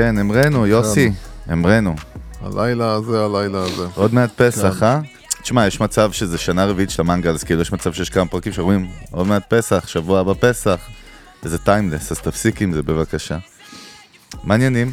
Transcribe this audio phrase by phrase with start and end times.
[0.00, 1.12] כן, אמרנו, יוסי,
[1.52, 1.94] אמרנו.
[2.42, 3.86] הלילה הזה, הלילה הזה.
[3.94, 4.86] עוד מעט פסח, כן.
[4.86, 5.00] אה?
[5.42, 8.52] תשמע, יש מצב שזה שנה רביעית של המנגל, אז כאילו יש מצב שיש כמה פרקים
[8.52, 10.80] שאומרים, עוד מעט פסח, שבוע הבא פסח,
[11.42, 13.38] וזה טיימלס, אז תפסיק עם זה בבקשה.
[14.44, 14.92] מעניינים.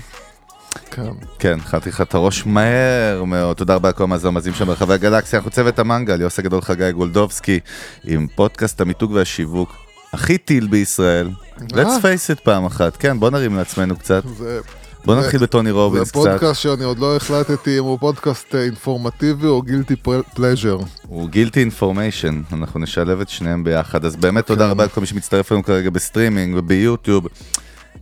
[0.92, 1.12] כן.
[1.40, 3.58] כן, חתיכת את הראש מהר מאוד.
[3.58, 5.40] תודה רבה לכל המאזינים שם ברחבי הגלקסיה.
[5.40, 7.60] אנחנו צוות המנגל, יוסי גדול חגי גולדובסקי,
[8.04, 9.76] עם פודקאסט המיתוג והשיווק
[10.14, 11.30] הכי טיל בישראל.
[11.60, 12.98] let's face it פעם אחת.
[12.98, 14.24] כן, בוא נרים לעצמנו קצת.
[14.38, 14.59] זה...
[15.06, 16.20] בוא זה- נתחיל בטוני רובינס זה קצת.
[16.20, 19.95] פודקאסט שאני עוד לא החלטתי אם הוא פודקאסט אה, אינפורמטיבי או guilty
[20.36, 20.78] pleasure.
[21.08, 24.70] הוא guilty information, אנחנו נשלב את שניהם ביחד, אז באמת תודה כן.
[24.72, 27.28] רבה לכל מי שמצטרף אלינו כרגע בסטרימינג וביוטיוב.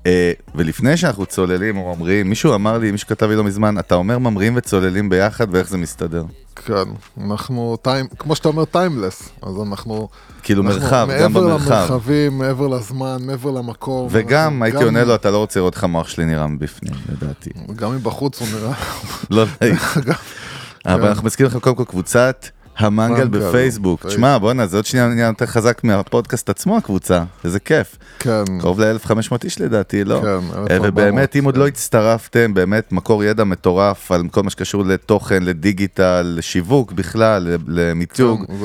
[0.05, 3.95] אה, ולפני שאנחנו צוללים או ממריאים, מישהו אמר לי, מישהו כתב לי לא מזמן, אתה
[3.95, 6.23] אומר ממריאים וצוללים ביחד ואיך זה מסתדר?
[6.65, 6.73] כן,
[7.21, 10.07] אנחנו time, כמו שאתה אומר timeless, אז אנחנו...
[10.43, 11.71] כאילו אנחנו מרחב, גם מעבר במרחב.
[11.71, 14.07] למרחבים, מעבר לזמן, מעבר למקום.
[14.11, 16.93] וגם אנחנו הייתי גם- עונה לו, אתה לא רוצה לראות איך המוח שלי נראה מבפנים,
[17.11, 17.49] לדעתי.
[17.75, 18.73] גם מבחוץ הוא נראה...
[19.29, 19.75] לא נעים.
[20.85, 21.07] אבל.
[21.07, 22.45] אנחנו מזכירים לכם קודם כל קבוצת
[22.77, 24.01] המנגל מנגל, בפייסבוק.
[24.01, 27.23] פייס- תשמע, בואנה, זה עוד שנייה נהיה יותר חזק מהפודקאסט עצמו, הקבוצה.
[27.43, 27.97] איזה כיף.
[28.19, 30.19] כן, קרוב ל-1500 איש לדעתי, לא?
[30.21, 30.37] כן, אה,
[30.69, 31.59] 1400, ובאמת, אם עוד כן.
[31.61, 38.45] לא הצטרפתם, באמת מקור ידע מטורף על כל מה שקשור לתוכן, לדיגיטל, לשיווק בכלל, למיתוג.
[38.45, 38.55] כן,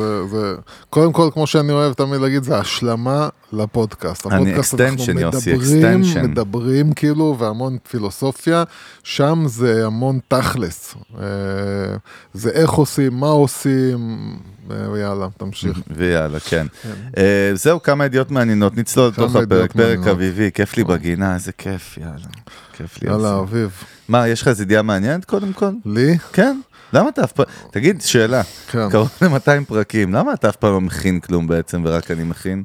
[0.90, 4.26] קודם כל, כמו שאני אוהב תמיד להגיד, זה השלמה לפודקאסט.
[4.26, 6.22] אני extension, יוסי, extension.
[6.22, 8.64] מדברים כאילו, והמון פילוסופיה,
[9.02, 10.94] שם זה המון תכלס.
[11.18, 11.24] אה,
[12.34, 13.99] זה איך עושים, מה עושים,
[14.92, 15.78] ויאללה, תמשיך.
[15.96, 16.66] ויאללה, כן.
[17.18, 20.06] אה, זהו, כמה ידיעות מעניינות, נצלול לתוך הפרק, פרק.
[20.06, 22.28] אביבי, כיף לי בגינה, איזה כיף, יאללה.
[22.72, 23.10] כיף לי.
[23.10, 23.38] יאללה.
[23.38, 23.70] אביב.
[24.08, 25.70] מה, יש לך איזה ידיעה מעניינת קודם כל?
[25.84, 26.18] לי?
[26.32, 26.60] כן.
[26.92, 28.90] למה אתה אף פעם, תגיד, שאלה, כן.
[28.90, 32.62] קרוב ל-200 פרקים, למה אתה אף פעם לא מכין כלום בעצם ורק אני מכין?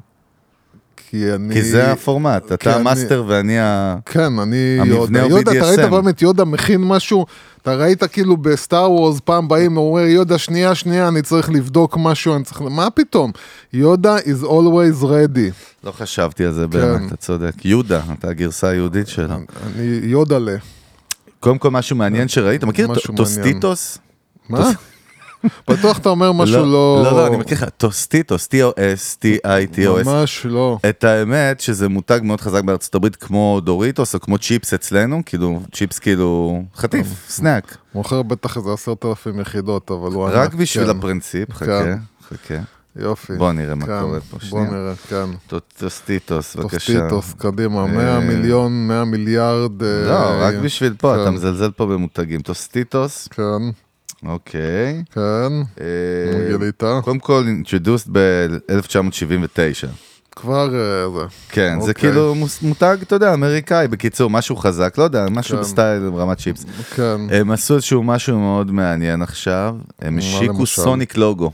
[1.10, 1.54] כי אני...
[1.54, 3.96] כי זה הפורמט, אתה אני- המאסטר ואני ה...
[4.06, 5.28] כן, אני המבנה יודה.
[5.28, 5.90] יודה, אתה ראית.
[5.90, 7.26] באמת יודה מכין משהו?
[7.62, 11.96] אתה ראית כאילו בסטאר וורס פעם באים, הוא אומר יודה שנייה שנייה אני צריך לבדוק
[12.00, 12.60] משהו, אני צריך...
[12.62, 13.30] מה פתאום?
[13.72, 15.52] יודה is always ready.
[15.84, 16.56] לא חשבתי על כן.
[16.56, 17.64] זה באמת, אתה צודק.
[17.64, 19.34] יהודה, אתה הגרסה היהודית שלו.
[19.34, 20.56] אני יודלה.
[21.40, 23.98] קודם כל משהו מעניין שראית, אתה מכיר ט- טוסטיטוס?
[24.48, 24.70] מה?
[25.70, 27.02] בטוח אתה אומר משהו לא...
[27.04, 30.04] לא, לא, אני מכיר לך, טוסטיטוס, T-O-S-T-I-T-O-S.
[30.04, 30.78] ממש לא.
[30.88, 35.60] את האמת שזה מותג מאוד חזק בארצות הברית כמו דוריטוס או כמו צ'יפס אצלנו, כאילו
[35.72, 37.76] צ'יפס כאילו חטיף, snack.
[37.94, 40.28] מוכר בטח איזה עשרת אלפים יחידות, אבל הוא...
[40.32, 40.98] רק בשביל כן.
[40.98, 41.98] הפרינציפ, חכה, כן.
[42.28, 42.54] חכה.
[42.98, 43.32] יופי.
[43.36, 44.70] בוא נראה מה כן, קורה פה, בוא שנייה.
[44.70, 45.56] נראה, כן.
[45.78, 46.76] טוסטיטוס, בבקשה.
[46.78, 49.82] טוסטיטוס, קדימה, 100 אה, מיליון, 100 מיליארד.
[49.82, 51.22] לא, אה, רק בשביל פה.
[51.22, 52.40] אתה מזלזל פה במותגים.
[52.40, 53.42] טוסטיטוס, כן,
[54.24, 55.02] אוקיי.
[55.14, 55.20] כן.
[55.80, 56.82] אה, גילית?
[57.04, 59.88] קודם כל, introduced ב-1979.
[60.36, 61.26] כבר אה, זה.
[61.48, 61.94] כן, זה אוקיי.
[61.94, 65.62] כאילו מותג, אתה יודע, אמריקאי, בקיצור, משהו חזק, לא יודע, משהו כן.
[65.62, 66.64] בסטייל רמת צ'יפס.
[66.94, 67.20] כן.
[67.30, 70.66] הם עשו איזשהו משהו מאוד מעניין עכשיו, הם השיקו?
[70.66, 71.50] Sonic logo.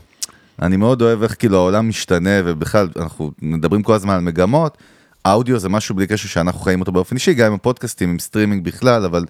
[0.61, 4.77] אני מאוד אוהב איך כאילו העולם משתנה, ובכלל, אנחנו מדברים כל הזמן על מגמות,
[5.25, 8.65] אודיו זה משהו בלי קשר שאנחנו חיים אותו באופן אישי, גם עם הפודקאסטים, עם סטרימינג
[8.65, 9.25] בכלל, אבל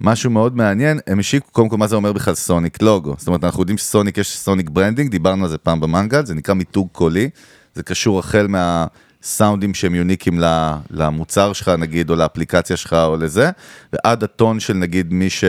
[0.00, 3.14] משהו מאוד מעניין, הם השיקו קודם כל מה זה אומר בכלל sonic logo.
[3.18, 6.34] זאת אומרת, אנחנו יודעים ש sonic יש sonic branding, דיברנו על זה פעם במנגל, זה
[6.34, 7.30] נקרא מיתוג קולי,
[7.74, 10.40] זה קשור החל מהסאונדים שהם יוניקים
[10.90, 13.50] למוצר שלך נגיד, או לאפליקציה שלך או לזה,
[13.92, 15.44] ועד הטון של נגיד מי ש...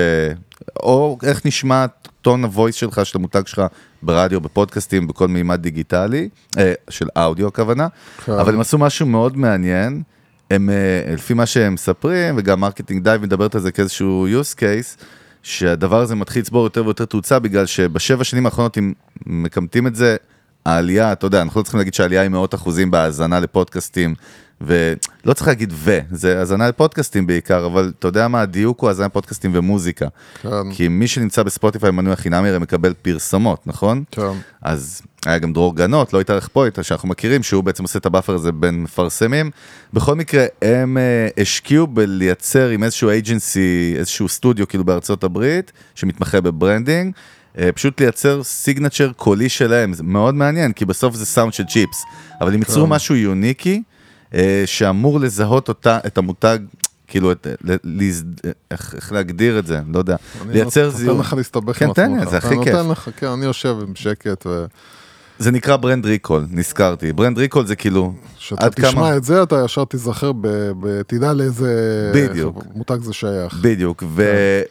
[0.84, 1.86] או איך נשמע
[2.22, 3.62] טון ה voice שלך, של המותג שלך
[4.02, 7.88] ברדיו, בפודקאסטים, בכל מימד דיגיטלי, אה, של אודיו הכוונה,
[8.26, 8.32] כן.
[8.32, 10.04] אבל הם עשו משהו מאוד מעניין,
[10.52, 15.04] הם, אה, לפי מה שהם מספרים, וגם Marketing Dive מדברת על זה כאיזשהו use case,
[15.44, 18.94] שהדבר הזה מתחיל לצבור יותר ויותר תאוצה, בגלל שבשבע שנים האחרונות, אם
[19.26, 20.16] מקמטים את זה,
[20.66, 24.16] העלייה, אתה יודע, אנחנו לא צריכים להגיד שהעלייה היא מאות אחוזים בהאזנה לפודקאסטים,
[24.62, 29.06] ולא צריך להגיד ו, זה האזנה לפודקאסטים בעיקר, אבל אתה יודע מה, הדיוק הוא האזנה
[29.06, 30.08] לפודקאסטים ומוזיקה.
[30.42, 30.72] כן.
[30.72, 34.04] כי מי שנמצא בספוטיפיי מנוי החינמי הרי מקבל פרסומות, נכון?
[34.12, 34.32] כן.
[34.62, 38.06] אז היה גם דרור גנות, לא התארח פה איתנו, שאנחנו מכירים, שהוא בעצם עושה את
[38.06, 39.52] ה buffer הזה בין מפרסמים.
[39.94, 46.42] בכל מקרה, הם אה, השקיעו בלייצר עם איזשהו agency, איזשהו סטודיו כאילו בארצות הברית, שמתמחה
[46.42, 47.14] ב branding.
[47.58, 52.04] אה, פשוט לייצר signature קולי שלהם, זה מאוד מעניין, כי בסוף זה סאונד של צ'יפס,
[52.42, 53.84] אבל הם ייצרו משהו יוניקי,
[54.34, 56.58] אה, שאמור לזהות אותה, את המותג,
[57.08, 58.24] כאילו, את, ל, להז...
[58.72, 61.20] איך, איך להגדיר את זה, לא יודע, אני לייצר נותן זיהוי.
[61.20, 62.30] לך להסתבך כן, עם תן לי, עצמך.
[62.30, 62.76] זה הכי כיף.
[62.76, 64.66] נותן לך, כן, אני יושב בשקט, ו...
[65.42, 69.18] זה נקרא brand recall, נזכרתי, brand recall זה כאילו, כשאתה עד תשמע כמה...
[69.18, 70.48] את זה, אתה ישר תיזכר, ב...
[70.80, 71.02] ב...
[71.02, 72.64] תדע לאיזה בדיוק.
[72.76, 73.54] מותג זה שייך.
[73.62, 74.04] בדיוק,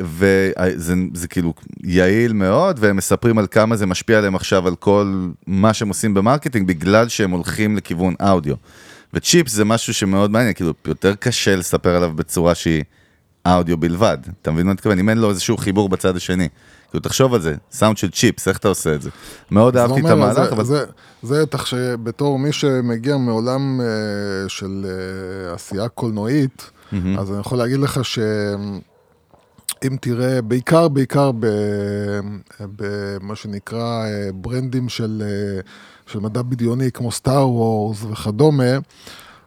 [0.01, 5.29] וזה זה כאילו יעיל מאוד, והם מספרים על כמה זה משפיע עליהם עכשיו על כל
[5.47, 8.55] מה שהם עושים ב marketing, בגלל שהם הולכים לכיוון אודיו.
[9.15, 12.85] וצ'יפס זה משהו שמאוד מעניין, כאילו יותר קשה לספר עליו בצורה שהיא
[13.47, 14.19] אודיו בלבד.
[14.43, 14.99] אתה מבין מה אני מתכוון?
[14.99, 16.49] אם אין לו איזשהו חיבור בצד השני.
[16.91, 19.11] כאילו תחשוב על זה, סאונד של צ'יפס, איך אתה עושה את זה?
[19.51, 20.85] מאוד אהבתי את המהלך, זה, אבל זה,
[21.23, 21.75] זה תחש...
[21.75, 23.87] בתור מי שמגיע מעולם אה,
[24.49, 26.71] של אה, עשייה קולנועית,
[27.19, 31.31] אז אני יכול להגיד לך שאם תראה, בעיקר, בעיקר
[32.61, 35.23] במה שנקרא אה, ברנדים של,
[36.07, 38.79] של מדע בדיוני, כמו Star Wars וכדומה,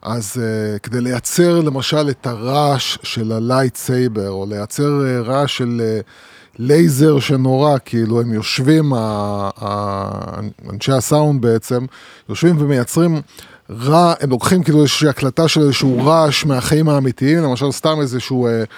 [0.04, 5.82] אז אה, כדי לייצר למשל את הרעש של ה lightsaber, או לייצר אה, רעש של
[5.82, 6.04] אה,
[6.60, 8.94] לייזר שנורא, כאילו הם יושבים,
[10.74, 11.86] אנשי הסאונד בעצם,
[12.30, 13.22] יושבים ומייצרים
[13.70, 18.48] רע, הם לוקחים כאילו איזושהי הקלטה של איזשהו רעש מהחיים האמיתיים, למשל סתם איזשהו...
[18.48, 18.70] מק-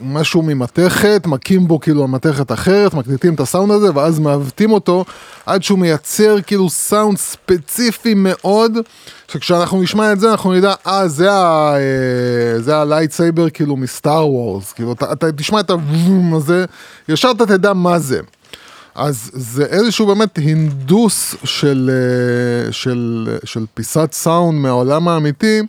[0.00, 5.04] משהו ממתכת, מכים בו כאילו המתכת אחרת, מקליטים את הסאונד הזה, ואז מעוותים אותו
[5.46, 8.78] עד שהוא מייצר כאילו סאונד ספציפי מאוד,
[9.28, 11.74] שכשאנחנו נשמע את זה אנחנו נדע, אה, זה ה...
[11.76, 16.64] אה, זה ה lightsaber כאילו מ Star Wars, כאילו אתה, אתה תשמע את הוום הזה,
[17.08, 18.20] ישר אתה תדע מה זה.
[18.94, 25.62] אז זה איזשהו באמת הינדוס של, אה, של, של פיסת סאונד מהעולם האמיתי,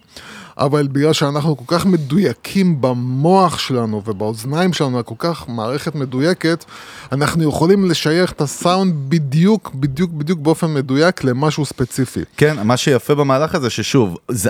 [0.58, 6.66] אבל בגלל שאנחנו כל כך מדויקים במוח שלנו ובאוזניים שלנו, כל כך מערכת מדויקת,
[7.12, 12.20] אנחנו יכולים לשייך את הסאונד בדיוק, בדיוק, בדיוק באופן מדויק למשהו ספציפי.
[12.38, 14.50] כן, מה שיפה במהלך הזה ששוב, זה,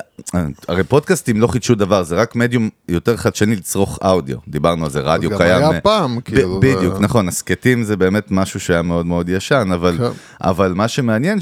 [0.67, 4.99] הרי פודקאסטים לא חידשו דבר, זה רק מדיום יותר חדשני לצרוך אודיו, דיברנו על זה,
[4.99, 5.63] רדיו גם קיים.
[5.71, 9.69] היה פעם, ב- כאילו, בדיוק, זה- נכון, הסכתים זה באמת משהו שהיה מאוד מאוד ישן,
[9.73, 10.03] אבל, כן.
[10.41, 11.39] אבל מה שמעניין,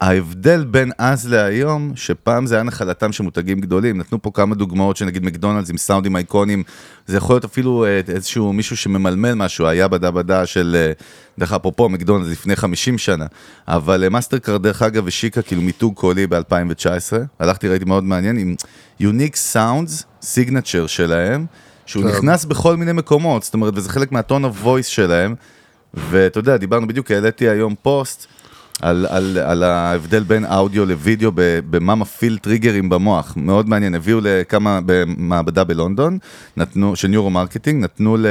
[0.00, 4.96] ההבדל בין אז להיום, שפעם זה היה נחלתם של מותגים גדולים, נתנו פה כמה דוגמאות
[4.96, 6.62] שנגיד מקדונלדס עם סאונדים אייקונים,
[7.06, 10.92] זה יכול להיות אפילו אה, איזשהו מישהו שממלמל משהו, היה בדה בדה של, אה,
[11.38, 13.26] דרך אפרופו מקדונלדס לפני 50 שנה,
[13.68, 18.38] אבל אה, מאסטר קארד דרך אגב השיקה כאילו מיתוג קולי ב-2019, הלכתי ראיתי מאוד מעניין,
[18.38, 18.54] עם
[19.00, 21.46] unique sounds, signature שלהם,
[21.86, 22.04] שהוא.
[22.04, 25.34] נכנס בכל מיני מקומות, זאת אומרת, וזה חלק מהטון voice שלהם,
[25.94, 28.26] ואתה יודע, דיברנו בדיוק, העליתי היום פוסט
[28.82, 31.32] על, על, על ההבדל בין אודיו לוידאו
[31.70, 36.18] במה מפעיל טריגרים במוח, מאוד מעניין, הביאו לכמה, במעבדה בלונדון,
[36.56, 38.26] נתנו, של neuro marketing, נתנו ל...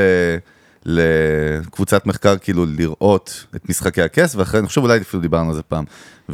[0.85, 5.63] לקבוצת מחקר כאילו לראות את משחקי הכס, ואחרי, אני חושב אולי אפילו דיברנו על זה
[5.63, 5.85] פעם,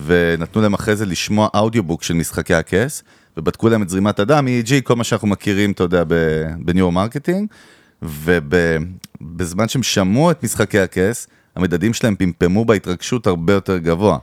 [0.05, 3.03] ונתנו להם אחרי זה לשמוע audiobook של משחקי הכס,
[3.37, 7.47] ובדקו להם את זרימת הדם, EEG, כל מה שאנחנו מכירים, אתה יודע, ב- בneuro marketing,
[8.01, 14.17] ובזמן שהם שמעו את משחקי הכס, המדדים שלהם פמפמו בהתרגשות הרבה יותר גבוה.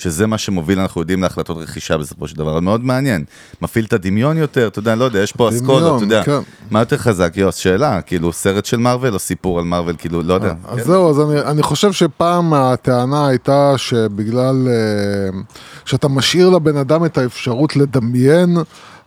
[0.00, 3.24] שזה מה שמוביל, אנחנו יודעים, להחלטות רכישה בסופו של דבר, מאוד מעניין.
[3.62, 6.22] מפעיל את הדמיון יותר, אתה יודע, לא יודע, יש פה דמיון, אסכולות, אתה יודע.
[6.22, 6.38] כן.
[6.70, 10.34] מה יותר חזק, יוס, שאלה, כאילו, סרט של מארוול או סיפור על מארוול, כאילו, לא
[10.34, 10.54] יודע.
[10.68, 15.40] אז זהו, אז אני, אני חושב שפעם הטענה הייתה שבגלל אה,
[15.84, 18.56] שאתה משאיר לבן אדם את האפשרות לדמיין,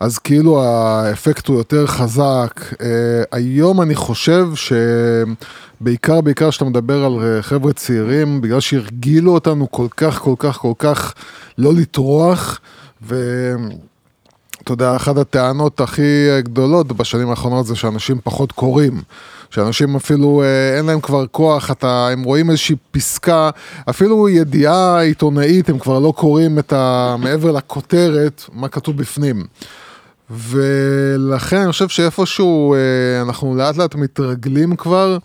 [0.03, 2.61] אז כאילו האפקט הוא יותר חזק.
[2.81, 2.87] אה,
[3.31, 4.47] היום אני חושב
[5.79, 10.57] שבעיקר, בעיקר כשאתה מדבר על אה, חבר'ה צעירים, בגלל שהרגילו אותנו כל כך, כל כך,
[10.57, 11.13] כל כך
[11.57, 12.59] לא לטרוח,
[13.03, 13.15] ו...
[14.63, 19.01] אתה יודע, אחת הטענות הכי גדולות בשנים האחרונות זה שאנשים פחות קוראים.
[19.49, 23.49] שאנשים אפילו, אה, אין להם כבר כוח, אתה, הם רואים איזושהי פסקה,
[23.89, 27.15] אפילו ידיעה עיתונאית, הם כבר לא קוראים את ה...
[27.19, 29.45] מעבר לכותרת, מה כתוב בפנים.
[30.33, 35.17] ולכן אני חושב שאיפשהו אה, אנחנו לאט לאט מתרגלים כבר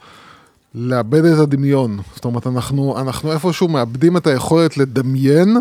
[0.74, 1.98] לאבד את הדמיון.
[2.14, 5.56] זאת אומרת, אנחנו, אנחנו איפשהו מאבדים את היכולת לדמיין,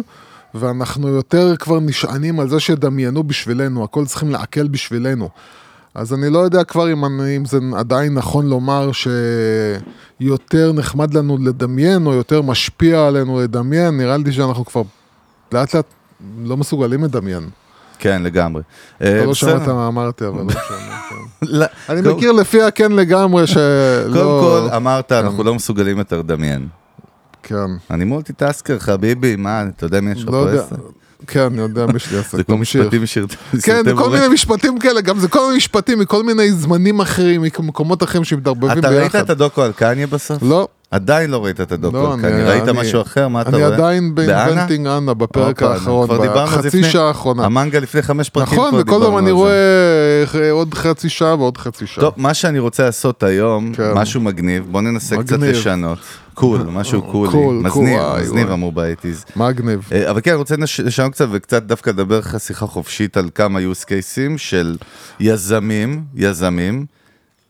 [0.53, 5.29] ואנחנו יותר כבר נשענים על זה שדמיינו בשבילנו, הכל צריכים לעכל בשבילנו.
[5.95, 11.37] אז אני לא יודע כבר אם, אני, אם זה עדיין נכון לומר שיותר נחמד לנו
[11.37, 14.81] לדמיין, או יותר משפיע עלינו לדמיין, נראה לי שאנחנו כבר
[15.51, 15.85] לאט לאט
[16.43, 17.49] לא מסוגלים לדמיין.
[17.99, 18.61] כן, לגמרי.
[18.97, 19.33] אתה אה, לא בסדר.
[19.33, 20.61] שמעת מה אמרתי, אבל לא משנה.
[21.09, 21.15] כן.
[21.41, 24.13] לא, אני מכיר לפי הכן לגמרי שלא...
[24.13, 26.67] קודם כל, אמרת, אנחנו לא מסוגלים יותר לדמיין.
[27.43, 27.55] כן,
[27.91, 30.63] אני מולטיטאסקר, חביבי, מה, אתה יודע מי יש לך לא פה.
[30.63, 30.75] עשר?
[31.27, 32.37] כן, אני יודע מי שלי עסק.
[32.37, 32.57] זה כמו.
[32.57, 33.35] משפטים שרט...
[33.63, 37.41] כן, זה כל מיני משפטים כאלה, גם זה כל מיני משפטים מכל מיני זמנים אחרים,
[37.59, 39.19] ממקומות אחרים שמתערבבים אתה ראית ביחד.
[39.19, 40.43] את הדוקו על קניה בסוף?
[40.43, 43.27] לא, עדיין לא ראית את לא, הדוקו אני- קני, ראית אני- משהו אחר?
[43.27, 43.67] מה אתה אני רואה?
[43.75, 44.45] עדיין באנה?
[44.45, 47.45] באינבנטינג אנה בפרק הופה, האחרון, בחצי לפני- שעה האחרונה.
[47.45, 49.41] המנגה לפני חמש פרקים נכון, כבר וכל דיברנו אני על זה.
[49.41, 52.01] רואה אה, עוד חצי שעה ועוד חצי שעה.
[52.03, 53.93] טוב, מה שאני רוצה לעשות היום, כן.
[53.93, 55.55] משהו מגניב, בוא ננסה קצת מגניב.
[55.55, 55.99] לשנות.
[56.33, 58.51] קול, משהו קולי, קול, מזניב, קול, מזניב.
[58.51, 59.25] אמרו ב eighties.
[59.35, 59.89] מגניב.
[59.91, 63.29] אה, אבל כן, אני רוצה לש- לשנות קצת וקצת דווקא לדבר לך שיחה חופשית על
[63.35, 64.77] כמה use cases של
[65.19, 66.85] יזמים, יזמים,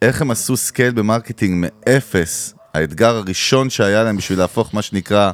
[0.02, 5.32] איך הם עשו scale ב marketing מאפס, האתגר הראשון שהיה להם בשביל להפוך מה שנקרא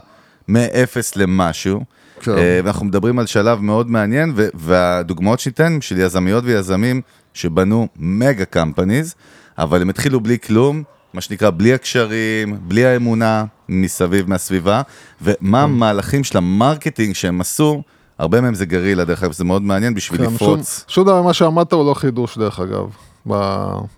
[0.48, 1.84] מאפס למשהו.
[2.20, 2.38] כן.
[2.38, 7.02] אה, ואנחנו מדברים על שלב מאוד מעניין, והדוגמאות שניתן של יזמיות ויזמים
[7.34, 9.16] שבנו mega companies,
[9.58, 10.84] אבל הם התחילו בלי כלום,
[11.14, 14.82] מה שנקרא בלי הקשרים, בלי האמונה מסביב, מהסביבה,
[15.22, 17.84] ומה המהלכים של ה marketing שהם עשו,
[18.18, 20.86] הרבה מהם זה גרילה, דרך אגב, זה מאוד מעניין בשביל כן, לפרוץ.
[20.88, 22.90] שום דבר מה שאמרת הוא לא חידוש דרך אגב,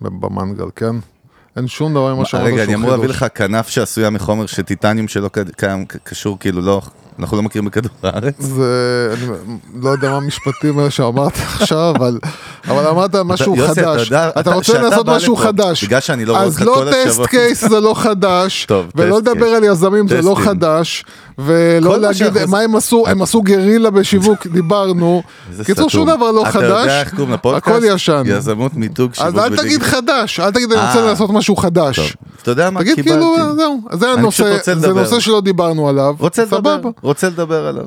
[0.00, 0.96] במנגל, כן?
[1.56, 2.62] אין שום דבר ממה שאמרת רגע.
[2.64, 6.80] אני אמור להביא לך כנף שעשויה מחומר של טיטניום שלא קיים, קשור, כאילו לא,
[7.18, 8.34] אנחנו לא מכירים בכדור הארץ.
[8.38, 8.64] זה,
[9.12, 9.26] אני
[9.82, 12.18] לא יודע מה המשפטים האלה שאמרת עכשיו, אבל,
[12.68, 14.06] אבל אמרת משהו יוסי, אתה חדש.
[14.06, 15.84] יודע, אתה אתה- רוצה לעשות משהו חדש.
[15.84, 17.26] בגלל שאני לא רואה אותך אז לא כל טסט השבוע.
[17.26, 19.46] קייס זה לא חדש, טוב, ולא טסט לדבר.
[19.46, 20.36] על יזמים זה לא.
[20.44, 21.04] חדש,
[21.38, 25.22] ולא להגיד מה הם עשו, הם עשו גרילה בשיווק, דיברנו.
[25.64, 26.08] קיצור, שום.
[26.08, 27.06] דבר לא חדש?
[27.44, 28.22] הכל ישן.
[28.26, 29.82] יזמות מיתוג שיווק אז אל תגיד.
[29.82, 31.04] חדש, אל תגיד אני רוצה אה.
[31.04, 32.16] לעשות משהו חדש.
[32.42, 32.80] אתה יודע מה?
[32.80, 33.10] תגיד קיבלתי.
[33.10, 34.92] כאילו, זהו, זה הנושא, זה.
[34.92, 36.14] נושא שלא דיברנו עליו.
[36.18, 36.90] רוצה לדבר, סבבה.
[37.02, 37.84] רוצה לדבר עליו.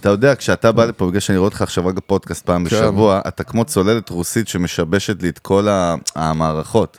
[0.00, 2.76] אתה יודע, כשאתה בא לפה, בגלל שאני רואה אותך עכשיו רק בפודקאסט פעם כן.
[2.76, 5.68] בשבוע, אתה כמו צוללת רוסית שמשבשת לי את כל
[6.16, 6.98] המערכות.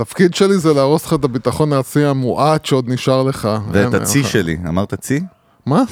[0.00, 3.48] התפקיד שלי זה להרוס לך את הביטחון העצמי המועט שעוד נשאר לך.
[3.72, 4.28] ואת אין, הצי לך.
[4.28, 5.20] שלי, אמרת צי?
[5.66, 5.82] מה?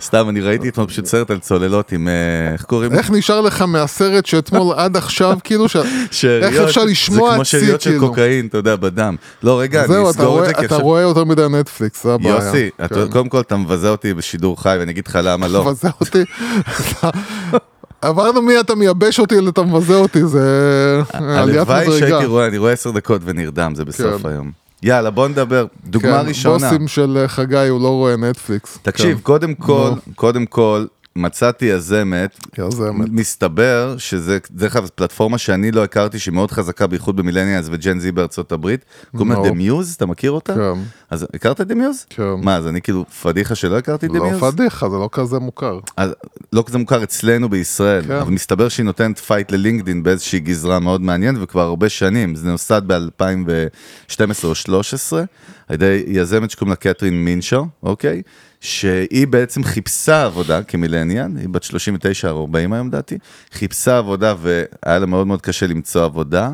[0.00, 2.92] סתם, אני ראיתי אתמול פשוט סרט על צוללות עם, אה, איך קוראים?
[2.92, 5.66] איך נשאר לך מהסרט שאתמול עד עכשיו, כאילו,
[6.24, 8.08] איך אפשר לשמוע זה כמו צי, שאריות של כאילו?
[8.08, 9.16] קוקאין, אתה יודע, בדם.
[9.42, 10.76] לא, רגע, אני אסגור את זה, כי אתה.
[10.76, 12.34] רואה יותר מדי נטפליקס, זה הבעיה.
[12.34, 13.08] יוסי, כן.
[13.10, 15.64] קודם כל אתה מבזה אותי בשידור חי, ואני אגיד לך למה לא.
[15.66, 16.24] מבזה אותי.
[18.04, 20.40] עברנו מי אתה מייבש אותי לאתה מבזה אותי, זה
[21.12, 21.98] עליית הלוואי מדרגה.
[21.98, 24.28] שהייתי רואה, אני רואה עשר דקות ונרדם, זה בסוף כן.
[24.28, 24.50] היום.
[24.82, 25.66] יאללה, בוא נדבר.
[25.84, 26.70] דוגמה כן, ראשונה.
[26.70, 28.78] בוסים של אה, חגי, הוא לא רואה נטפליקס.
[28.82, 29.22] תקשיב, כן.
[29.22, 29.90] קודם כל.
[30.14, 30.84] קודם כל,
[31.16, 33.08] מצאתי יזמת, יזמת.
[33.10, 38.12] מסתבר שזה, דרך אגב, פלטפורמה שאני לא הכרתי, שהיא מאוד חזקה, בייחוד במילניאלס וג'ן זי
[38.12, 38.84] בארצות הברית.
[39.12, 39.44] קוראים לה נו.
[39.44, 40.54] The Muse, אתה מכיר אותה?
[40.54, 40.80] כן.
[41.10, 42.06] אז הכרת את The Muse?
[42.10, 42.22] כן.
[42.42, 44.54] מה, אז אני כאילו פדיחה שלא הכרתי את לא The Muse?
[44.54, 45.78] פדיחה, זה לא כזה מוכר.
[45.96, 46.14] אז
[46.52, 48.12] לא כזה מוכר אצלנו בישראל, כן.
[48.12, 52.82] אבל מסתבר שהיא נותנת fight ללינקדין באיזושהי גזרה מאוד מעניינת וכבר הרבה שנים, זה נוסד
[52.86, 55.24] ב-2012 או 2013
[55.68, 58.22] על ידי יזמת שקוראים לה קתרין מינשו, אוקיי?
[58.64, 63.18] שהיא בעצם חיפשה עבודה כמילניאל, היא בת 39 או 40 היום לדעתי,
[63.52, 66.50] חיפשה עבודה והיה לה מאוד מאוד קשה למצוא עבודה,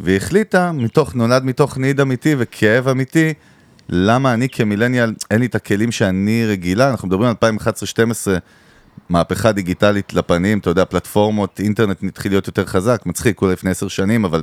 [0.00, 3.34] והיא החליטה, מתוך, נולד מתוך ניד אמיתי וכאב אמיתי,
[3.88, 8.28] למה אני כמילניאל, אין לי את הכלים שאני רגילה, אנחנו מדברים על 2011-2012,
[9.08, 13.88] מהפכה דיגיטלית לפנים, אתה יודע, פלטפורמות, אינטרנט התחיל להיות יותר חזק, מצחיק, כולה לפני עשר
[13.88, 14.42] שנים, אבל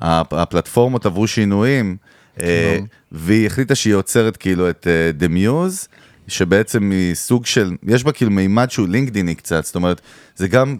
[0.00, 1.96] הפ- הפלטפורמות עברו שינויים,
[2.40, 2.78] אה,
[3.12, 5.88] והיא החליטה שהיא עוצרת כאילו את אה, The Muse,
[6.28, 10.00] שבעצם היא סוג של, יש בה כאילו מימד שהוא לינקדיני קצת, זאת אומרת,
[10.36, 10.76] זה גם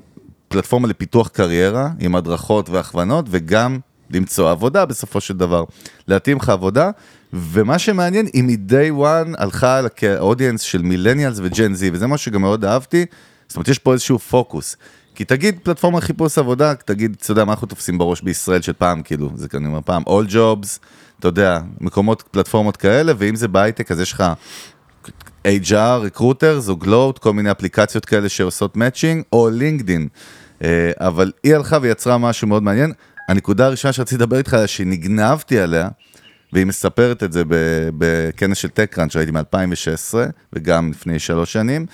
[0.48, 3.78] פלטפורמה לפיתוח קריירה, עם הדרכות והכוונות, וגם
[4.10, 5.64] למצוא עבודה בסופו של דבר,
[6.08, 6.90] להתאים לך עבודה,
[7.32, 12.40] ומה שמעניין, היא מ-day one הלכה על האודיאנס של מילניאלס וג'ן זי, וזה מה שגם
[12.40, 13.06] מאוד אהבתי,
[13.48, 14.76] זאת אומרת, יש פה איזשהו פוקוס.
[15.14, 19.02] כי תגיד פלטפורמה לחיפוש עבודה, תגיד, אתה יודע, מה אנחנו תופסים בראש בישראל של פעם,
[19.02, 20.78] כאילו, זה אומר פעם, all jobs,
[21.18, 24.24] אתה יודע, מקומות, פלטפורמות כאלה, ואם זה בהייטק, אז יש לך
[25.46, 30.08] HR, recruiters או גלוט, כל מיני אפליקציות כאלה שעושות matching, או לינקדין.
[30.62, 32.92] אה, אבל היא הלכה ויצרה משהו מאוד מעניין.
[33.28, 35.88] הנקודה הראשונה שרציתי לדבר איתך עליה, שנגנבתי עליה,
[36.52, 37.42] והיא מספרת את זה
[37.98, 40.14] בכנס של TechCrunch שראיתי מ-2016,
[40.52, 41.86] וגם לפני שלוש שנים.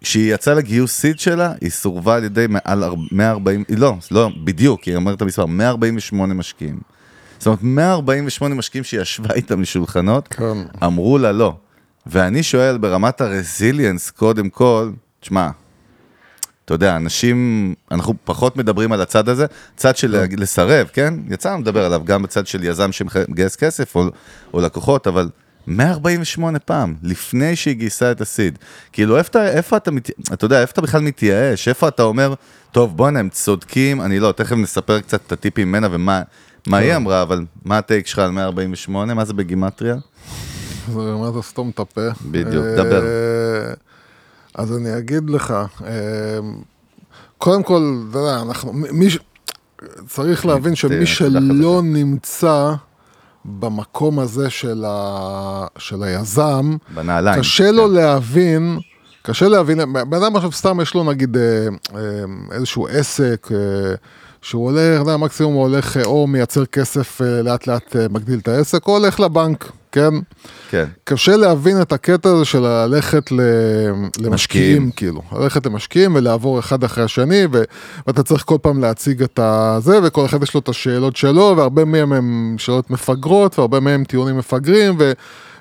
[0.00, 4.82] כשהיא יצאה לגיוס seed שלה, היא סורבה על ידי מעל אר- 140, לא, לא, בדיוק,
[4.84, 6.78] היא אומרת את המספר, 148 משקיעים.
[7.38, 10.44] זאת אומרת, 148 משקיעים שהיא ישבה איתם לשולחנות, כן.
[10.84, 11.56] אמרו לה לא.
[12.08, 15.50] ואני שואל, ברמת הרזיליאנס, קודם כל, תשמע,
[16.64, 19.46] אתה יודע, אנשים, אנחנו פחות מדברים על הצד הזה,
[19.76, 21.14] צד של לסרב, כן?
[21.30, 24.04] יצא לנו לדבר עליו גם בצד של יזם שמגייס כסף או,
[24.54, 25.28] או לקוחות, אבל
[25.66, 28.58] 148 פעם, לפני שהיא גייסה את הסיד.
[28.92, 29.90] כאילו, איפה איפה אתה.
[30.32, 31.68] אתה יודע, איפה אתה בכלל מתייאש?
[31.68, 32.34] איפה אתה אומר,
[32.72, 36.22] טוב, בואנה, הם צודקים, אני לא, תכף נספר קצת את הטיפים ממנה ומה
[36.66, 39.14] מה היא אמרה, אבל מה הטייק שלך על 148?
[39.14, 39.96] מה זה בגימטריה?
[40.92, 42.08] זה מה זה סתום את הפה.
[42.30, 43.02] בדיוק, אה, דבר.
[44.54, 45.54] אז אני אגיד לך,
[45.86, 46.38] אה,
[47.38, 49.08] קודם כל, אתה יודע, אנחנו, מי.
[50.06, 52.72] צריך להבין שמי שלא נמצא
[53.44, 57.40] במקום הזה של, ה, של היזם, בנעליים.
[57.40, 57.94] קשה לו כן.
[57.94, 58.78] להבין,
[59.22, 61.68] קשה להבין, בן אדם עכשיו סתם יש לו נגיד אה,
[62.52, 63.48] איזשהו עסק,
[64.42, 68.86] שהוא הולך, אתה יודע, מקסימום הוא הולך או מייצר כסף לאט לאט מגדיל את העסק,
[68.86, 70.14] או הולך לבנק, כן?
[70.70, 70.84] כן.
[71.04, 73.30] קשה להבין את הקטע הזה של ללכת.
[73.30, 74.90] למשקיעים, משקיעים.
[74.90, 75.22] כאילו.
[75.32, 77.62] ללכת למשקיעים ולעבור אחד אחרי השני, ו...
[78.06, 81.84] ואתה צריך כל פעם להציג את הזה, וכל אחד יש לו את השאלות שלו, והרבה
[81.84, 85.12] מהם הם שאלות מפגרות, והרבה מהם טיעונים מפגרים, ו...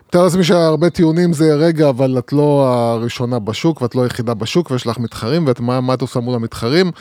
[0.09, 4.71] מתאר לעצמי שהרבה טיעונים זה רגע, אבל את לא הראשונה בשוק, ואת לא היחידה בשוק,
[4.71, 6.91] ויש לך מתחרים, ואת מה, מה את עושה מול המתחרים,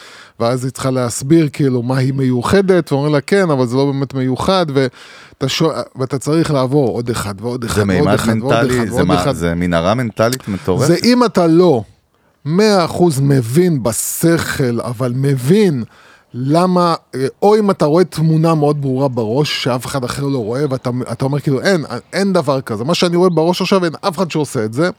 [0.41, 4.15] ואז היא צריכה להסביר כאילו מה היא מיוחדת, ואומרים לה כן, אבל זה לא באמת
[4.15, 8.79] מיוחד, ואתה, שואל, ואתה צריך לעבור עוד אחד ועוד אחד זה ועוד אחד ועוד מנטלי,
[8.79, 9.33] אחד זה ועוד מה- אחד.
[9.33, 10.87] זה מנהרה מנטלית מטורפת.
[10.87, 11.83] זה אם אתה לא
[12.47, 12.51] 100%
[13.23, 15.85] מבין בשכל, אבל מבין
[16.35, 20.65] למה, אה, או אם אתה רואה תמונה מאוד ברורה בראש, שאף אחד אחר לא רואה,
[20.71, 22.85] ואתה אתה אומר כאילו, אין, אין דבר כזה.
[22.85, 24.91] מה שאני רואה בראש עכשיו, אין אף אחד שעושה את זה.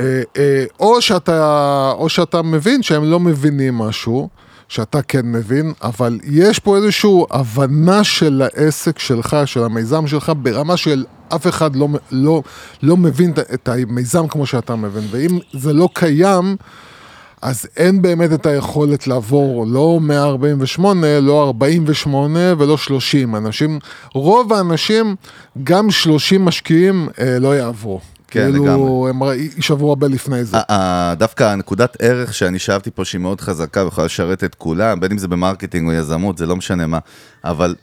[0.00, 4.28] אה, אה, או שאתה, או שאתה מבין שהם לא מבינים משהו,
[4.68, 10.76] שאתה כן מבין, אבל יש פה איזושהי הבנה של העסק שלך, של המיזם שלך, ברמה
[10.76, 11.04] של
[11.34, 12.42] אף אחד לא, לא,
[12.82, 16.56] לא מבין את המיזם כמו שאתה מבין, ואם זה לא קיים,
[17.42, 23.36] אז אין באמת את היכולת לעבור לא 148, לא 48 ולא 30.
[23.36, 23.78] אנשים,
[24.14, 25.16] רוב האנשים,
[25.64, 28.00] גם 30 משקיעים אה, לא יעברו.
[28.30, 29.10] כן, כאילו, לגמרי.
[29.10, 30.56] הם יישברו הרבה לפני זה.
[30.56, 35.00] ה- ה- דווקא הנקודת ערך שאני שאבתי פה שהיא מאוד חזקה ויכולה לשרת את כולם,
[35.00, 36.98] בין אם זה ב marketing או יזמות, זה לא משנה מה,
[37.44, 37.74] אבל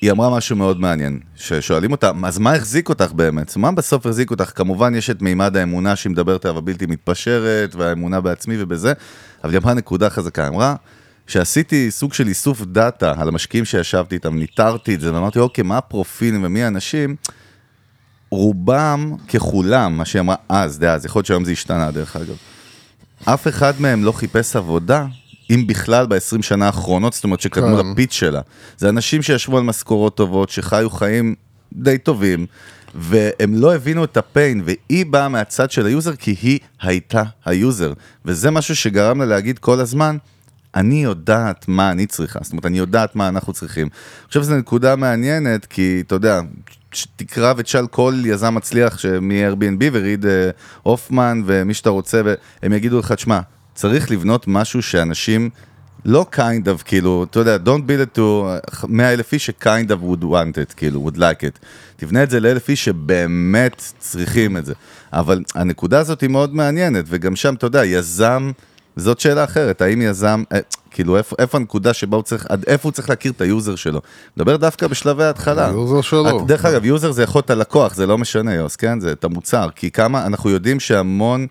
[0.00, 3.56] היא אמרה משהו מאוד מעניין, ששואלים אותה, אז מה החזיק אותך באמת?
[3.56, 4.52] מה בסוף החזיק אותך?
[4.54, 8.92] כמובן יש את מימד האמונה שהיא מדברת עליו הבלתי מתפשרת, והאמונה בעצמי ובזה,
[9.44, 10.74] אבל היא אמרה נקודה חזקה, היא אמרה
[11.26, 15.78] שעשיתי סוג של איסוף דאטה על המשקיעים שישבתי איתם, ניטרתי את זה, ואמרתי, אוקיי, מה
[15.78, 17.16] הפרופילים ומי האנשים?
[18.30, 22.36] רובם ככולם, מה שהיא אמרה אז, דאז, יכול להיות שהיום זה השתנה דרך אגב.
[23.24, 25.06] אף אחד מהם לא חיפש עבודה,
[25.50, 27.90] אם בכלל ב-20 שנה האחרונות, זאת אומרת שקדמו כן.
[27.92, 28.40] ל pitch שלה.
[28.78, 31.34] זה אנשים שישבו על משכורות טובות, שחיו חיים
[31.72, 32.46] די טובים,
[32.94, 37.22] והם לא הבינו את ה pain, והיא באה מהצד של ה user כי היא הייתה
[37.44, 37.92] ה user.
[38.24, 40.16] וזה משהו שגרם לה להגיד כל הזמן,
[40.74, 43.86] אני יודעת מה אני צריכה, זאת אומרת, אני יודעת מה אנחנו צריכים.
[43.86, 46.40] אני חושב שזו נקודה מעניינת, כי אתה יודע,
[47.16, 50.50] תקרא ותשאל כל יזם מצליח מ-Airbnb וריד אה,
[50.82, 53.40] הופמן ומי שאתה רוצה, והם יגידו לך, תשמע,
[53.76, 55.50] צריך לבנות משהו שאנשים
[56.04, 58.20] לא kind of, כאילו, אתה יודע, don't build it to
[58.88, 61.58] 100 אלף איש ש-kind of would want it, כאילו, would like it.
[61.96, 64.72] תבנה את זה לאלף איש שבאמת צריכים את זה.
[65.12, 68.50] אבל הנקודה הזאת היא מאוד מעניינת, וגם שם, אתה יודע, יזם,
[68.96, 70.58] זאת שאלה אחרת, האם יזם, אה,
[70.90, 73.76] כאילו, איפה, איפה הנקודה שבה הוא צריך, עד איפה הוא צריך להכיר את ה user
[73.76, 74.00] שלו?
[74.36, 75.66] מדבר דווקא בשלבי ההתחלה.
[75.68, 76.40] ה user שלו.
[76.42, 79.00] את- דרך אגב, user זה יכול להיות הלקוח, זה לא משנה, יוס, כן?
[79.00, 81.46] זה את המוצר, כי כמה, אנחנו יודעים שהמון,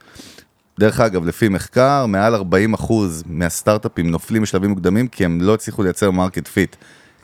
[0.79, 2.93] דרך אגב, לפי מחקר, מעל 40%
[3.25, 6.75] מהסטארט-אפים נופלים בשלבים מוקדמים, כי הם לא הצליחו לייצר market fit.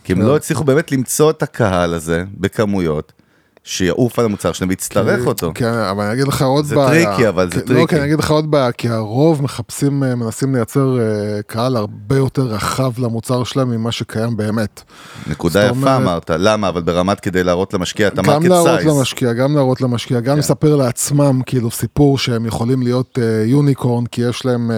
[0.03, 3.13] כי הם לא הצליחו באמת למצוא את הקהל הזה בכמויות,
[3.63, 5.51] שיעוף על המוצר שלהם ויצטרך אותו.
[5.55, 7.05] כן, אבל אני אגיד לך עוד זה בעיה.
[7.05, 7.81] tricky, אבל זה כן, tricky.
[7.81, 11.05] לא, כי אני אגיד לך עוד בעיה, כי הרוב מחפשים, אה, מנסים לייצר אה,
[11.47, 14.81] קהל הרבה יותר רחב למוצר שלהם ממה שקיים באמת.
[15.27, 16.69] נקודה יפה אומרת- אמרת, למה?
[16.69, 18.97] אבל ברמת כדי להראות למשקיע את גם ה market להראות size.
[18.97, 20.25] למשקיע, גם להראות למשקיע, כן.
[20.25, 24.71] גם לספר לעצמם כאילו סיפור שהם יכולים להיות אה, unicorn, כי יש להם,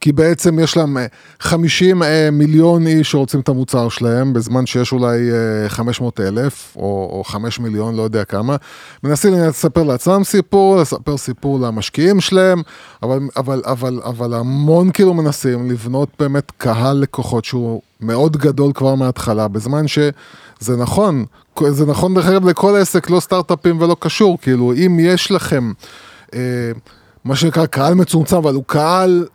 [0.00, 1.06] כי בעצם יש להם אה,
[1.40, 6.82] 50 אה, מיליון איש שרוצים את המוצר שלהם, בזמן שיש אולי אה, 500 אלף, או,
[7.18, 8.56] או 5 מיליון, לא יודע כמה.
[9.02, 12.62] מנסים לספר לעצמם סיפור, לספר סיפור למשקיעים שלהם,
[13.02, 18.94] אבל, אבל, אבל, אבל המון כאילו מנסים לבנות באמת קהל לקוחות שהוא מאוד גדול כבר
[18.94, 21.24] מההתחלה, בזמן שזה נכון,
[21.68, 25.72] זה נכון דרך אגב לכל עסק, לא סטארט-אפים ולא קשור, כאילו אם יש לכם
[26.34, 26.40] אה,
[27.24, 29.26] מה שנקרא קהל מצומצם, אבל הוא קהל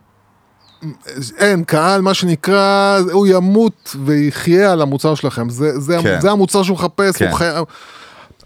[1.38, 5.50] אין, קהל, מה שנקרא, הוא ימות ויחיה על המוצר שלכם.
[5.50, 6.22] זה, זה, כן.
[6.22, 7.28] זה המוצר שהוא מחפש, כן.
[7.28, 7.50] הוא חי...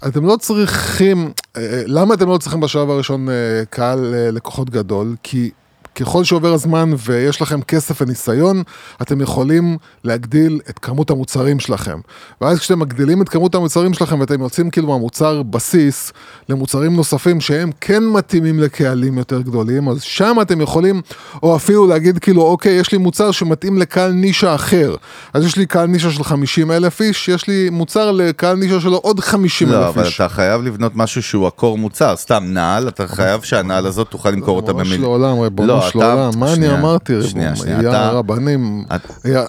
[0.08, 3.34] אתם לא צריכים, אה, למה אתם לא צריכים בשלב הראשון אה,
[3.70, 5.16] קהל אה, לקוחות גדול?
[5.24, 5.52] כי
[5.96, 8.64] ככל שעובר הזמן ויש לכם כסף וניסיון,
[9.02, 12.00] אתם יכולים להגדיל את כמות המוצרים שלכם.
[12.42, 16.14] ואז כשאתם מגדילים את כמות המוצרים שלכם ואתם יוצאים כאילו מהמוצר בסיס
[16.50, 21.02] למוצרים נוספים שהם כן מתאימים לקהלים יותר גדולים, אז שם אתם יכולים,
[21.44, 24.96] או אפילו להגיד כאילו, אוקיי, יש לי מוצר שמתאים לקהל נישה אחר.
[25.34, 28.98] אז יש לי קהל נישה של 50 אלף איש, יש לי מוצר לקהל נישה שלו
[28.98, 30.16] עוד 50 לא, אלף אבל איש.
[30.16, 34.58] אתה חייב לבנות משהו שהוא הקור מוצר, סתם נעל, אתה חייב שהנעל הזאת תוכל למכור
[34.58, 35.04] אותה במיל...
[35.04, 35.38] עולם,
[35.86, 37.44] ריבונו של עולם, מה אני אמרתי, ריבונו,
[37.84, 38.86] יא אתה- רבנים,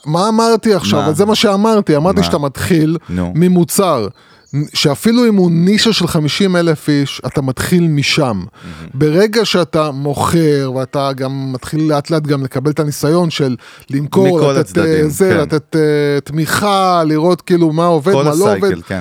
[0.07, 1.15] מה אמרתי עכשיו?
[1.15, 2.23] זה מה שאמרתי, אמרתי?
[2.23, 2.97] שאתה מתחיל.
[3.11, 4.09] ממוצר
[4.75, 8.45] שאפילו אם הוא נישה של 50 אלף איש, אתה מתחיל משם.
[8.95, 13.57] ברגע שאתה מוכר, ואתה גם מתחיל לאט לאט גם לקבל את הניסיון של
[13.91, 15.41] למכור, לתת הצדדים, אה, זה, כן.
[15.41, 15.81] לתת אה,
[16.25, 18.65] תמיכה, לראות כאילו מה עובד, מה לא עובד.
[18.65, 19.01] הסייקל, כן.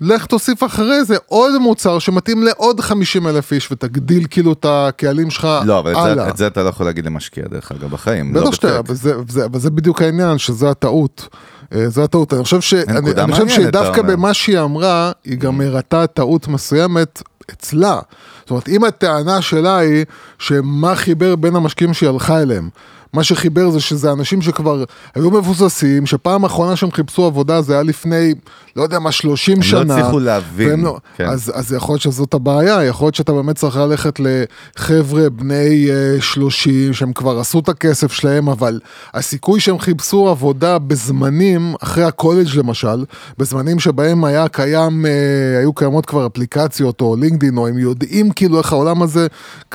[0.00, 5.30] לך תוסיף אחרי זה עוד מוצר שמתאים לעוד 50 אלף איש, ותגדיל כאילו את הקהלים
[5.30, 6.24] שלך לא, אבל את הלאה.
[6.24, 8.34] זה, את זה אתה לא יכול להגיד למשקיע, דרך אגב, בחיים.
[8.34, 8.88] לא בטח שאתה, בטק.
[8.88, 8.94] אבל
[9.28, 11.28] זה- אבל זה בדיוק העניין, שזה הטעות.
[11.74, 12.34] אה, זה הטעות.
[12.34, 14.02] אני חושב, ש, אני, אני חושב שדווקא.
[14.02, 18.00] במה שהיא אמרה, היא גם הראתה טעות מסוימת אצלה.
[18.40, 20.04] זאת אומרת, אם הטענה שלה היא
[20.38, 22.68] שמה חיבר בין המשקיעים שהיא הלכה אליהם.
[23.12, 27.82] מה שחיבר זה שזה אנשים שכבר היו מבוססים, שפעם האחרונה שהם חיפשו עבודה זה היה
[27.82, 28.34] לפני,
[28.76, 29.96] לא יודע מה, 30 הם לא שנה.
[29.96, 31.26] הצליחו להבין, לא, כן.
[31.26, 36.20] אז, אז יכול להיות שזאת הבעיה, יכול להיות שאתה באמת צריך ללכת לחבר'ה בני אה,
[36.20, 38.80] 30 שהם כבר עשו את הכסף שלהם, אבל
[39.14, 43.04] הסיכוי שהם חיפשו עבודה בזמנים, אחרי הקולג' למשל,
[43.38, 48.58] בזמנים שבהם היה קיים, אה, היו קיימות כבר אפליקציות או לינקדאין, או הם יודעים כאילו
[48.58, 49.26] איך העולם הזה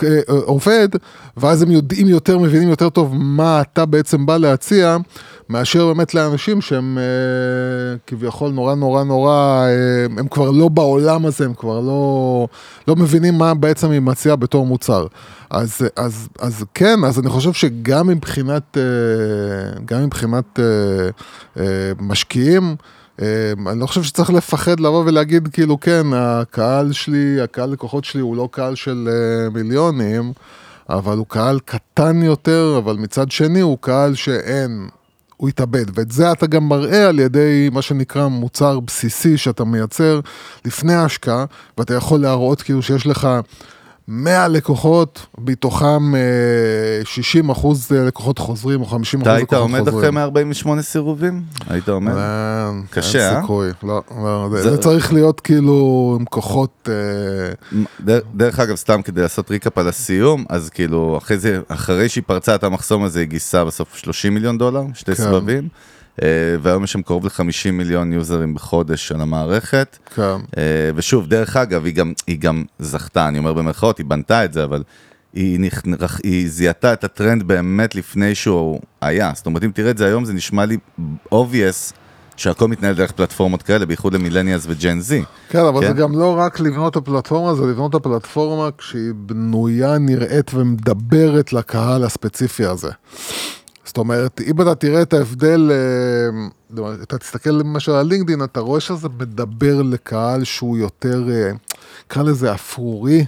[0.04, 0.89] אה, עובד,
[1.38, 4.97] ואז הם יודעים יותר, מבינים יותר טוב מה אתה בעצם בא להציע.
[5.49, 11.45] מאשר באמת לאנשים שהם אה, כביכול נורא נורא נורא, אה, הם כבר לא בעולם הזה,
[11.45, 12.47] הם כבר לא,
[12.88, 15.07] לא מבינים מה בעצם היא מציעה בתור מוצר.
[15.49, 20.63] אז, אז, אז כן, אז אני חושב שגם מבחינת, אה, גם מבחינת אה,
[21.57, 22.75] אה, משקיעים,
[23.21, 28.21] אה, אני לא חושב שצריך לפחד לבוא ולהגיד כאילו כן, הקהל שלי, הקהל לקוחות שלי
[28.21, 30.33] הוא לא קהל של אה, מיליונים.
[30.89, 34.88] אבל הוא קהל קטן יותר, אבל מצד שני הוא קהל שאין,
[35.38, 35.98] הוא יתאבד.
[35.98, 40.19] ואת זה אתה גם מראה על ידי מה שנקרא מוצר בסיסי שאתה מייצר
[40.65, 41.46] לפני ההשקעה,
[41.78, 43.28] ואתה יכול להראות כאילו שיש לך
[44.07, 46.19] 100 לקוחות, מתוכם אה,
[47.05, 50.13] 60 אחוז לקוחות חוזרים או 50 אתה אחוז היית לקוחות עומד אחרי חוזרים.
[50.13, 51.41] 148 סירובים?
[51.69, 52.13] היית עומד?
[52.17, 53.41] אין, קשה, אין אה?
[53.41, 55.77] סיכוי, לא, לא, זה, זה- צריך להיות כאילו
[56.19, 61.19] עם כוחות, אה, דר- דרך אגב, סתם כדי לעשות ריקאפ על הסיום, אז כאילו,
[61.67, 65.23] אחרי שהיא פרצה את המחסום הזה, היא גייסה בסוף 30 מיליון דולר, שתי כן.
[65.23, 65.67] סבבים, אה,
[66.62, 67.41] והיום יש שם קרוב ל-50
[67.73, 69.97] מיליון יוזרים בחודש על המערכת.
[70.15, 70.21] כן.
[70.58, 70.62] אה,
[70.95, 74.63] ושוב, דרך אגב, היא גם, היא גם זכתה, אני אומר במרכאות, היא בנתה את זה,
[74.63, 74.84] אבל
[75.34, 79.32] היא, נכ- היא זיהתה את הטרנד באמת לפני שהוא היה.
[79.36, 80.78] זאת אומרת, אם תראה את זה היום, זה נשמע לי
[81.34, 81.93] obvious
[82.38, 85.23] שהכל מתנהל דרך פלטפורמות כאלה, בייחוד למילניאלס וג'ן זי.
[85.49, 85.88] כן, אבל כן?
[85.88, 91.54] זה גם לא רק לבנות את הפלטפורמה, זה לבנות את הפלטפורמה כשהיא בנויה, נראית ומדברת
[91.54, 92.89] לקהל הספציפי הזה.
[93.93, 98.79] זאת אומרת, אם אתה תראה את ההבדל, אה, אתה תסתכל למשל על לינקדאין, אתה רואה
[98.79, 101.51] שזה מדבר לקהל שהוא יותר, אה,
[102.06, 103.25] נקרא לזה אפרורי.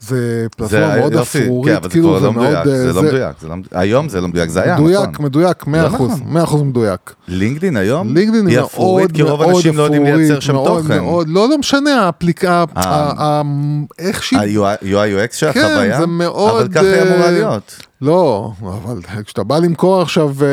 [0.00, 3.36] זה פלטפורמה מאוד כן, אפרורית, זה כאילו, כבר לא ומאוד, מדויק, אה, זה לא מדויק,
[3.40, 3.72] זה לא מדויק.
[3.72, 5.24] היום זה לא מדויק, זה היה, מדויק, נכון.
[5.24, 6.32] מדויק, 100 אחוז, נכון.
[6.32, 7.14] 100 אחוז מדויק.
[7.28, 10.82] לינקדאין היום, לינקדאין היא אפרורית, מאוד כי רוב מאוד האנשים לא יודעים לייצר שם מאוד
[10.82, 10.98] תוכן.
[10.98, 13.42] מאוד, לא, לא משנה, האפליקה, אה.
[13.98, 17.76] איך שהיא, ה-UI UX של כן, החוויה, זה מאוד, אבל ככה היא אמורה אה, להיות.
[18.04, 20.46] לא, אבל כשאתה בא למכור עכשיו אה,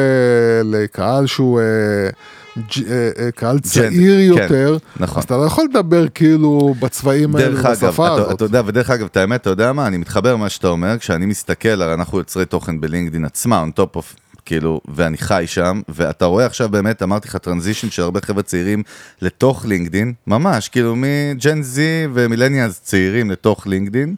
[0.64, 2.10] לקהל שהוא אה,
[2.58, 5.18] ג'- אה, קהל צעיר כן, יותר, נכון.
[5.20, 8.32] אז אתה לא יכול לדבר כאילו בצבעים האלה, בשפה אתה, הזאת.
[8.36, 11.26] אתה יודע, ודרך אגב, את האמת, אתה יודע מה, אני מתחבר למה שאתה אומר, כשאני
[11.26, 16.26] מסתכל, הרי אנחנו יוצרי תוכן בלינקדין עצמה, on top of, כאילו, ואני חי שם, ואתה
[16.26, 18.84] רואה עכשיו באמת, אמרתי לך, טרנזישן של הרבה חבר'ה צעירים
[19.22, 24.16] לתוך לינקדין, ממש, כאילו מג'ן זי ומילניאלס צעירים לתוך לינקדין,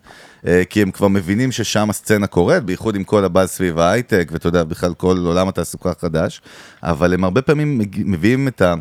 [0.47, 4.47] אה, כי הם כבר מבינים ששם הסצנה קורית, בייחוד עם כל הבאז סביב ההייטק, ואתה
[4.47, 6.41] יודע, בכלל כל עולם התעסוקה החדש,
[6.83, 8.73] אבל הם הרבה פעמים מביאים את ה...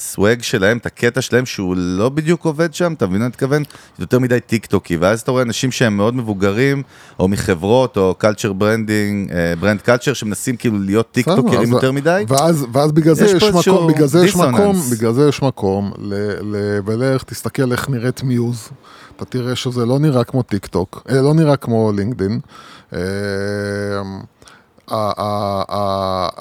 [0.00, 3.62] סוואג שלהם, את הקטע שלהם שהוא לא בדיוק עובד שם, אתה מבין מה אני מתכוון?
[3.98, 6.82] זה יותר מדי טיק טוקי, ואז אתה רואה אנשים שהם מאוד מבוגרים,
[7.18, 12.24] או מחברות, או culture branding, brand culture, שמנסים כאילו להיות טיק טוקרים אז- יותר מדי.
[12.28, 14.36] ואז, ואז בגלל זה יש יש, מקום, בגלל זה יש.
[14.36, 18.68] מקום, בגלל זה יש מקום, ל, ל, ולך תסתכל איך נראית מיוז,
[19.16, 22.40] אתה תראה שזה לא נראה כמו טיק טוק, אה, לא נראה כמו לינקדין.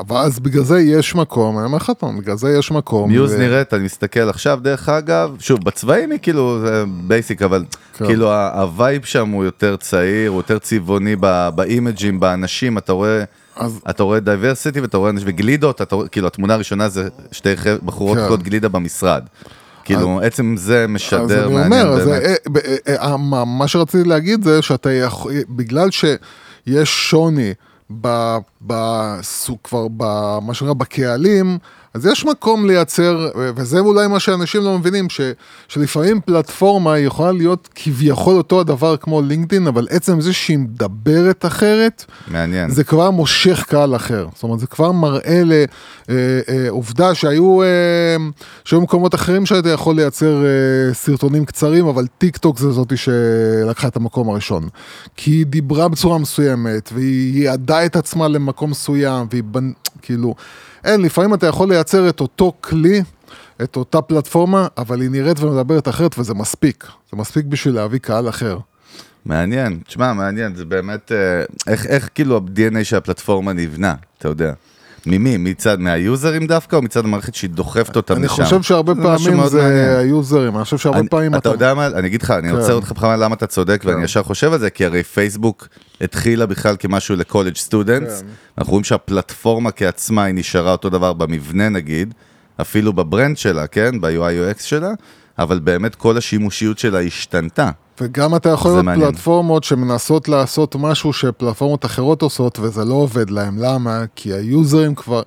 [0.08, 3.10] ואז בגלל זה יש מקום, אני אומר לך פעם, בגלל זה יש מקום.
[3.12, 7.64] מיוז נראית, אני מסתכל עכשיו, דרך אגב, שוב, בצבעים היא כאילו, זה basic, אבל
[7.98, 8.06] כן.
[8.06, 11.16] כאילו ה vibe שם הוא יותר צעיר, הוא יותר צבעוני
[11.56, 13.24] באימג'ים, באנשים, אתה רואה...
[13.56, 17.50] אז- אתה רואה diversity ואתה רואה אנשים וגלידות, אתה רואה, כאילו התמונה הראשונה זה שתי
[17.86, 18.36] בחורות כן.
[18.36, 19.24] גלידה במשרד.
[19.86, 22.40] כאילו עצם זה אז משדר אני מעניין אומר, אז באמת.
[22.52, 27.54] ב- אה, אה, מה- שרציתי להגיד זה שאתה יכול, בגלל שיש שוני
[28.62, 31.58] בסוג כבר, במה שנקרא בקהלים,
[31.98, 35.22] אז יש מקום לייצר, וזה אולי מה שאנשים לא מבינים, ש,
[35.68, 42.06] שלפעמים פלטפורמה יכולה להיות כביכול אותו הדבר כמו לינקדאין, אבל עצם זה שהיא מדברת אחרת,
[42.28, 42.70] מעניין.
[42.70, 44.28] זה כבר מושך קהל אחר.
[44.34, 45.42] זאת אומרת, זה כבר מראה
[46.08, 47.68] לעובדה שהיו, אה,
[48.66, 53.88] שהיו מקומות אחרים שהיית יכול לייצר אה, סרטונים קצרים, אבל טיק טוק זה זאתי שלקחה
[53.88, 54.70] את המקום הראשון.
[55.16, 59.72] כי היא דיברה בצורה מסוימת, והיא יעדה את עצמה למקום מסוים, והיא בנ...
[60.02, 60.36] כאילו...
[60.88, 63.04] אין, לפעמים אתה יכול לייצר את אותו כלי,
[63.64, 66.88] את אותה פלטפורמה, אבל היא נראית ומדברת אחרת, וזה מספיק.
[67.12, 68.58] זה מספיק בשביל להביא קהל אחר.
[69.26, 74.54] מעניין, תשמע, מעניין, זה באמת, אה, איך, איך כאילו ה-DNA של הפלטפורמה נבנה, אתה יודע.
[75.08, 75.38] ממי?
[75.38, 78.44] מצד, מהיוזרים דווקא, או מצד המערכת שהיא דוחפת אותם אני לשם?
[78.44, 79.98] חושב שהרבה פעמים זה.
[80.00, 82.56] היוזרים, אני חושב שהרבה אני- פעמים אתה יודע מה, אני אגיד לך, אני כן.
[82.56, 85.68] עוצר אותך בכוונה למה אתה צודק, ואני ישר חושב על זה, כי הרי פייסבוק
[86.02, 88.28] התחילה בכלל כמשהו לקולג' סטודנטס, כן.
[88.58, 92.14] אנחנו רואים שהפלטפורמה כעצמה היא נשארה אותו דבר במבנה נגיד,
[92.62, 94.10] אפילו בברנד שלה, כן, ב-UI
[94.56, 94.92] UX שלה,
[95.40, 97.70] אבל באמת כל השימושיות שלה השתנתה.
[98.02, 99.12] וגם אתה יכול מעניין.
[99.12, 104.04] פלטפורמות שמנסות לעשות משהו שפלטפורמות אחרות עושות וזה לא עובד להם, למה?
[104.16, 105.22] כי היוזרים כבר,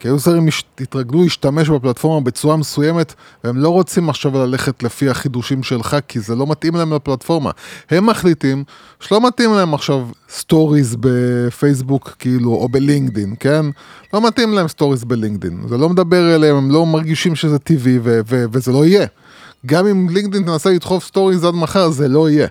[0.00, 0.48] כי היוזרים
[0.80, 6.34] התרגלו להשתמש בפלטפורמה בצורה מסוימת והם לא רוצים עכשיו ללכת לפי החידושים שלך כי זה
[6.34, 7.50] לא מתאים להם לפלטפורמה.
[7.90, 8.64] הם מחליטים
[9.00, 13.66] שלא מתאים להם עכשיו stories בפייסבוק כאילו או בלינקדין, כן?
[14.14, 18.20] לא מתאים להם stories בלינקדין, זה לא מדבר אליהם, הם לא מרגישים שזה טבעי ו-
[18.28, 19.06] ו- וזה לא יהיה.
[19.66, 22.48] גם אם לינקדאין תנסה לדחוף stories עד מחר, זה לא יהיה.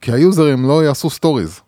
[0.00, 1.60] כי היוזרים לא יעשו stories.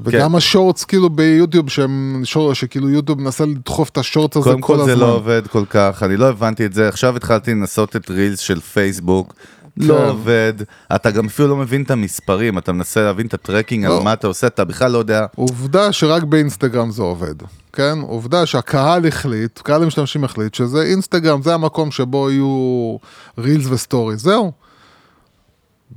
[0.00, 4.44] וגם ה shorts כאילו ביוטיוב, שהם, שור, שכאילו יוטיוב מנסה לדחוף את ה shorts הזה
[4.44, 4.94] קודם כל כל הזמן.
[4.94, 8.38] זה לא עובד כל כך, אני לא הבנתי את זה, עכשיו התחלתי לנסות את reels
[8.38, 9.34] של פייסבוק,
[9.76, 10.08] לא כן.
[10.08, 10.52] עובד,
[10.94, 14.04] אתה גם אפילו לא מבין את המספרים, אתה מנסה להבין את ה tracking על לא.
[14.04, 15.26] מה אתה עושה, אתה בכלל לא יודע.
[15.36, 17.34] עובדה שרק באינסטגרם זה עובד,
[17.72, 17.98] כן?
[18.00, 22.96] עובדה שהקהל החליט, קהל המשתמשים החליט שזה אינסטגרם, זה המקום שבו יהיו
[23.38, 24.52] reels ו stories, זהו.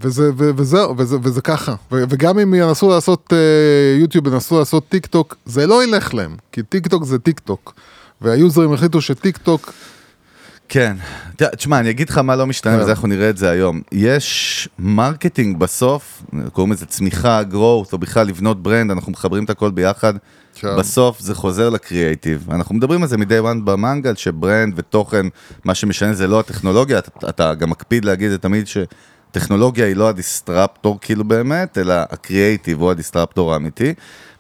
[0.01, 1.75] וזה, ו, וזהו, וזה, וזה ככה.
[1.91, 6.35] ו, וגם אם ינסו לעשות אה, יוטיוב, ינסו לעשות טיק טוק, זה לא ילך להם,
[6.51, 7.73] כי טיק טוק זה טיק טוק.
[8.21, 9.73] והיוזרים החליטו שטיק טוק,
[10.69, 10.95] כן,
[11.37, 12.81] תשמע, אני אגיד לך מה לא משתנה, כן.
[12.81, 13.81] וזה אנחנו נראה את זה היום.
[13.91, 19.71] יש marketing בסוף, קוראים לזה צמיחה, growth, או בכלל לבנות brand, אנחנו מחברים את הכל
[19.71, 20.13] ביחד.
[20.55, 20.77] כן.
[20.77, 22.47] בסוף זה חוזר לקריאייטיב.
[22.51, 25.25] אנחנו מדברים על זה מ-day one במנגל, ש brand ותוכן,
[25.63, 30.09] מה שמשנה זה לא הטכנולוגיה, אתה, אתה גם מקפיד להגיד זה תמיד שטכנולוגיה היא לא
[30.09, 33.93] ה disruptor כאילו באמת, אלא הקריאייטיב הוא ה disruptor האמיתי.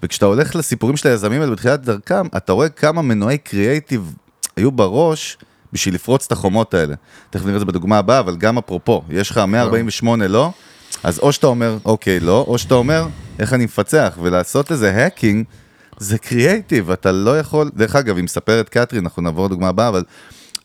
[0.03, 4.13] וכשאתה הולך לסיפורים של היזמים האלה בתחילת דרכם, אתה רואה כמה מנועי קריאייטיב
[4.57, 5.37] היו בראש
[5.77, 6.95] בשביל לפרוץ את החומות האלה.
[7.29, 10.51] תכף נראה את זה בדוגמה הבאה, אבל גם אפרופו, יש לך 148 לא,
[11.03, 13.07] אז או שאתה אומר, אוקיי, לא, או שאתה אומר,
[13.39, 15.45] איך אני מפצח, ולעשות לזה hacking,
[15.97, 20.03] זה קריאייטיב, אתה לא יכול, דרך אגב, היא מספרת קטרין, אנחנו נעבור לדוגמה הבאה, אבל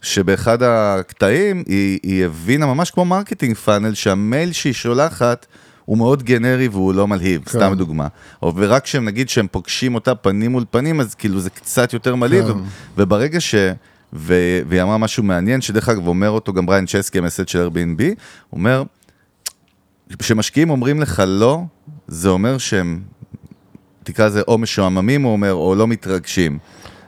[0.03, 5.46] שבאחד הקטעים היא, היא הבינה ממש כמו marketing funnel, שהמייל שהיא שולחת
[5.85, 7.51] הוא מאוד גנרי והוא לא מלהיב, כן.
[7.51, 8.07] סתם דוגמה.
[8.42, 12.53] ורק כשהם נגיד שהם פוגשים אותה פנים מול פנים, אז כאילו זה קצת יותר מלהיב,
[12.53, 12.59] כן.
[12.96, 13.55] וברגע ש...
[14.12, 14.35] ו...
[14.68, 18.59] והיא אמרה משהו מעניין, שדרך אגב אומר אותו גם בריין צ'סקי, המייסד של Airbnb, הוא
[18.59, 18.83] אומר,
[20.18, 21.61] כשמשקיעים אומרים לך לא,
[22.09, 23.01] זה אומר שהם,
[24.05, 26.59] תקרא לזה או משועממים, הוא אומר, או לא מתרגשים.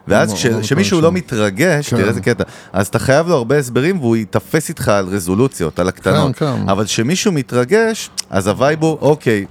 [0.08, 1.12] ואז לא- לא כשמישהו לא.
[1.12, 1.96] מתרגש, כן.
[1.96, 5.88] תראה איזה קטע, אז אתה חייב לו הרבה הסברים והוא ייתפס איתך על רזולוציות, על
[5.88, 6.36] הקטנות.
[6.36, 6.68] כן, כן.
[6.68, 9.46] אבל כשמישהו מתרגש, אז ה vibe הוא, אוקיי,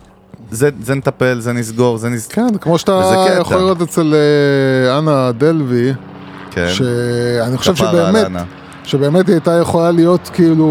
[0.52, 2.50] זה, זה נטפל, זה נסגור, זה נסגור.
[2.50, 3.26] כן, כמו שאתה.
[3.40, 5.94] יכול לראות אצל אה, אנה דלוי,
[6.54, 6.68] כן.
[6.70, 8.44] שאני חושב שבאמת, אנה.
[8.84, 10.66] שבאמת היא הייתה יכולה להיות כאילו,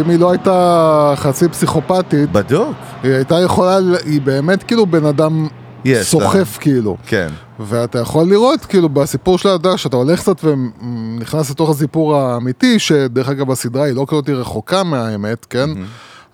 [0.00, 2.68] אם היא לא הייתה חצי פסיכופתית, בדיוק,
[3.02, 5.46] היא הייתה יכולה, היא באמת כאילו בן אדם
[5.84, 6.04] יש לה.
[6.04, 6.96] סוחף כאילו.
[7.06, 7.28] כן.
[7.60, 12.78] ואתה יכול לראות כאילו בסיפור שלה, אתה יודע, שאתה הולך קצת ונכנס לתוך הסיפור האמיתי,
[12.78, 15.70] שדרך אגב הסדרה היא לא כזאת רחוקה מהאמת, כן?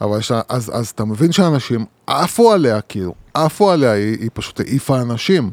[0.00, 4.30] אבל יש, לה- אז, אז אתה מבין שאנשים עפו עליה, כאילו, עפו עליה, היא, היא
[4.34, 5.50] פשוט העיפה אנשים.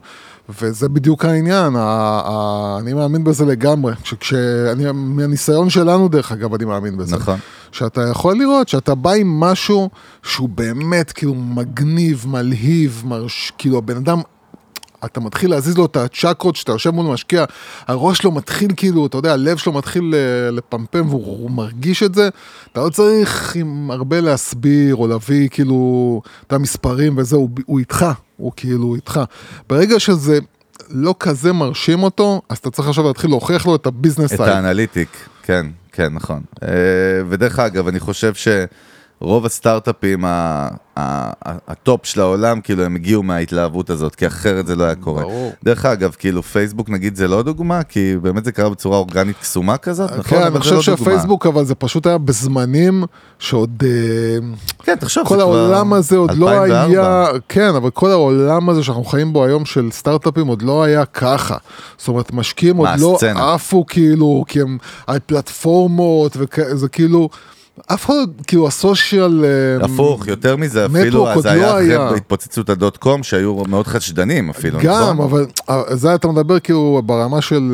[0.62, 1.82] וזה בדיוק העניין, ה,
[2.26, 3.94] ה, אני מאמין בזה לגמרי.
[4.20, 7.16] כשאני, מהניסיון שלנו דרך אגב, אני מאמין בזה.
[7.16, 7.40] נכון.
[7.72, 9.90] שאתה יכול לראות שאתה בא עם משהו
[10.24, 14.22] שהוא באמת כאילו מגניב, מלהיב, מרש, כאילו הבן אדם,
[15.06, 17.46] אתה מתחיל להזיז לו את הצ'קרות שאתה יושב מול משקיע,
[17.88, 22.16] הראש שלו מתחיל כאילו, אתה יודע, הלב שלו מתחיל אה, לפמפם והוא הוא מרגיש את
[22.16, 22.30] זה,
[22.72, 28.06] אתה לא צריך עם הרבה להסביר או להביא כאילו את המספרים וזה, הוא, הוא איתך,
[28.38, 29.20] הוא כאילו איתך.
[29.70, 30.40] ברגע שזה
[30.90, 34.38] לא כזה מרשים אותו, אז אתה צריך עכשיו להתחיל להוכיח לו את ה business את
[34.38, 34.50] side.
[34.50, 35.10] ה analytic,
[35.44, 36.42] כן, כן, נכון.
[36.64, 36.68] אה,
[37.30, 38.48] ודרך אגב, אני חושב ש...
[39.22, 40.26] רוב הסטארט-אפים
[41.68, 45.22] הטופ של העולם, כאילו הם הגיעו מההתלהבות הזאת, כי אחרת זה לא היה קורה.
[45.22, 45.52] ברור.
[45.64, 49.78] דרך אגב, כאילו פייסבוק נגיד זה לא דוגמה, כי באמת זה קרה בצורה אורגנית קסומה
[49.78, 50.24] כזאת, נכון?
[50.24, 50.98] כן, אני חושב לא דוגמה.
[50.98, 53.04] שהפייסבוק, אבל זה פשוט היה בזמנים
[53.40, 53.84] שעוד...
[53.86, 54.48] אה,
[54.84, 56.86] כן, תחשוב, כל העולם הזה עוד לא 2004.
[56.86, 61.06] היה, כן, אבל כל העולם הזה שאנחנו חיים בו היום של סטארט-אפים עוד לא היה
[61.06, 61.58] ככה.
[61.98, 63.18] זאת אומרת, משקיעים עוד לא?
[63.36, 64.78] עפו כאילו, כי הם
[65.08, 67.30] על פלטפורמות, וזה כאילו,
[67.88, 68.14] אף אחד,
[68.48, 69.46] כאילו הסושיאל...
[69.46, 72.06] אה, הפוך, יותר מזה, אפילו אז לא היה היה.
[72.08, 75.26] אחרי התפוצצות הדוט קום שהיו מאוד חשדנים אפילו, גם, נכון?
[75.26, 77.72] אבל אה, זה אתה מדבר כאילו ברמה של,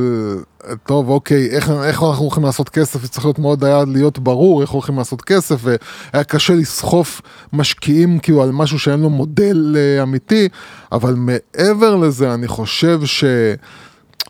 [0.67, 4.61] אה, טוב, אוקיי, איך, איך אנחנו הולכים לעשות כסף, צריך להיות מאוד היה להיות ברור
[4.61, 7.21] איך הולכים לעשות כסף, והיה קשה לסחוף
[7.53, 10.49] משקיעים כאילו על משהו שאין לו מודל אה, אמיתי,
[10.91, 13.23] אבל מעבר לזה, אני חושב ש...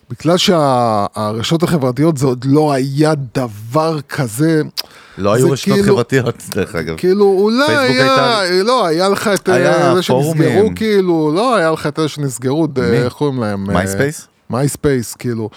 [0.09, 4.61] בגלל שהרשתות החברתיות זה עוד לא היה דבר כזה,
[5.17, 6.97] לא היו רשתות כאילו- חברתיות, דרך אגב.
[6.97, 10.69] כאילו אולי היה, הייתה- לא, היה לך את אה, היה זה שנסגרו.
[10.75, 12.67] כאילו, לא, היה לך את אלה שנסגרו?
[12.93, 13.67] איך קוראים להם?
[13.73, 14.27] מייספייס?
[14.49, 15.49] מייספייס, כאילו.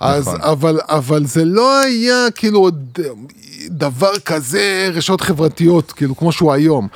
[0.00, 0.40] אז, נכון.
[0.42, 3.04] אבל, אבל זה לא היה כאילו אה,
[3.68, 6.88] דבר כזה, רשתות חברתיות, כאילו, כמו שהוא היום.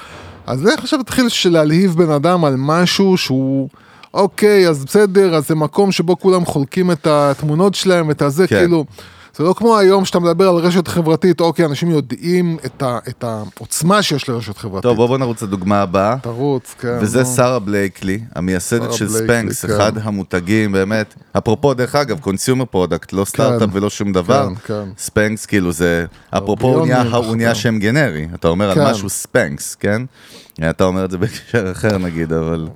[0.47, 3.69] אז איך עכשיו תתחיל להלהיב בן אדם על משהו שהוא...
[4.15, 8.59] אוקיי, אז בסדר, אז זה מקום שבו כולם חולקים את התמונות שלהם, את הזה, כן.
[8.59, 8.85] כאילו,
[9.39, 13.25] זה לא כמו היום שאתה מדבר על רשת חברתית, אוקיי, אנשים יודעים את, ה, את
[13.25, 14.83] העוצמה שיש לרשת חברתית.
[14.83, 16.17] טוב, בוא בוא נרוץ לדוגמה הבאה.
[16.23, 16.99] תרוץ, כן.
[17.01, 17.27] וזה נו.
[17.27, 19.73] שרה בלייקלי, המייסדת של בלייקלי, ספנקס, כן.
[19.73, 24.89] אחד המותגים באמת, אפרופו דרך אגב, consumer product, לא סטארט-אפ ולא שום דבר, כן, כן.
[24.99, 27.55] ספנקס כאילו זה, אפרופו הוא נהיה-.
[27.55, 28.85] שם גנרי, אתה אומר על כן.
[28.91, 30.03] משהו ספנקס, כן?
[30.71, 32.67] אתה אומר את זה בהקשר אחר נגיד, אבל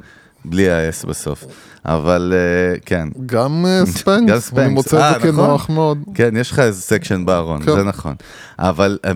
[0.44, 1.44] בלי ה-S בסוף,
[1.84, 3.08] אבל אה, כן.
[3.26, 4.70] גם אה, גם ספנקס, אני ספנקס.
[4.72, 5.44] מוצא אה, את זה נכון.
[5.44, 5.98] כנוח מאוד.
[6.14, 7.72] כן, יש לך איזה section בארון, כן.
[7.72, 8.14] זה נכון.
[8.58, 9.12] אבל אה,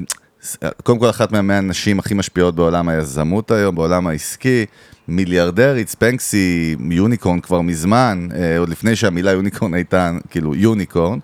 [0.82, 4.66] קודם כל אחת מהמאה הנשים הכי משפיעות בעולם היזמות היום, בעולם העסקי,
[5.08, 11.18] מיליארדרית, ספנקס היא unicorn כבר מזמן, אה, עוד לפני שהמילה unicorn הייתה כאילו unicorn.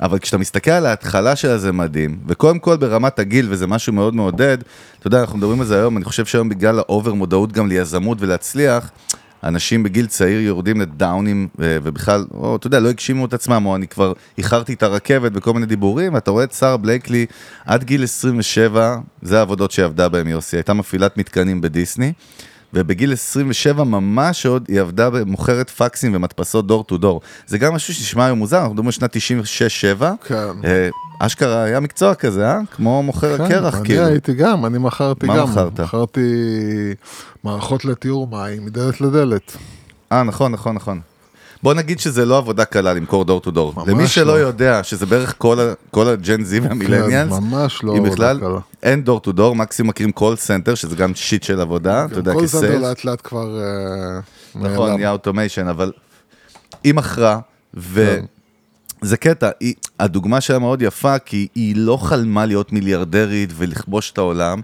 [0.00, 4.14] אבל כשאתה מסתכל על ההתחלה שלה זה מדהים, וקודם כל ברמת הגיל, וזה משהו מאוד
[4.14, 4.58] מעודד,
[4.98, 7.68] אתה יודע, אנחנו מדברים על זה היום, אני חושב שהיום בגלל ה over מודעות גם
[7.68, 8.90] ליזמות ולהצליח,
[9.44, 13.76] אנשים בגיל צעיר יורדים ל downים, ובכלל, או, אתה יודע, לא הגשימו את עצמם, או
[13.76, 17.26] אני כבר איחרתי את הרכבת וכל מיני דיבורים, ואתה רואה את שרה בלייקלי
[17.66, 22.12] עד גיל 27, זה העבודות שהיא עבדה בהן, יוסי, הייתה מפעילת מתקנים בדיסני,
[22.74, 27.20] ובגיל 27 ממש עוד היא עבדה במוכרת פקסים ומדפסות דור טו דור.
[27.46, 30.04] זה גם משהו שנשמע היום מוזר, אנחנו מדברים על שנת 96-7.
[30.26, 30.36] כן.
[31.18, 32.58] אשכרה היה מקצוע כזה, אה?
[32.76, 34.04] כמו מוכר כן, קרח, אני כאילו.
[34.04, 35.50] הייתי גם, אני מכרתי מה גם.
[35.50, 35.80] מכרת?
[35.80, 36.20] מכרתי
[37.44, 39.56] מערכות לטיהור מים מדלת לדלת.
[40.12, 41.00] אה, נכון, נכון, נכון.
[41.62, 43.74] בוא נגיד שזה לא עבודה קלה למכור door to door.
[43.86, 44.32] למי שלא לא.
[44.38, 45.58] יודע שזה בערך כל,
[45.90, 48.58] כל ה Gen Z וה millennials, כן, ממש לא עבודה בכלל קלה.
[48.82, 52.32] אין door to door, מקסימום מכירים call center, שזה גם shit של עבודה, אתה יודע,
[52.32, 52.82] כל זנדר כסייל.
[52.82, 54.20] לאט לאט כבר אה,
[54.54, 54.92] נכון.
[54.92, 55.92] נהיה automation, אבל
[56.84, 57.38] היא מכרה,
[59.02, 64.18] וזה קטע, היא, הדוגמה שלה מאוד יפה, כי היא לא חלמה להיות מיליארדרית ולכבוש את
[64.18, 64.60] העולם,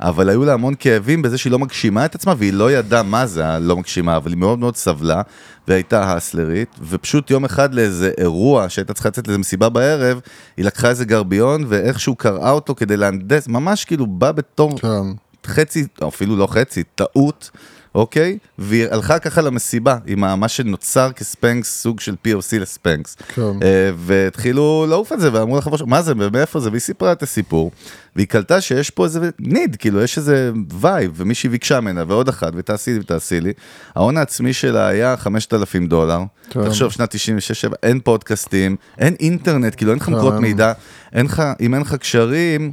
[0.00, 3.26] אבל היו לה המון כאבים בזה שהיא לא מגשימה את עצמה, והיא לא ידעה מה
[3.26, 5.22] זה הלא מגשימה, אבל היא מאוד מאוד סבלה,
[5.68, 10.20] והייתה האסלרית, ופשוט יום אחד לאיזה אירוע שהייתה צריכה לצאת לאיזה מסיבה בערב,
[10.56, 14.88] היא לקחה איזה גרביון, ואיכשהו קראה אותו כדי להנדס, ממש כאילו בא בתור כן.
[15.46, 17.50] חצי, אפילו לא חצי, טעות,
[17.96, 18.38] אוקיי?
[18.58, 23.16] והיא הלכה ככה למסיבה עם מה שנוצר כספנקס, סוג של POC לספנקס.
[23.34, 23.42] כן.
[23.42, 26.70] אה, והתחילו לעוף את זה, ואמרו לחבר מה זה, ומאיפה זה?
[26.70, 27.70] והיא סיפרה את הסיפור,
[28.16, 32.52] והיא קלטה שיש פה איזה ניד, כאילו, יש איזה vibe, ומישהי ביקשה ממנה, ועוד אחת,
[32.56, 33.52] ותעשי לי ותעשי לי.
[33.94, 36.20] ההון העצמי שלה היה 5,000 דולר.
[36.50, 36.64] כן.
[36.64, 40.40] תחשוב, שנת 96-7, אין פודקאסטים, אין אינטרנט, כאילו, אין לך מקורות כן.
[40.40, 40.72] מידע,
[41.12, 42.72] אין לך, אם אין לך קשרים...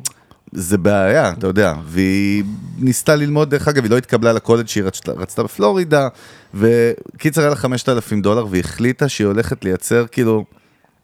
[0.56, 2.44] זה בעיה, אתה יודע, והיא
[2.78, 6.08] ניסתה ללמוד, דרך אגב, היא לא התקבלה לקולג' שהיא רצתה, רצתה בפלורידה,
[6.54, 10.46] בקיצר היה לה 5,000 דולר, והיא החליטה שהיא הולכת לייצר כאילו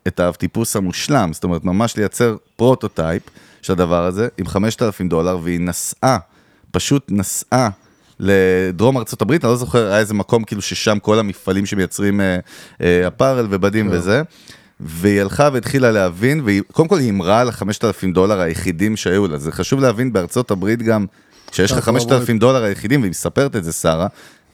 [0.07, 3.23] את האבטיפוס המושלם, זאת אומרת, ממש לייצר prototype
[3.61, 6.17] של הדבר הזה, עם 5,000 דולר, והיא נסעה,
[6.71, 7.69] פשוט נסעה.
[8.19, 12.39] לדרום ארצות הברית, אני לא זוכר, היה איזה מקום כאילו ששם כל המפעלים שמייצרים אה,
[12.81, 14.21] אה, אפרל ובדים וזה,
[14.79, 19.37] והיא הלכה והתחילה להבין, והיא, קודם כל היא הימרה על ה-5,000 דולר היחידים שהיו לה,
[19.37, 21.05] זה חשוב להבין בארצות הברית גם,
[21.51, 24.07] שיש לך אנחנו 5,000 דולר היחידים, והיא מספרת את זה, שרה,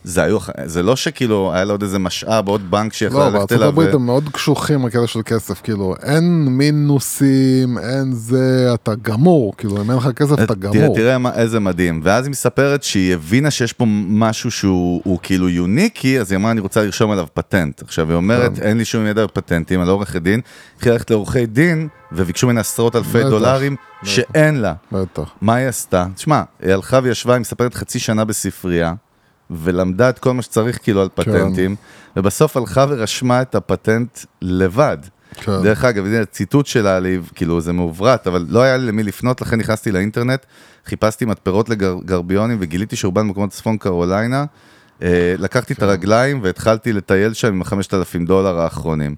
[0.06, 3.38] זה היו, זה לא שכאילו היה לו עוד איזה משאב, עוד בנק שיכול לא, ללכת
[3.38, 3.68] בארצות אליו.
[3.68, 9.54] הברית ו- הם מאוד קשוחים הקטע של כסף, כאילו, אין מינוסים, אין זה, אתה גמור,
[9.58, 10.96] כאילו, אם אין לך כסף אתה תראה, גמור.
[10.96, 12.02] תראה מה, איזה מדהים.
[12.04, 16.52] ואז היא מספרת שהיא הבינה שיש פה משהו שהוא הוא כאילו יוניקי, אז היא אמרה,
[16.52, 17.82] אני רוצה לרשום עליו פטנט.
[17.82, 18.62] עכשיו, היא אומרת, כן.
[18.64, 20.42] אין לי שום ידע בפטנטים, אני לא עורכת דין.
[20.76, 24.74] התחילה ללכת לעורכי דין, וביקשו ממנה עשרות אלפי בטח, דולרים שאין לה.
[24.92, 25.32] בטח.
[25.42, 26.06] מה היא עשתה?
[26.16, 28.94] תשמע, היא הלכה וישבה, היא מספרת חצי שנה בספרייה,
[29.50, 31.76] ולמדה את כל מה שצריך כאילו על פטנטים,
[32.18, 34.98] ובסוף הלכה ורשמה את הפטנט לבד.
[35.36, 35.64] כן.
[35.64, 39.42] דרך אגב, הנה ציטוט שלה, לי, כאילו זה מעוברת, אבל לא היה לי למי לפנות,
[39.42, 40.46] לכן נכנסתי לאינטרנט,
[40.86, 44.46] חיפשתי מתפרות לגרביונים וגיליתי שרובן במקומות צפון קרוליינה.
[45.02, 49.16] אה, לקחתי את הרגליים והתחלתי לטייל שם עם ה-5,000 דולר האחרונים.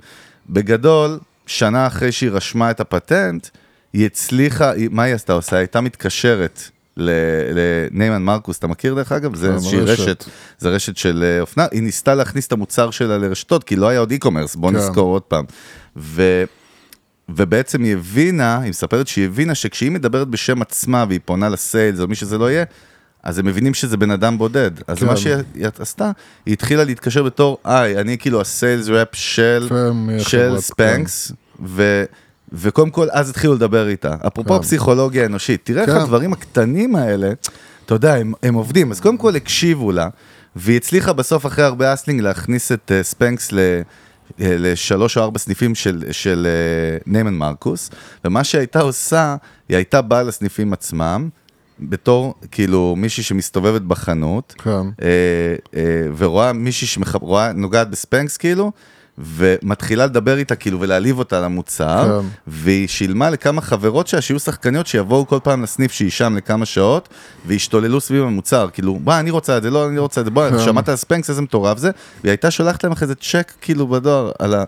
[0.50, 3.48] בגדול, שנה אחרי שהיא רשמה את הפטנט,
[3.94, 5.34] היא הצליחה, מה היא עשתה?
[5.34, 6.62] היא הייתה מתקשרת
[6.98, 9.36] לניימן מרקוס, אתה מכיר דרך אגב?
[9.36, 10.26] זה כן, איזושהי רשת.
[10.58, 14.00] זה רשת של אה, אופנה, היא ניסתה להכניס את המוצר שלה לרשתות, כי לא היה
[14.00, 14.78] עוד e-commerce, בוא כן.
[14.78, 15.46] נזכור עוד פעם.
[15.98, 16.44] ו...
[17.30, 22.00] ובעצם היא הבינה, היא מספרת שהיא הבינה שכשהיא מדברת בשם עצמה והיא פונה ל sales
[22.00, 22.66] או מי שזה לא יהיה,
[23.24, 24.72] אז הם מבינים שזה בן אדם בודד.
[24.88, 25.06] אז כן.
[25.06, 26.12] מה שהיא היא עשתה,
[26.46, 29.68] היא התחילה להתקשר בתור, היי, אני כאילו ה sales rep של,
[30.18, 30.60] של כן.
[30.60, 31.32] ספנקס,
[31.66, 32.04] ו...
[32.52, 34.16] וקודם כל, אז התחילו לדבר איתה.
[34.28, 34.56] אפרופו כן.
[34.56, 35.98] הפסיכולוגיה האנושית, תראה איך כן.
[35.98, 37.32] הדברים הקטנים האלה,
[37.86, 38.92] אתה יודע, הם, הם עובדים.
[38.92, 40.10] אז קודם כל הקשיבו לה,
[40.56, 43.60] והיא הצליחה בסוף, אחרי הרבה hustling, להכניס את אה, ספנקס ל...
[44.42, 46.48] אה, לשלוש או ארבע סניפים של, של
[47.06, 47.90] ניימן מרקוס,
[48.26, 49.36] ומה שהייתה עושה,
[49.70, 51.30] היא הייתה באה לסניפים עצמם,
[51.80, 54.70] בתור כאילו מישהי שמסתובבת בחנות, כן.
[54.72, 58.72] אה, אה, ורואה מישהי שרואה, נוגעת בספנקס כאילו,
[59.18, 62.28] ומתחילה לדבר איתה כאילו ולהעליב אותה על המוצר, כן.
[62.48, 67.10] והיא שילמה לכמה חברות שלה שיהיו שחקניות שיבואו כל פעם לסניף שהיא שם לכמה שעות,
[67.46, 70.50] וישתוללו סביב המוצר, כאילו, בוא, אני רוצה את זה, לא, אני רוצה את זה, בוא,
[70.50, 70.60] כן.
[70.60, 71.92] שמעת על ספנקס, איזה מטורף זה,
[72.24, 74.64] והיא הייתה שולחת להם אחרי זה צ'ק כאילו בדואר, על ה...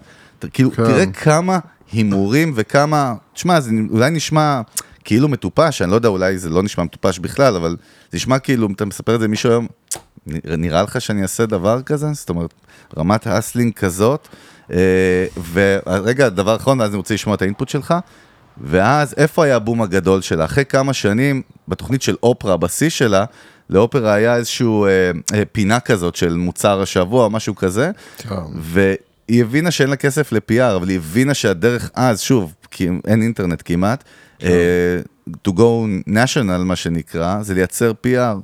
[0.54, 0.84] כאילו, כן.
[0.84, 1.60] תראה כמה
[1.91, 4.62] הימורים וכמה, תשמע, זה אולי נשמע
[5.04, 7.78] כאילו מטופש, אני לא יודע, אולי זה לא נשמע מטופש בכלל, אבל
[8.12, 9.68] זה נשמע כאילו, אם אתה מספר את זה למישהו היום,
[10.57, 12.07] נראה לך שאני אעשה דבר כזה?
[12.13, 12.53] זאת אומרת,
[12.97, 14.27] רמת האסלינג כזאת.
[14.73, 17.93] אה, ורגע, דבר אחרון, ואז אני רוצה לשמוע את האינפוט שלך.
[18.61, 20.45] ואז, איפה היה הבום הגדול שלה?
[20.45, 23.25] אחרי כמה שנים, בתוכנית של אופרה, בשיא שלה,
[23.69, 28.36] לאופרה היה איזשהו אה, אה, פינה כזאת של מוצר השבוע, משהו כזה, כן.
[28.55, 33.61] והיא הבינה שאין לה כסף ל-PR, אבל היא הבינה שהדרך אז, שוב, כי אין אינטרנט
[33.65, 34.03] כמעט,
[34.43, 34.99] אה,
[35.47, 38.38] to go national, מה שנקרא, זה לייצר PR.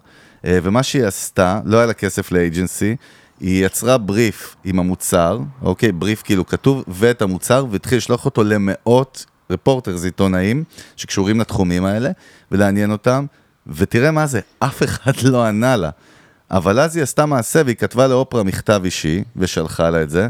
[0.46, 2.96] אה, ומה שהיא עשתה, לא היה לה כסף לאג'נסי,
[3.40, 9.26] היא יצרה בריף עם המוצר, אוקיי, בריף כאילו כתוב, ואת המוצר, והתחיל לשלוח אותו למאות
[9.50, 10.64] רפורטרס עיתונאים
[10.96, 12.10] שקשורים לתחומים האלה,
[12.52, 13.26] ולעניין אותם,
[13.68, 15.90] ותראה מה זה, אף אחד לא ענה לה.
[16.52, 20.28] אבל אז היא עשתה מעשה והיא כתבה לאופרה מכתב אישי, ושלחה לה את זה.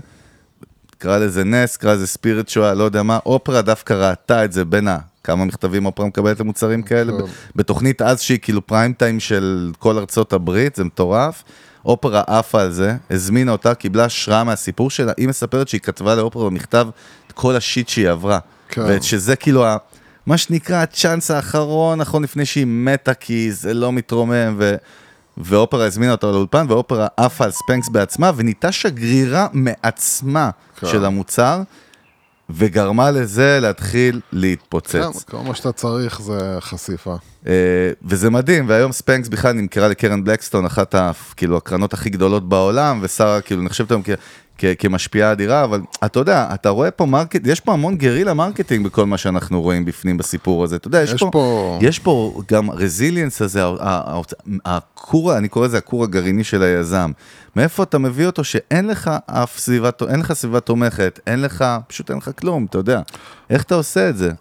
[0.98, 4.66] קרא לזה נס, קרא לזה ספיריט שואה, לא יודע מה, אופרה דווקא ראתה את זה
[4.66, 4.98] בין ה...
[5.26, 7.30] כמה מכתבים אופרה מקבלת למוצרים כאלה, טוב.
[7.56, 11.44] בתוכנית אז שהיא כאילו פריים טיים של כל ארצות הברית, זה מטורף.
[11.86, 16.46] אופרה עפה על זה, הזמינה אותה, קיבלה השראה מהסיפור שלה, היא מספרת שהיא כתבה לאופרה
[16.46, 16.88] במכתב
[17.28, 18.40] את כל השיט שהיא עברה.
[18.70, 18.82] כן.
[18.88, 19.78] ושזה כאילו ה...
[20.26, 24.76] מה שנקרא הצ'אנס האחרון, נכון לפני שהיא מתה, כי זה לא מתרומם, ו...
[25.38, 30.50] ואופרה הזמינה אותה לאולפן, ואופרה עפה על ספנקס בעצמה, ונהייתה שגרירה מעצמה
[30.80, 30.88] כן.
[30.88, 31.62] של המוצר,
[32.50, 34.94] וגרמה לזה להתחיל להתפוצץ.
[34.96, 37.16] כן, כל מה שאתה צריך זה חשיפה.
[37.48, 37.54] אה,
[38.04, 43.00] וזה מדהים, והיום ספנקס בכלל נמכרה לקרן בלקסטון, אחת ה, כאילו, הקרנות הכי גדולות בעולם,
[43.02, 44.10] ושרה כאילו נחשבת היום כ,
[44.58, 48.86] כ, כמשפיעה אדירה, אבל אתה יודע, אתה רואה פה market, יש פה המון guerrilla marketing
[48.86, 52.42] בכל מה שאנחנו רואים בפנים בסיפור הזה, אתה יודע, יש, יש פה, פה- יש פה
[52.52, 53.62] גם resilience הזה,
[54.66, 57.12] הכור, אני קורא לזה הכור הגרעיני של היזם.
[57.56, 62.10] מאיפה אתה מביא אותו שאין לך אף סביבה, אין לך סביבה תומכת, אין לך, פשוט
[62.10, 63.02] אין לך כלום, אתה יודע.
[63.50, 64.32] איך אתה עושה את זה?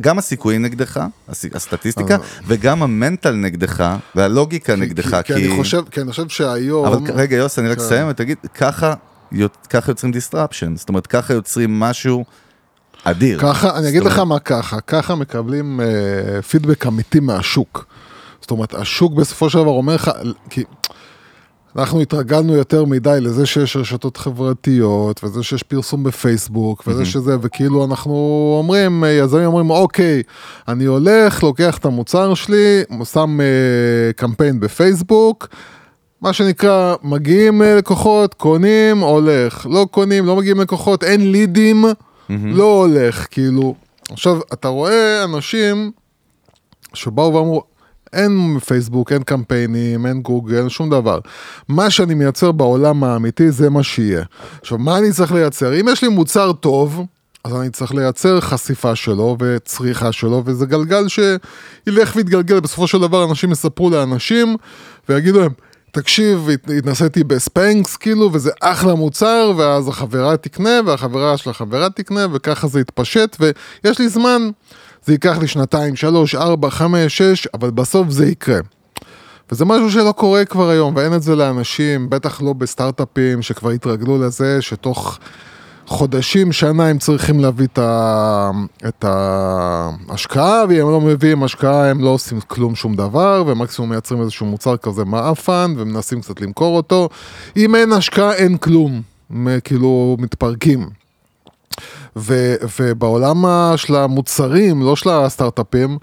[0.00, 2.16] גם הסיכויים נגדך, הס- הסטטיסטיקה,
[2.46, 6.86] וגם ה mental נגדך, והלוגיקה נגדך, כי, כי, אני חושב, כי אני חושב שהיום...
[6.86, 7.84] אבל רגע, יוס, אני רק כן.
[7.84, 8.94] אסיים ותגיד, ככה,
[9.70, 12.24] ככה יוצרים disruption, זאת אומרת, ככה יוצרים משהו
[13.04, 13.38] אדיר.
[13.40, 17.86] ככה, אני אגיד זאת לך אומרת, מה ככה, ככה מקבלים אה, פידבק אמיתי מהשוק.
[18.40, 20.10] זאת אומרת, השוק בסופו של דבר אומר לך,
[20.50, 20.64] כי
[21.76, 27.84] אנחנו התרגלנו יותר מדי לזה שיש רשתות חברתיות, וזה שיש פרסום בפייסבוק, וזה שזה, וכאילו
[27.84, 28.12] אנחנו
[28.58, 30.22] אומרים, אה, יזמים אומרים, אוקיי,
[30.68, 35.48] אני הולך, לוקח את המוצר שלי, שם אה, קמפיין בפייסבוק,
[36.20, 39.66] מה שנקרא, מגיעים אה, לקוחות, קונים, הולך.
[39.70, 41.84] לא קונים, לא מגיעים לקוחות, אין לידים,
[42.30, 43.26] לא הולך.
[43.30, 43.74] כאילו,
[44.10, 45.90] עכשיו, אתה רואה אנשים
[46.94, 47.62] שבאו ואמרו,
[48.12, 51.18] אין פייסבוק, אין קמפיינים, אין גוגל, אין שום דבר.
[51.68, 54.24] מה שאני מייצר בעולם האמיתי זה מה שיהיה.
[54.60, 55.80] עכשיו, מה אני צריך לייצר?
[55.80, 57.04] אם יש לי מוצר טוב,
[57.44, 62.60] אז אני צריך לייצר חשיפה שלו וצריכה שלו, וזה גלגל שילך ויתגלגל.
[62.60, 64.56] בסופו של דבר אנשים יספרו לאנשים
[65.08, 65.52] ויגידו להם,
[65.92, 72.26] תקשיב, הת- התנסיתי בספנקס כאילו, וזה אחלה מוצר, ואז החברה תקנה, והחברה של החברה תקנה,
[72.32, 74.50] וככה זה יתפשט, ויש לי זמן,
[75.04, 78.58] זה ייקח לי שנתיים, שלוש, ארבע, חמש, שש, אבל בסוף זה יקרה.
[79.52, 84.18] וזה משהו שלא קורה כבר היום, ואין את זה לאנשים, בטח לא בסטארט-אפים שכבר התרגלו
[84.22, 85.18] לזה, שתוך
[85.88, 87.66] חודשים, שנה הם צריכים להביא
[88.88, 94.46] את, ההשקעה, ואם לא מביאים השקעה הם לא עושים כלום שום דבר, ומקסימום מייצרים איזשהו
[94.46, 97.08] מוצר כזה מעפן, ומנסים קצת למכור אותו.
[97.56, 99.02] אם אין השקעה אין כלום,
[99.64, 100.88] כאילו מתפרקים.
[102.16, 103.44] ו, ובעולם
[103.76, 105.98] של המוצרים, לא של הסטארט-אפים,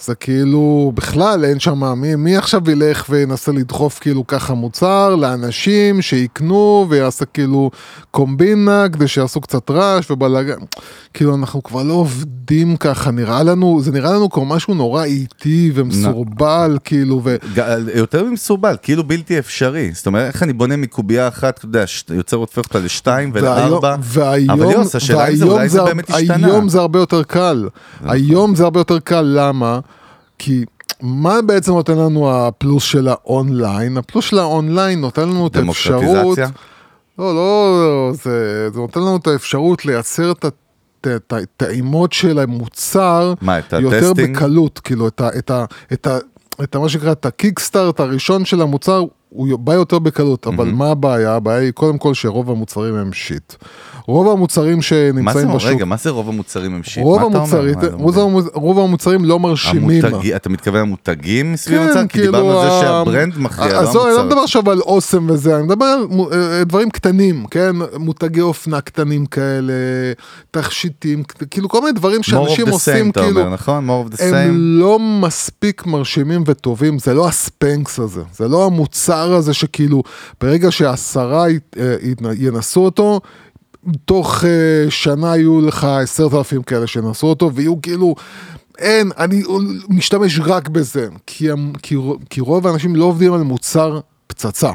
[0.00, 6.02] זה כאילו, בכלל אין שם, מי, מי עכשיו ילך וינסה לדחוף כאילו ככה מוצר לאנשים
[6.02, 7.70] שיקנו ויעשה כאילו
[8.10, 10.58] קומבינה כדי שיעשו קצת רעש ובלאגן.
[11.14, 15.70] כאילו אנחנו כבר לא עובדים ככה, נראה לנו, זה נראה לנו כמו משהו נורא איטי
[15.74, 17.36] ומסורבל, כאילו, ו...
[17.54, 19.90] ג- יותר ממסורבל, כאילו בלתי אפשרי.
[19.94, 23.96] זאת אומרת, איך אני בונה מקובייה אחת, אתה יודע, ש- יוצר הופך אותה לשתיים ולארבע.
[24.02, 26.46] והיום, אבל יוס, השאלה אם זה אולי זה הר- באמת השתנה.
[26.46, 27.68] היום זה הרבה יותר קל.
[28.04, 29.78] היום זה הרבה יותר קל, למה?
[30.38, 30.64] כי
[31.02, 33.96] מה בעצם נותן לנו הפלוס של האונליין?
[33.96, 36.02] הפלוס של האונליין נותן לנו את האפשרות...
[36.04, 36.48] דמוקרטיזציה?
[37.18, 40.44] לא, לא, זה, זה נותן לנו את האפשרות לייצר את
[41.30, 44.36] הטעימות של המוצר מה, את יותר ה testing?
[44.36, 45.28] בקלות, כאילו, את ה...
[45.38, 46.18] את ה, את ה
[46.62, 50.68] את ה- מה שנקרא, את ה kickstart הראשון של המוצר, הוא בא יותר בקלות, אבל
[50.68, 51.34] מה הבעיה?
[51.34, 53.54] הבעיה היא קודם כל שרוב המוצרים הם shit.
[54.06, 57.02] רוב המוצרים שנמצאים בשוק, רגע, מה זה רוב המוצרים הם שיט?
[57.04, 57.22] רוב?
[57.22, 58.18] המוצרים, רוב
[58.54, 60.04] רוב המוצרים לא מרשימים.
[60.04, 62.02] המותגי- אתה מתכוון למותגים סביב כן, המוצר?
[62.02, 62.32] כי כאילו...
[62.32, 64.26] דיברנו על זה שהברנד מכריע, לא עזוב, אני לא המוצר.
[64.26, 67.70] מדבר עכשיו על אוסם וזה, אני מדבר על מו- אה, דברים קטנים, כן?
[67.98, 69.72] מותגי אופנה קטנים כאלה,
[70.50, 73.40] תכשיטים, כאילו כל מיני דברים more of שאנשים the עושים, same, אתה כאילו...
[73.40, 73.88] אומר, נכון?
[73.90, 74.52] more of the הם same.
[74.56, 80.02] לא מספיק מרשימים וטובים, זה לא הספנקס הזה, זה לא המוצר הזה שכאילו
[80.40, 81.46] ברגע שעשרה
[81.78, 81.96] אה,
[82.36, 83.20] ינסו אותו,
[84.04, 88.14] תוך אה, שנה יהיו לך עשרת אלפים כאלה שינסו אותו ויהיו כאילו,
[88.78, 89.42] אין, אני
[89.88, 91.96] משתמש רק בזה, כי, המ- כי,
[92.30, 94.70] כי רוב האנשים לא עובדים על מוצר פצצה.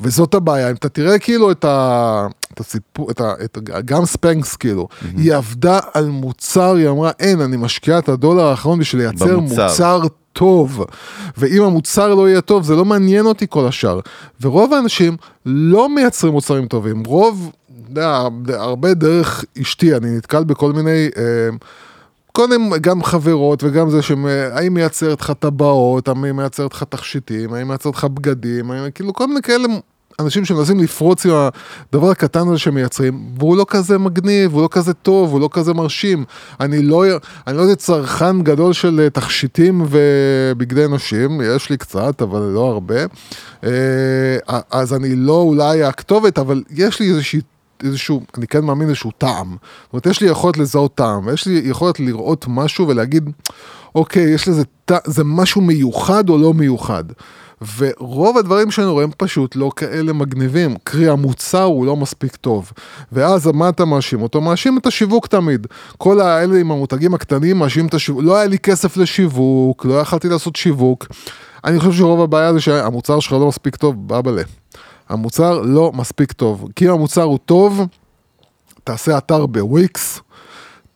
[0.00, 4.56] וזאת הבעיה, אם אתה תראה כאילו את, ה, את הסיפור, את ה, את, גם ספנקס
[4.56, 5.06] כאילו, mm-hmm.
[5.20, 9.66] היא עבדה על מוצר, היא אמרה, אין, אני משקיעה את הדולר האחרון בשביל לייצר במוצר.
[9.68, 10.00] מוצר
[10.34, 10.84] טוב.
[11.36, 14.00] ואם המוצר לא יהיה טוב, זה לא מעניין אותי כל השאר.
[14.40, 15.16] ורוב האנשים
[15.46, 21.08] לא מייצרים מוצרים טובים, רוב, אתה יודע, הרבה דרך אשתי, אני נתקל בכל מיני...
[21.16, 21.48] אה,
[22.32, 27.94] קודם גם חברות וגם זה שהאם מייצרת לך טבעות, האם מייצרת לך תכשיטים, האם מייצרת
[27.94, 29.68] לך בגדים, האם, כאילו כל מיני כאלה
[30.20, 31.32] אנשים שמנסים לפרוץ עם
[31.92, 35.74] הדבר הקטן הזה שמייצרים, והוא לא כזה מגניב, הוא לא כזה טוב, הוא לא כזה
[35.74, 36.24] מרשים.
[36.60, 37.04] אני לא,
[37.46, 43.00] לא איזה צרכן גדול של אה, תכשיטים ובגדי נשים, יש לי קצת, אבל לא הרבה.
[43.64, 43.70] אה,
[44.70, 47.40] אז אני לא אולי הכתובת, אבל יש לי איזושהי
[47.82, 49.56] איזשהו, אני כן מאמין איזשהו טעם.
[49.84, 53.30] זאת אומרת, יש לי יכולת לזהות טעם, ויש לי יכולת לראות משהו ולהגיד,
[53.94, 57.04] אוקיי, יש לזה, טע- זה משהו מיוחד או לא מיוחד.
[57.76, 62.72] ורוב הדברים שאני רואה הם פשוט לא כאלה מגניבים, קרי המוצר הוא לא מספיק טוב.
[63.12, 64.40] ואז מה אתה מאשים אותו?
[64.40, 65.66] מאשים את השיווק תמיד.
[65.98, 70.28] כל האלה עם המותגים הקטנים מאשים את השיווק, לא היה לי כסף לשיווק, לא יכלתי
[70.28, 71.06] לעשות שיווק.
[71.64, 74.42] אני חושב שרוב הבעיה זה שהמוצר שלך לא מספיק טוב, באבאלה.
[75.08, 76.68] המוצר לא מספיק טוב.
[76.76, 77.80] כי אם המוצר הוא טוב,
[78.84, 80.20] תעשה אתר בוויקס,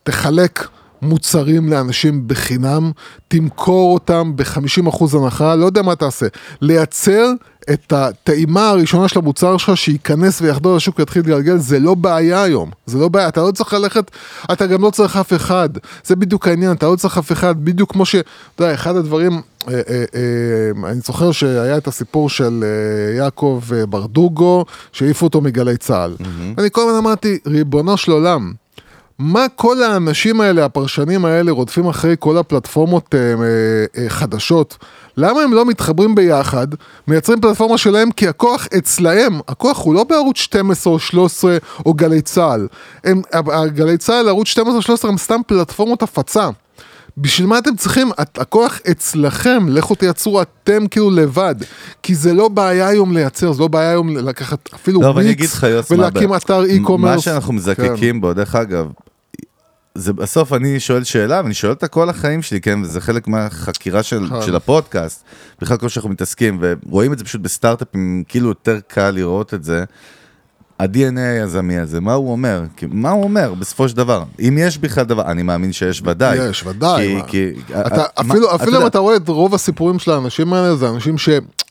[0.03, 0.67] תחלק
[1.01, 2.91] מוצרים לאנשים בחינם,
[3.27, 6.25] תמכור אותם ב-50% הנחה, לא יודע מה תעשה.
[6.61, 7.31] לייצר
[7.73, 12.71] את הטעימה הראשונה של המוצר שלך שייכנס ויחדור לשוק ויתחיל להתגלגל, זה לא בעיה היום.
[12.85, 14.11] זה לא בעיה, אתה לא צריך ללכת,
[14.53, 15.69] אתה גם לא צריך אף אחד.
[16.03, 18.15] זה בדיוק העניין, אתה לא צריך אף אחד, בדיוק כמו ש...
[18.15, 23.61] אתה יודע, אחד הדברים, אה, אה, אה, אני זוכר שהיה את הסיפור של אה, יעקב
[23.73, 26.15] אה, ברדוגו, שהעיפו אותו מגלי צה"ל.
[26.57, 28.53] אני כל הזמן אמרתי, ריבונו של עולם,
[29.19, 34.77] מה כל האנשים האלה, הפרשנים האלה, רודפים אחרי כל הפלטפורמות אה, אה, אה, חדשות?
[35.17, 36.67] למה הם לא מתחברים ביחד,
[37.07, 42.21] מייצרים פלטפורמה שלהם, כי הכוח אצלהם, הכוח הוא לא בערוץ 12 או 13 או גלי
[42.21, 42.67] צה"ל.
[43.03, 43.21] הם,
[43.67, 46.49] גלי צה"ל, ערוץ 12 או 13 הם סתם פלטפורמות הפצה.
[47.17, 48.11] בשביל מה אתם צריכים?
[48.17, 51.55] הכוח אצלכם, לכו תייצרו אתם כאילו לבד.
[52.03, 55.21] כי זה לא בעיה היום לייצר, זה לא בעיה היום לקחת אפילו לא, מה
[55.91, 56.33] ולהקים?
[56.33, 57.21] אתר מה e-commerce.
[57.21, 58.91] שאנחנו מזקקים בו, דרך אגב,
[59.99, 64.03] זה בסוף אני שואל שאלה, ואני שואל אותה כל החיים שלי, כן, וזה חלק מהחקירה
[64.03, 64.41] של, נכון.
[64.41, 65.23] של הפודקאסט,
[65.61, 69.83] בכלל כל שאנחנו מתעסקים, ורואים את זה פשוט בסטארט-אפים, כאילו יותר קל לראות את זה.
[70.79, 72.63] ה-DNA היזמי הזה, מה הוא אומר?
[72.77, 74.23] כי- מה הוא אומר בסופו של דבר?
[74.39, 76.49] אם יש בכלל דבר, אני מאמין שיש ודאי.
[76.49, 77.51] יש, ודאי, כי.
[77.67, 80.75] כי, אתה, מה- אפילו, אפילו יודע, אם אתה רואה את רוב הסיפורים של האנשים האלה,
[80.75, 81.17] זה אנשים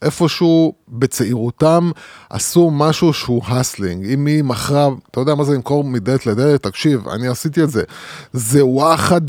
[0.01, 1.91] שאיפשהו בצעירותם
[2.31, 4.07] עשו משהו שהוא הסלינג.
[4.07, 6.63] אם היא מכרה, אתה יודע מה זה למכור מדלת לדלת?
[6.63, 7.83] תקשיב, אני עשיתי את זה.
[8.33, 9.21] זה וואחד.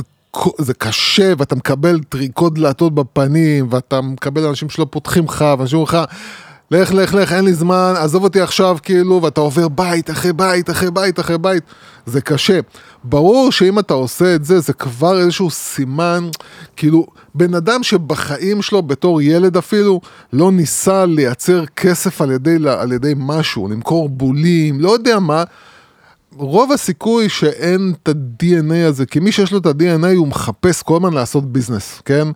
[0.57, 6.03] זה קשה ואתה מקבל טריקות דלתות בפנים ואתה מקבל אנשים שלא פותחים לך ואנשים אומרים
[6.03, 6.05] לך
[6.71, 10.69] לך לך לך אין לי זמן עזוב אותי עכשיו כאילו ואתה עובר בית אחרי בית
[10.69, 11.63] אחרי בית אחרי בית
[12.09, 12.59] זה קשה.
[13.03, 16.29] ברור שאם אתה עושה את זה זה כבר איזשהו סימן
[16.75, 20.01] כאילו בן אדם שבחיים שלו בתור ילד אפילו
[20.33, 25.43] לא ניסה לייצר כסף על ידי, על ידי משהו למכור בולים לא יודע מה
[26.37, 30.95] רוב הסיכוי שאין את ה-DNA הזה, כי מי שיש לו את ה-DNA הוא מחפש כל
[30.95, 32.27] הזמן לעשות business, כן?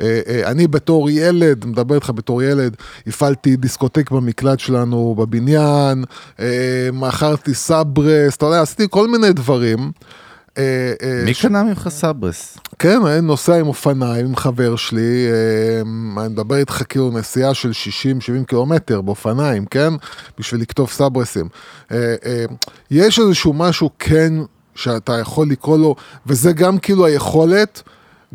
[0.00, 2.76] אה, אה, אני בתור ילד, מדבר איתך בתור ילד,
[3.06, 6.04] הפעלתי דיסקוטק במקלט שלנו בבניין,
[6.40, 9.92] אה, מכרתי סברס, אתה יודע, עשיתי כל מיני דברים.
[10.58, 12.58] אה, אה, מי קנה ממך סברס?
[12.78, 15.80] כן, אני נוסע עם אופניים עם חבר שלי, אה,
[16.24, 17.70] אני מדבר איתך כאילו נסיעה של
[18.42, 19.92] 60-70 קילומטר באופניים, כן?
[20.38, 21.48] בשביל לכתוב סברסים.
[22.90, 24.32] יש איזשהו משהו כן
[24.74, 25.94] שאתה יכול לקרוא לו,
[26.26, 27.82] וזה גם כאילו היכולת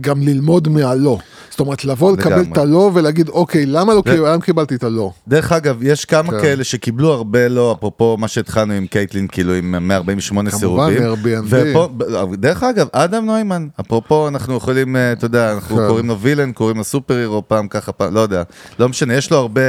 [0.02, 1.18] גם ללמוד מהלא.
[1.50, 2.41] זאת אומרת, לבוא לקבל.
[2.52, 5.12] את הלא ולהגיד, אוקיי, למה לא, כאילו, למה קיבלתי את הלא?
[5.28, 6.41] דרך אגב, יש כמה כן.
[6.41, 11.43] כאלה שקיבלו הרבה לא, אפרופו מה שהתחלנו עם קייטלין, כאילו עם 148 כמובן, סירובים.
[11.50, 11.89] ופה,
[12.34, 15.88] דרך אגב, אדם נוימן, אפרופו, אנחנו יכולים, אה, אתה יודע, אנחנו כן.
[15.88, 18.43] קוראים לו וילן, קוראים לו סופר הירו, פעם ככה, פעם, לא יודע.
[18.80, 19.62] לא משנה, יש לו הרבה,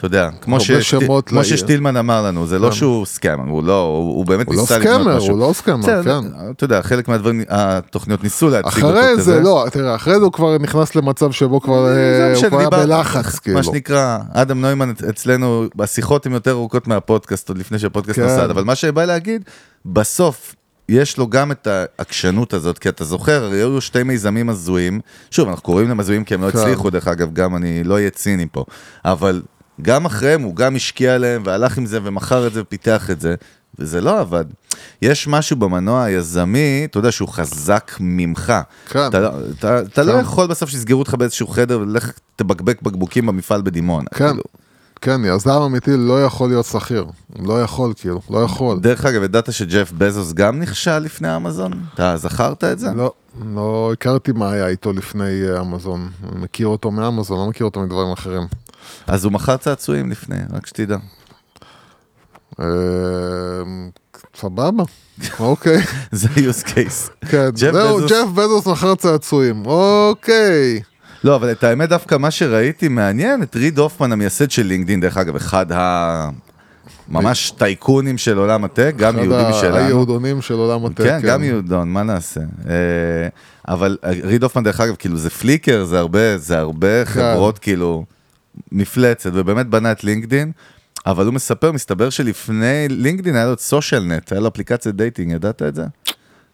[0.00, 1.44] אתה יודע, כמו, ששט- שמות כמו.
[1.44, 4.78] ששטילמן אמר לנו, זה לא שהוא סקאמר, הוא לא, הוא הוא באמת הוא לא ניסה
[4.78, 5.30] לבנות סקאמר, משהו.
[5.30, 6.50] הוא לא סקאמר, בסדר, כן.
[6.50, 9.22] אתה יודע, חלק מהדברים, התוכניות ניסו להציג אותו אחרי כזה.
[9.22, 12.70] זה, לא, תראה, אחרי זה הוא כבר נכנס למצב שבו כבר אה, הוא כבר היה
[12.70, 13.56] בלחץ, כאילו.
[13.56, 18.24] מה שנקרא, אדם נוימן אצלנו, השיחות הן יותר ארוכות מהפודקאסט, עוד לפני שהפודקאסט כן.
[18.26, 19.42] נוסד, אבל מה שבא להגיד,
[19.86, 20.54] בסוף
[20.88, 25.48] יש לו גם את העקשנות הזאת, כי אתה זוכר, הרי היו שתי מיזמים הזויים, שוב,
[25.48, 26.58] אנחנו קוראים להם הזויים כי הם לא כן.
[26.58, 28.64] הצליחו, דרך אגב, גם אני לא אהיה ציני פה,
[29.04, 29.42] אבל
[29.82, 33.34] גם אחריהם הוא גם השקיע עליהם והלך עם זה ומכר את זה ופיתח את זה.
[33.78, 34.44] וזה לא עבד.
[35.02, 38.52] יש משהו במנוע היזמי, אתה יודע שהוא חזק ממך.
[38.88, 39.06] כן.
[39.08, 40.18] אתה, לא- אתה, אתה לא כן.
[40.20, 44.08] יכול בסוף שיסגרו אותך באיזשהו חדר ולך תבקבק בקבוקים במפעל בדימונה.
[44.14, 44.42] כן, כאילו.
[45.00, 47.06] כן, יזם אמיתי לא יכול להיות שכיר.
[47.38, 48.80] לא יכול, כאילו, לא יכול.
[48.80, 51.72] דרך אגב, ידעת שג'ף בזוס גם נכשל לפני אמזון?
[51.94, 52.88] אתה זכרת את זה?
[52.94, 53.12] לא,
[53.54, 56.10] לא הכרתי מה היה איתו לפני אה, אמזון.
[56.32, 58.42] אני מכיר אותו מאמזון, לא מכיר אותו מדברים אחרים.
[59.06, 60.96] אז הוא מכר צעצועים לפני, רק שתדע.
[62.60, 62.66] אה,
[64.36, 64.84] סבבה,
[65.40, 65.82] אוקיי.
[66.12, 67.26] זה use case.
[67.28, 70.80] כן, זהו, ג'ף בזוס מכר צעצועים, אוקיי.
[71.24, 75.16] לא, אבל את האמת דווקא מה שראיתי מעניין, את ריד הופמן המייסד של לינקדאין, דרך
[75.16, 76.28] אגב, אחד ה...
[77.08, 79.76] ממש טייקונים של עולם הטק, גם אחד יהודי ה- משלנו.
[79.76, 81.04] היהודונים של עולם ה tech.
[81.04, 82.40] כן, גם יהודון, מה נעשה?
[82.40, 82.74] אה,
[83.68, 87.10] אבל ריד הופמן, דרך אגב, כאילו זה פליקר, זה הרבה, זה הרבה כן.
[87.10, 88.04] חברות כאילו
[88.72, 90.52] מפלצת, ובאמת בנה את לינקדין,
[91.06, 95.62] אבל הוא מספר, מסתבר שלפני לינקדין היה לו את סושיאלנט, היה לו אפליקציית dating, ידעת
[95.62, 95.84] את זה?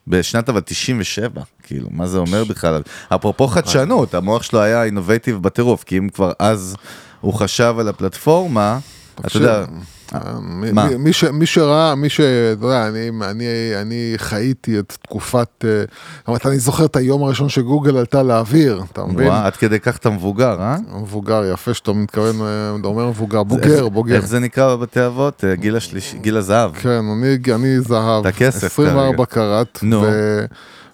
[0.09, 2.83] בשנת אבל 97, כאילו, מה זה אומר בכלל?
[3.09, 6.77] אפרופו חדשנות, המוח שלו היה innovative בטירוף, כי אם כבר אז
[7.21, 8.79] הוא חשב על הפלטפורמה,
[9.21, 9.65] אתה יודע,
[10.13, 10.87] מה?
[10.89, 12.21] מי- מי ש- מי שראה, מי ש...
[12.21, 13.47] אתה יודע, אני- אני-
[13.81, 15.65] אני חייתי את תקופת...
[15.65, 15.71] אה,
[16.19, 19.27] זאת אומרת, אני זוכר את היום הראשון שגוגל עלתה לאוויר, אתה מבין?
[19.29, 20.77] וואו, עד כדי כך אתה מבוגר, אה?
[21.03, 24.15] מבוגר, יפה שאתה מתכוון, אה, אתה אומר מבוגר, איך- בוגר, בוגר.
[24.17, 25.45] איך זה נקרא בבתי אבות?
[25.45, 26.73] אה, גיל השלישי, גיל הזהב.
[26.75, 29.25] כן, אני, אני זהב, את הכסף 24 כרגע.
[29.27, 30.03] קראט, נו.
[30.03, 30.45] ו,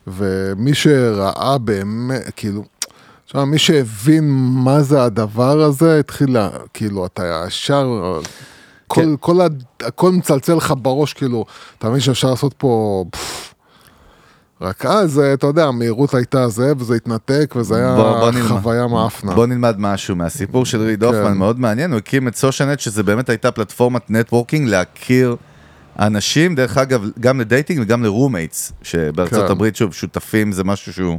[0.06, 2.64] ומי שראה באמת, כאילו,
[3.24, 4.24] עכשיו, מי שהבין
[4.64, 7.88] מה זה הדבר הזה, התחיל, לה- כאילו, אתה ישר,
[8.94, 9.08] כל, כן.
[9.20, 11.44] כל, הד- הכל מצלצל לך בראש, כאילו,
[11.78, 13.04] אתה מבין שאפשר לעשות פה...
[14.60, 18.48] רק אז, אה, אתה יודע, המהירות הייתה זה, וזה התנתק, וזה היה בוא- בוא.
[18.48, 19.34] חוויה מאפנה.
[19.34, 21.06] בוא נלמד משהו מהסיפור של ריד כן.
[21.06, 25.36] הופמן, מאוד מעניין, הוא הקים את סושיאלנט, שזה באמת הייתה פלטפורמת networking להכיר
[25.98, 29.50] אנשים, דרך אגב, גם ל dating וגם ל roommates, שבארצות כן.
[29.52, 31.18] הברית, שוב, שותפים זה משהו שהוא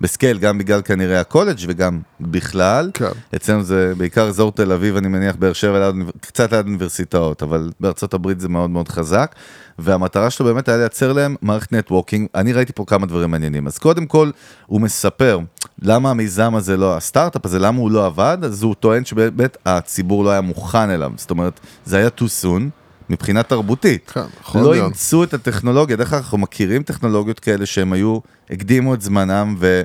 [0.00, 2.90] ב scale, גם בגלל כנראה הקולג' וגם בכלל.
[2.94, 3.10] כן.
[3.36, 5.90] אצלנו זה בעיקר אזור תל אביב, אני מניח, באר שבע,
[6.20, 9.34] קצת ליד אוניברסיטאות, אבל בארצות הברית זה מאוד מאוד חזק.
[9.78, 12.28] והמטרה שלו באמת היה לייצר להם מערכת networking.
[12.34, 13.66] אני ראיתי פה כמה דברים מעניינים.
[13.66, 14.30] אז קודם כל,
[14.66, 15.38] הוא מספר
[15.82, 20.24] למה המיזם הזה לא, הסטארט-אפ הזה, למה הוא לא עבד, אז הוא טוען שבאמת הציבור
[20.24, 21.12] לא היה מוכן אליו.
[21.16, 22.83] זאת אומרת, זה היה too soon.
[23.10, 24.10] מבחינה תרבותית.
[24.10, 24.84] כן, יכול לא להיות.
[24.84, 28.18] אימצו את הטכנולוגיה, דרך אגב, אנחנו מכירים טכנולוגיות כאלה שהם היו,
[28.50, 29.82] הקדימו את זמנם ו...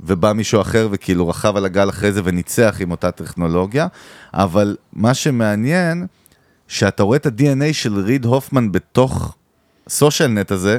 [0.00, 3.86] ובא מישהו אחר וכאילו רכב על הגל אחרי זה וניצח עם אותה טכנולוגיה,
[4.34, 6.06] אבל מה שמעניין,
[6.68, 9.36] שאתה רואה את ה-DNA של ריד הופמן בתוך
[9.88, 10.78] social net הזה,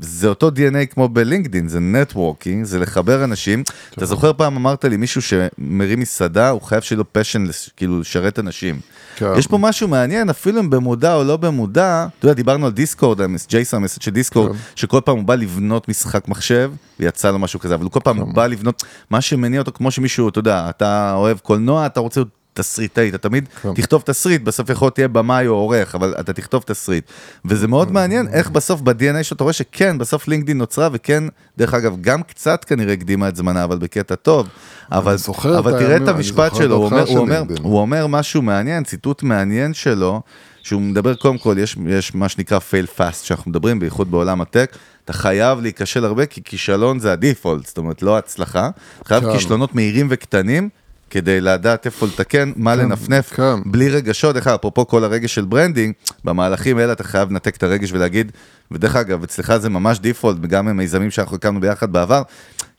[0.00, 3.62] זה אותו DNA כמו בלינקדין, זה networking, זה לחבר אנשים.
[3.94, 7.44] אתה זוכר פעם אמרת לי מישהו שמרים מסעדה, הוא חייב שיהיה לו passion,
[7.76, 8.80] כאילו לשרת אנשים.
[9.16, 9.26] כן.
[9.38, 13.20] יש פה משהו מעניין, אפילו אם במודע או לא במודע, אתה יודע, דיברנו על דיסקורד,
[13.48, 14.58] ג'ייסון המסד של דיסקורד, כן.
[14.74, 18.24] שכל פעם הוא בא לבנות משחק מחשב, ויצא לו משהו כזה, אבל הוא כל פעם
[18.24, 18.32] כן.
[18.32, 22.39] בא לבנות, מה שמניע אותו, כמו שמישהו, אתה יודע, אתה אוהב קולנוע, אתה רוצה להיות
[22.60, 23.74] תסריטאי, אתה תמיד כן.
[23.74, 27.04] תכתוב תסריט, בסוף יכול להיות תהיה במאי או עורך, אבל אתה תכתוב תסריט.
[27.44, 31.24] וזה מאוד מעניין איך בסוף ב-DNA שאתה רואה שכן, בסוף לינקדאין נוצרה, וכן,
[31.58, 34.48] דרך אגב, גם קצת כנראה הקדימה את זמנה, אבל בקטע טוב.
[34.92, 35.16] אבל,
[35.58, 37.42] אבל את תראה את המשפט שלו, הוא אומר, ההתחלה הוא, של אומר.
[37.62, 40.20] הוא אומר משהו מעניין, ציטוט מעניין שלו,
[40.62, 44.46] שהוא מדבר קודם כל, יש, יש מה שנקרא fail fast, שאנחנו מדברים, בייחוד בעולם ה
[44.46, 48.70] tech, אתה חייב להיכשל הרבה, כי כישלון זה ה default, זאת אומרת, לא הצלחה,
[49.04, 49.32] חייב כן.
[49.32, 50.68] כישלונות מהירים וקטנים.
[51.10, 53.54] כדי לדעת איפה לתקן, מה כן, לנפנף, כן.
[53.66, 55.94] בלי רגשות, אגב, אפרופו כל הרגש של branding,
[56.24, 58.32] במהלכים האלה אתה חייב לנתק את הרגש ולהגיד,
[58.70, 62.22] ודרך אגב, אצלך זה ממש default, גם במיזמים שאנחנו הקמנו ביחד בעבר,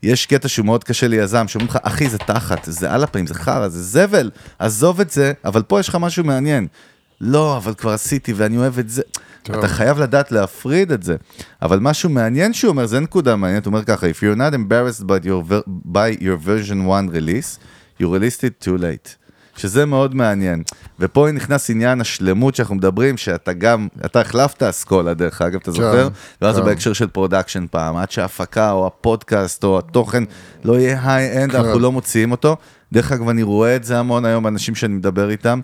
[0.03, 3.33] יש קטע שהוא מאוד קשה ליזם, שאומרים לך, אחי, זה תחת, זה על הפנים, זה
[3.33, 6.67] חרא, זה זבל, עזוב את זה, אבל פה יש לך משהו מעניין.
[7.21, 9.01] לא, אבל כבר עשיתי ואני אוהב את זה.
[9.43, 9.55] טוב.
[9.55, 11.15] אתה חייב לדעת להפריד את זה.
[11.61, 15.03] אבל משהו מעניין שהוא אומר, זה נקודה מעניינת, הוא אומר ככה, If you're not embarrassed
[15.03, 15.53] by your,
[15.91, 17.59] by your version 1 release,
[18.01, 19.21] you released it too late.
[19.57, 20.63] שזה מאוד מעניין.
[20.99, 26.07] ופה נכנס עניין השלמות שאנחנו מדברים, שאתה גם, אתה החלפת אסכולה דרך אגב, אתה זוכר?
[26.41, 26.67] ואז זה כן.
[26.67, 30.23] בהקשר של production פעם, עד שההפקה או הפודקאסט או התוכן
[30.63, 31.57] לא יהיה high-end, כן.
[31.57, 32.57] אנחנו לא מוציאים אותו.
[32.93, 35.59] דרך אגב, אני רואה את זה המון היום באנשים שאני מדבר איתם.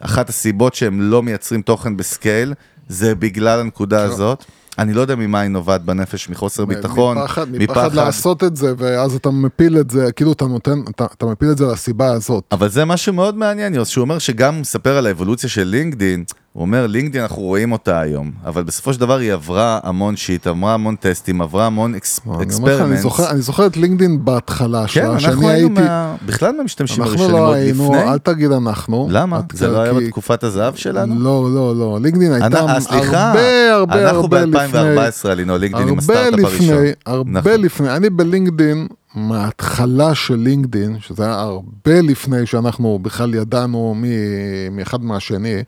[0.00, 2.54] אחת הסיבות שהם לא מייצרים תוכן ב scale,
[2.88, 4.44] זה בגלל הנקודה הזאת.
[4.78, 9.14] אני לא יודע ממה היא נובעת בנפש, מחוסר ביטחון, מפחד, מפחד לעשות את זה, ואז
[9.14, 12.44] אתה מפיל את זה, כאילו אתה נותן, אתה, אתה מפיל את זה לסיבה הזאת.
[12.52, 16.24] אבל זה משהו מאוד מעניין, יוס, שהוא אומר שגם הוא מספר על האבולוציה של לינקדין,
[16.52, 20.46] הוא אומר, לינקדין אנחנו רואים אותה היום, אבל בסופו של דבר היא עברה המון shit,
[20.46, 22.20] עברה המון טסטים, עברה המון אקס-
[22.64, 22.96] לך, אני.
[22.96, 26.14] זוכר, אני זוכר את לינקדין בהתחלה, כן, שלה, אנחנו שאני היינו הייתי, מה...
[26.26, 28.12] בכלל מהמשתמשים אנחנו הראשונים לא עוד היינו, לפני.
[28.12, 29.08] אל תגיד אנחנו.
[29.10, 29.40] למה?
[29.52, 31.14] זה לא היה בתקופת הזהב שלנו?
[31.18, 35.88] לא, לא, לא, לינקדין הייתה אה, הרבה הרבה אנחנו הרבה לפני, ב-2014 עלינו על לינקדין
[35.88, 36.66] עם הסטארט-אפ הראשון.
[36.76, 37.60] לפני, הרבה נכון.
[37.62, 45.04] לפני, אני בלינקדין, מההתחלה של לינקדין, שזה היה הרבה לפני שאנחנו בכלל ידענו מ- מאחד
[45.04, 45.62] מהשני,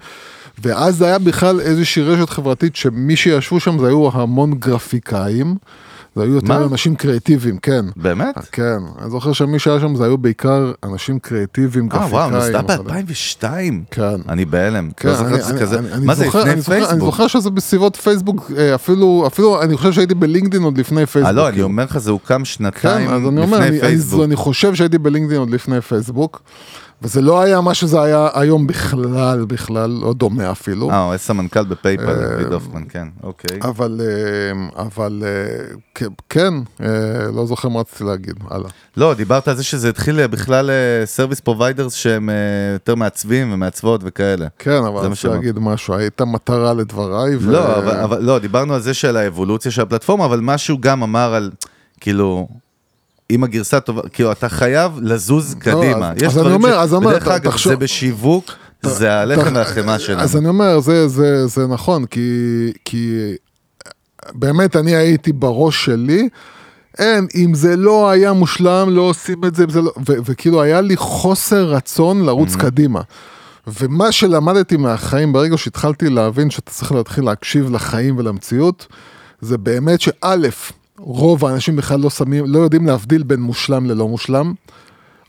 [0.62, 5.57] ואז זה היה בכלל איזושהי רשת חברתית שמי שישבו שם זה היו המון גרפיקאים,
[6.16, 6.64] זה היו יותר מה?
[6.64, 7.84] אנשים קריאטיביים, כן.
[7.96, 8.34] באמת?
[8.52, 8.62] כן,
[9.02, 12.14] אני זוכר שמי שהיה שם זה היו בעיקר אנשים קריאטיביים, אה, גרפיקאים.
[12.14, 13.44] וואו, נוסדה אבל- ב-2002.
[13.90, 14.02] כן.
[14.28, 14.90] אני בהלם.
[14.96, 15.78] כן, לא אני- אני- כזה.
[15.78, 17.00] אני- מה זה, זוכר- לפני אני זוכר- אני פייסבוק?
[17.10, 21.26] זוכר שזה בסביבות פייסבוק, אה, אפילו, אפילו, אני חושב שהייתי בלינקדין עוד לפני פייסבוק.
[21.26, 21.62] אה, לא, אני.
[21.62, 24.24] אומר לך, זה הוקם כן, שנתיים אז אני אומר, לפני אני, אני, פייסבוק.
[24.24, 26.42] אני חושב שהייתי בלינקדאין עוד לפני פייסבוק,
[27.03, 30.90] וזה לא היה מה שזה היה היום בכלל, בכלל, לא דומה אפילו.
[30.90, 33.61] אה, הוא היה סמנכ"ל בפייפל, אה, ריד הופמן, כן, אוקיי.
[33.62, 36.86] אבל, אה, אבל אה, כן, אה,
[37.34, 38.70] לא זוכר מה רציתי להגיד, הלאה.
[38.96, 40.70] לא, דיברת על זה שזה התחיל אה, בכלל
[41.04, 42.34] service providers שהם אה,
[42.72, 44.46] יותר מעצבים ומעצבות וכאלה.
[44.59, 45.38] כן, אבל רציתי שאמרתי.
[45.38, 47.36] להגיד משהו, הייתה מטרה לדבריי.
[47.40, 51.50] לא, אבל לא, דיברנו על זה של האבולוציה של הפלטפורמה, אבל משהו גם אמר על,
[52.00, 52.48] כאילו,
[53.34, 56.10] אם הגרסה טובה, כאילו, אתה חייב לזוז קדימה.
[56.10, 58.44] אז- יש דברים אומר, אז אני אומר, בדרך אגב, זה בשיווק,
[58.82, 60.20] זה הלחם והחמאה שלנו.
[60.20, 62.20] אז אני אומר, זה, זה, זה נכון, כי,
[62.84, 63.34] כי
[64.32, 66.28] באמת אני הייתי בראש שלי,
[66.98, 70.80] אין, אם זה לא היה מושלם, לא עושים את זה, זה לא, ו, וכאילו היה
[70.80, 73.00] לי חוסר רצון לרוץ קדימה.
[73.80, 78.86] ומה שלמדתי מהחיים, ברגע שהתחלתי להבין שאתה צריך להתחיל להקשיב לחיים ולמציאות,
[79.40, 80.34] זה באמת שא',
[81.05, 84.53] רוב האנשים בכלל לא שמים, לא יודעים להבדיל בין מושלם ללא מושלם.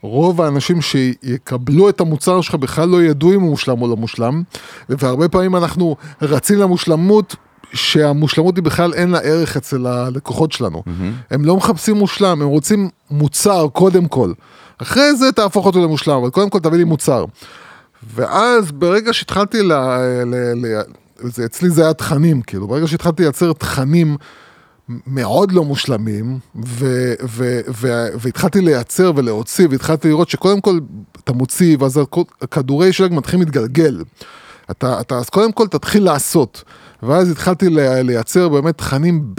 [0.01, 4.43] רוב האנשים שיקבלו את המוצר שלך בכלל לא ידעו אם הוא מושלם או לא מושלם,
[4.89, 7.35] והרבה פעמים אנחנו רצים למושלמות,
[7.73, 10.83] שהמושלמות היא בכלל אין לה ערך אצל הלקוחות שלנו.
[11.31, 14.33] הם לא מחפשים מושלם, הם רוצים מוצר קודם כל.
[14.77, 17.25] אחרי זה תהפוך אותו למושלם, אבל קודם כל תביא לי מוצר.
[18.15, 19.73] ואז ברגע שהתחלתי ל...
[20.25, 20.81] ל, ל
[21.19, 24.17] זה, אצלי זה היה תכנים, כאילו, ברגע שהתחלתי לייצר תכנים
[25.07, 30.79] מאוד לא מושלמים, ו, ו, ו, והתחלתי לייצר ולהוציא, והתחלתי לראות שקודם כל
[31.23, 31.99] אתה מוציא, ואז
[32.41, 34.03] הכדורי שלג מתחילים להתגלגל.
[34.71, 36.63] אתה, אתה, אז קודם כל תתחיל לעשות.
[37.03, 37.65] ואז התחלתי
[38.03, 39.33] לייצר באמת תכנים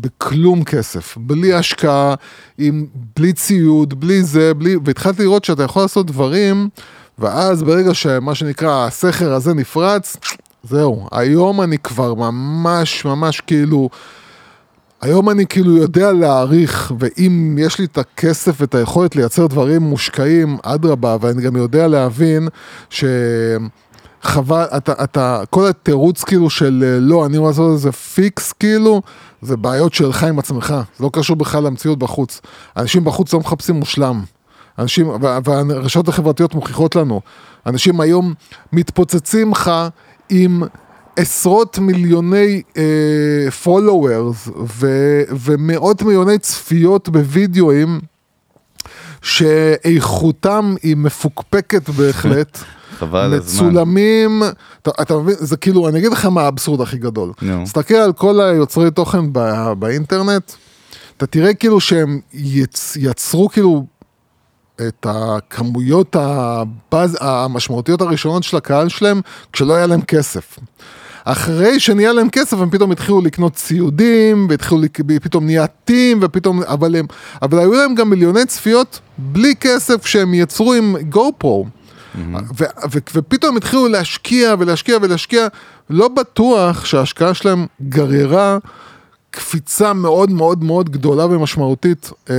[0.00, 2.14] בכלום כסף, בלי השקעה,
[2.58, 2.86] עם,
[3.16, 6.68] בלי ציוד, בלי זה, בלי, והתחלתי לראות שאתה יכול לעשות דברים,
[7.18, 10.16] ואז ברגע שמה שנקרא הסכר הזה נפרץ,
[10.62, 11.08] זהו.
[11.12, 13.88] היום אני כבר ממש ממש כאילו...
[15.00, 20.56] היום אני כאילו יודע להעריך, ואם יש לי את הכסף ואת היכולת לייצר דברים מושקעים,
[20.62, 22.48] אדרבה, ואני גם יודע להבין
[22.90, 29.02] שחבל, אתה, אתה, כל התירוץ כאילו של אה, לא, אני רוצה לעשות איזה פיקס כאילו,
[29.42, 32.40] זה בעיות שלך עם עצמך, זה לא קשור בכלל למציאות בחוץ.
[32.76, 34.22] אנשים בחוץ לא מחפשים מושלם.
[34.78, 37.20] אנשים, וה- והרשתות החברתיות מוכיחות לנו,
[37.66, 38.34] אנשים היום
[38.72, 39.70] מתפוצצים לך
[40.28, 40.62] עם
[41.16, 42.82] עשרות מיליוני אה,
[43.64, 44.88] followers ו,
[45.30, 48.00] ומאות מיליוני צפיות בווידאוים
[49.22, 52.58] שאיכותם היא מפוקפקת בהחלט.
[52.98, 53.66] חבל הזמן.
[53.66, 54.42] מצולמים,
[54.82, 57.32] אתה, אתה מבין, זה כאילו, אני אגיד לך מה האבסורד הכי גדול.
[57.64, 59.38] תסתכל על כל היוצרי תוכן ב,
[59.78, 60.52] באינטרנט,
[61.16, 63.86] אתה תראה כאילו שהם יצ, יצרו כאילו
[64.88, 69.20] את הכמויות הבאז, המשמעותיות הראשונות של הקהל שלהם,
[69.52, 70.58] כשלא היה להם כסף.
[71.32, 74.80] אחרי שנהיה להם כסף הם פתאום התחילו לקנות ציודים והתחילו,
[75.22, 77.06] פתאום נהיה טים ופתאום, אבל הם,
[77.42, 81.66] אבל היו להם גם מיליוני צפיות בלי כסף שהם יצרו עם גו פרו.
[82.58, 85.46] ו- ו- ופתאום התחילו להשקיע ולהשקיע ולהשקיע,
[85.90, 88.58] לא בטוח שההשקעה שלהם גררה
[89.30, 92.34] קפיצה מאוד מאוד מאוד גדולה ומשמעותית אה,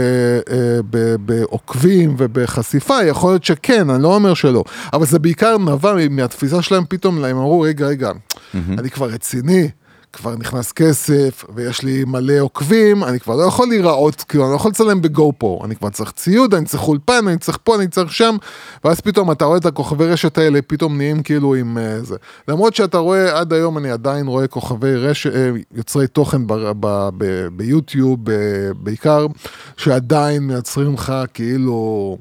[0.51, 4.63] אה, ב- בעוקבים ובחשיפה, יכול להיות שכן, אני לא אומר שלא,
[4.93, 8.11] אבל זה בעיקר נבע מהתפיסה שלהם פתאום, הם אמרו, רגע, רגע,
[8.55, 9.69] אני כבר רציני.
[10.13, 14.55] כבר נכנס כסף, ויש לי מלא עוקבים, אני כבר לא יכול להיראות, כאילו, אני לא
[14.55, 17.87] יכול לצלם בגו פרו, אני כבר צריך ציוד, אני צריך אולפן, אני צריך פה, אני
[17.87, 18.35] צריך שם,
[18.83, 22.15] ואז פתאום אתה רואה את הכוכבי רשת האלה, פתאום נהיים כאילו עם uh, זה.
[22.47, 25.35] למרות שאתה רואה, עד היום אני עדיין רואה כוכבי רשת, uh,
[25.77, 28.31] יוצרי תוכן ב- ב- ב- ביוטיוב uh,
[28.75, 29.25] בעיקר,
[29.77, 32.17] שעדיין מייצרים לך כאילו...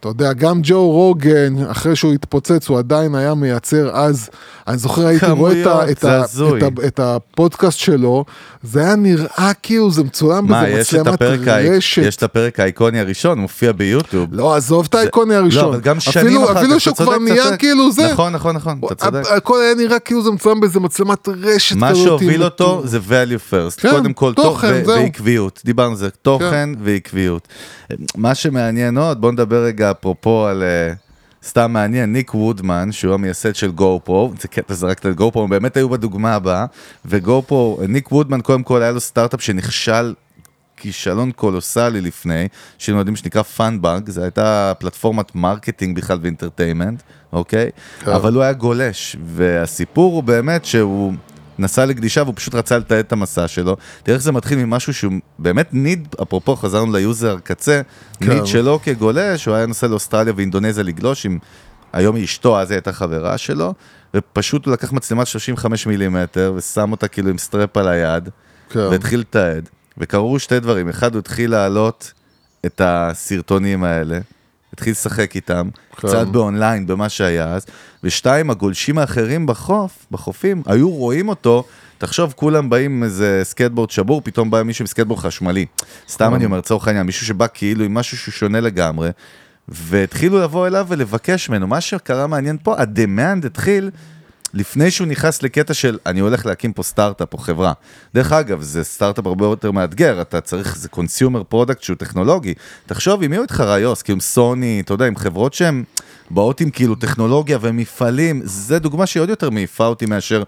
[0.00, 4.30] אתה יודע, גם ג'ו רוגן, אחרי שהוא התפוצץ, הוא עדיין היה מייצר אז,
[4.68, 6.58] אני זוכר, הייתי רואה את, ה, את, זה ה.
[6.58, 8.24] את, ה, את הפודקאסט שלו,
[8.62, 12.02] זה היה נראה כאילו זה מצולם מה, בזה מצלמת רשת.
[12.02, 14.28] יש את הפרק האיקוני הראשון, מופיע ביוטיוב.
[14.32, 15.64] לא, עזוב את האיקוני הראשון.
[15.64, 17.56] לא, אבל גם שנים אפילו, אחר כך, אפילו שהוא כבר נהיה.
[17.56, 18.12] כאילו זה.
[18.12, 19.22] נכון, נכון, נכון, אתה צודק.
[19.36, 21.94] הכל היה נראה כאילו זה מצולם באיזה מצלמת רשת מה.
[21.94, 24.68] שהוביל אותו זה value first, כן, קודם כל תוכן.
[24.68, 24.82] כן.
[24.86, 27.48] ועקביות, דיברנו על זה, תוכן ועקביות.
[28.16, 30.92] מה שמעניין עוד, בוא נדבר רגע אפרופו על, אה,
[31.44, 35.42] סתם מעניין, ניק וודמן, שהוא המייסד של גו פרו, זה קטע זרקת את גו פרו,
[35.42, 36.66] הם באמת היו בדוגמה הבאה,
[37.04, 40.14] וגו פרו, ניק וודמן קודם כל היה לו סטארט-אפ שנכשל
[40.76, 47.70] כישלון קולוסלי לפני, שהיינו יודעים שנקרא פאנבאג, זו הייתה פלטפורמת marketing בכלל ו entertainment, אוקיי?
[48.00, 48.10] כן.
[48.10, 51.12] אבל הוא היה גולש, והסיפור הוא באמת שהוא
[51.58, 53.76] נסע לגלישה והוא פשוט רצה לתעד את המסע שלו.
[54.02, 57.80] תראה איך זה מתחיל ממשהו שהוא באמת need, אפרופו חזרנו ל user קצה,
[58.20, 58.32] כן.
[58.32, 61.38] need שלו כגולש, הוא היה נוסע לאוסטרליה ואינדונזיה לגלוש עם,
[61.92, 63.74] היום היא אשתו, אז היא הייתה חברה שלו,
[64.14, 68.28] ופשוט הוא לקח מצלמת 35 מילימטר ושם אותה כאילו עם strap על היד.
[68.70, 68.78] כן.
[68.78, 72.12] והתחיל לתעד, וקרו שתי דברים, אחד הוא התחיל להעלות
[72.66, 74.18] את הסרטונים האלה,
[74.72, 76.08] התחיל לשחק איתם, כן.
[76.08, 77.66] קצת באונליין, במה שהיה אז,
[78.04, 81.64] ושתיים, הגולשים האחרים בחוף, בחופים, היו רואים אותו,
[81.98, 85.66] תחשוב, כולם באים עם איזה סקטבורד שבור, פתאום בא מישהו עם סקטבורד חשמלי.
[86.08, 89.10] סתם אני אומר, לצורך העניין, מישהו שבא כאילו עם משהו שהוא שונה לגמרי,
[89.68, 91.66] והתחילו לבוא אליו ולבקש ממנו.
[91.66, 93.90] מה שקרה מעניין פה, ה-demand התחיל
[94.54, 97.72] לפני שהוא נכנס לקטע של אני הולך להקים פה סטארט-אפ או חברה.
[98.14, 102.54] דרך אגב, זה סטארט-אפ הרבה יותר מאתגר, אתה צריך, זה consumer product שהוא טכנולוגי.
[102.86, 105.84] תחשוב, אם יהיו איתך ראיוס, כאילו עם סוני, אתה יודע, עם חברות שהן
[106.30, 110.42] באות עם כאילו טכנולוגיה ומפעלים, זה דוגמה שהיא עוד יותר מעיפה אותי מאשר...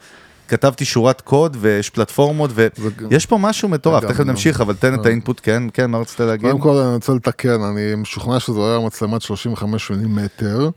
[0.49, 4.05] כתבתי שורת קוד ויש פלטפורמות ויש פה משהו מטורף.
[4.05, 6.51] תכף נמשיך, אבל תן את ה input, כן, כן, מה רצית להגיד?
[6.51, 10.71] קודם כל אני רוצה לתקן, אני משוכנע שזו היה מצלמת 35 מילימטר.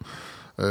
[0.60, 0.66] אה,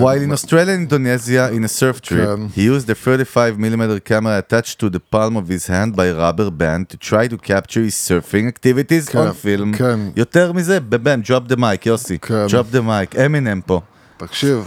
[0.00, 2.46] While in Australia and Indonesia in a surf trip, כן.
[2.56, 6.88] he used a 35mm camera attached to the palm of his hand by rubber band
[6.94, 9.76] to try to capture his surfing activities כן, on film.
[9.76, 10.00] כן.
[10.16, 12.18] יותר מזה, בבם, drop the mic, יוסי.
[12.18, 12.46] כן.
[12.48, 12.80] drop the
[13.14, 13.80] mic, אמינם פה.
[14.16, 14.66] תקשיב,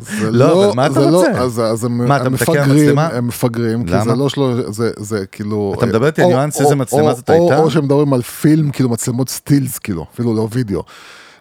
[0.00, 1.30] זה לא, לא, אבל מה אתה זה לא, רוצה?
[1.42, 2.98] אז, אז הם, מה, אתה הם מתקן מפגרים?
[2.98, 4.04] הם מפגרים, כי למה?
[4.04, 5.74] זה לא שלו, זה, זה כאילו...
[5.78, 7.58] אתה מדבר איתי על או- ניואנס, או- איזה מצלמה או- זאת או- הייתה?
[7.58, 10.82] או שהם מדברים על פילם, כאילו מצלמות סטילס, כאילו, אפילו לא וידאו.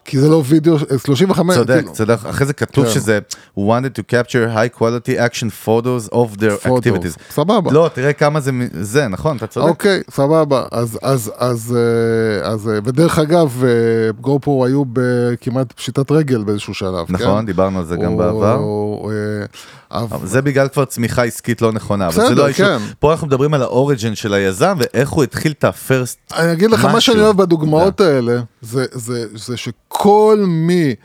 [0.07, 2.91] כי זה לא וידאו, 35, צודק, כאילו, צודק, אחרי זה כתוב כן.
[2.91, 3.19] שזה
[3.57, 6.69] wanted to capture high quality action photos of their Photos.
[6.69, 7.19] activities.
[7.29, 7.71] סבבה.
[7.71, 8.51] לא, תראה כמה זה,
[8.81, 9.67] זה, נכון, אתה צודק.
[9.67, 10.63] אוקיי, סבבה.
[10.71, 13.69] אז, אז, אז, אה, אז, אה, ודרך אגב, אה,
[14.21, 17.45] גופרו היו בכמעט פשיטת רגל באיזשהו שלב, נכון, כן?
[17.45, 18.59] דיברנו על זה גם או- בעבר.
[19.91, 22.53] אבל- זה בגלל כבר צמיחה עסקית לא נכונה, אבל זה בסדר, לא.
[22.53, 22.77] כן.
[22.99, 26.19] פה אנחנו מדברים על האוריג'ן של היזם ואיך הוא התחיל את הפרסט.
[26.33, 27.13] אני אגיד לך, מה משהו.
[27.13, 30.95] שאני אוהב בדוגמאות האלה, זה, זה, זה שכל מי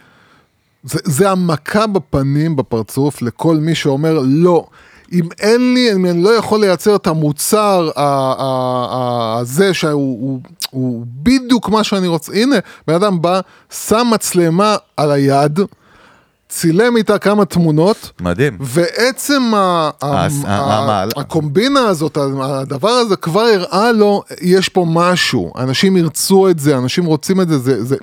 [0.84, 4.66] זה, זה המכה בפנים, בפרצוף, לכל מי שאומר לא.
[5.12, 11.68] אם אין לי, אם אני לא יכול לייצר את המוצר הזה שהוא הוא, הוא בדיוק
[11.68, 12.56] מה שאני רוצה, הנה,
[12.86, 15.60] בן אדם בא, שם מצלמה על היד,
[16.54, 18.58] צילם איתה כמה תמונות, מדהים.
[18.60, 24.86] ועצם ה- ה- הס- ה- המעל- הקומבינה הזאת, הדבר הזה כבר הראה לו, יש פה
[24.88, 27.84] משהו, אנשים ירצו את זה, אנשים רוצים את זה, זה...
[27.84, 27.96] זה...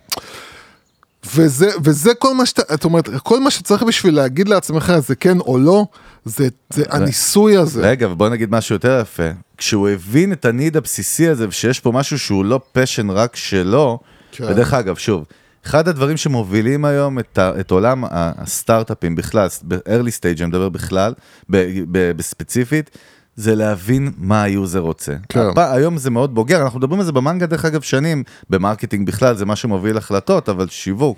[1.35, 5.39] וזה, וזה כל מה שאתה, זאת אומרת, כל מה שצריך בשביל להגיד לעצמך זה כן
[5.39, 5.85] או לא,
[6.25, 7.81] זה, זה הניסוי הזה.
[7.81, 9.23] רגע, ובוא נגיד משהו יותר יפה.
[9.57, 13.99] כשהוא הבין את ה need הבסיסי הזה, ושיש פה משהו שהוא לא passion רק שלו,
[14.31, 14.43] כן.
[14.43, 15.23] ודרך אגב, שוב,
[15.69, 19.81] אחד הדברים שמובילים היום את, ה- את עולם הסטארט-אפים בכלל, ב-early
[20.19, 21.13] stage, אני מדבר בכלל,
[21.49, 21.57] ב-
[21.91, 22.89] ב- בספציפית,
[23.35, 25.13] זה להבין מה ה user רוצה.
[25.29, 25.39] כן.
[25.39, 29.07] הפ- היום זה מאוד בוגר, אנחנו מדברים על זה במנגל דרך אגב שנים, ב marketing
[29.07, 31.17] בכלל, זה מה שמוביל החלטות, כל שיווק.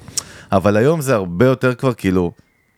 [0.52, 2.32] אבל היום זה הרבה יותר כבר כאילו,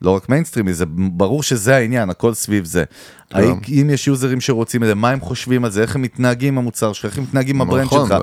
[0.04, 2.84] לא רק מיינסטרימי, זה ברור שזה העניין, הכל סביב זה.
[3.32, 6.54] האם- אם יש יוזרים שרוצים את זה, מה הם חושבים על זה, איך הם מתנהגים
[6.54, 8.18] עם המוצר שלך, איך הם מתנהגים עם ה brand נכון, שלך.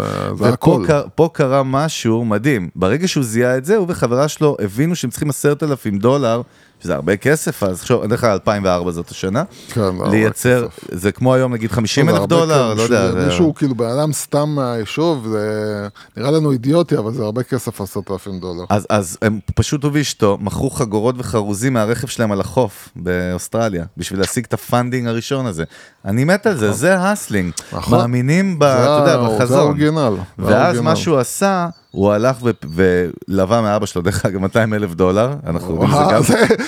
[1.07, 5.31] ופה קרה משהו מדהים, ברגע שהוא זיהה את זה, הוא וחברה שלו הבינו שהם צריכים
[5.31, 6.43] עשרת אלפים דולר,
[6.83, 10.67] שזה הרבה כסף, אז עכשיו, דרך אגב 2004 זאת השנה, כן, הרבה לייצר.
[10.93, 14.49] זה כמו היום נגיד 50 זה אלף דולר, לא יודע, מישהו כאילו בן אדם סתם
[14.49, 18.65] מהיישוב, זה נראה לנו אידיוטי, אבל זה הרבה כסף עשרת אלפים דולר.
[18.69, 24.21] אז, אז הם פשוט הוא ואשתו מכרו חגורות וחרוזים מהרכב שלהם על החוף באוסטרליה, בשביל
[24.21, 25.65] להשיג את ה funding הראשון הזה.
[26.05, 27.53] אני מת על זה, זה הסלינג.
[27.73, 27.99] נכון.
[27.99, 28.65] מאמינים ב,
[29.07, 29.59] זה בחזון.
[29.59, 30.15] ה original.
[30.39, 30.81] ואז.
[30.81, 32.37] מה שהוא עשה, הוא הלך
[32.75, 36.23] ולווה מאבא שלו, דרך אגב, 200 אלף דולר, אנחנו יודעים שזה גם,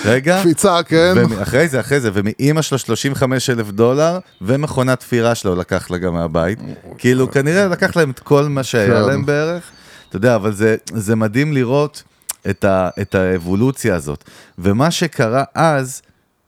[0.05, 1.13] רגע, קפיצה, כן.
[1.41, 6.13] אחרי זה, אחרי זה, ומאימא שלו 35 אלף דולר, ומכונת תפירה שלו לקח לה גם
[6.13, 6.59] מהבית.
[6.97, 9.07] כאילו, כנראה לקח להם את כל מה שהיה כן.
[9.07, 9.63] להם בערך.
[10.09, 12.03] אתה יודע, אבל זה, זה מדהים לראות
[12.49, 14.23] את, ה, את האבולוציה הזאת.
[14.59, 16.01] ומה שקרה אז,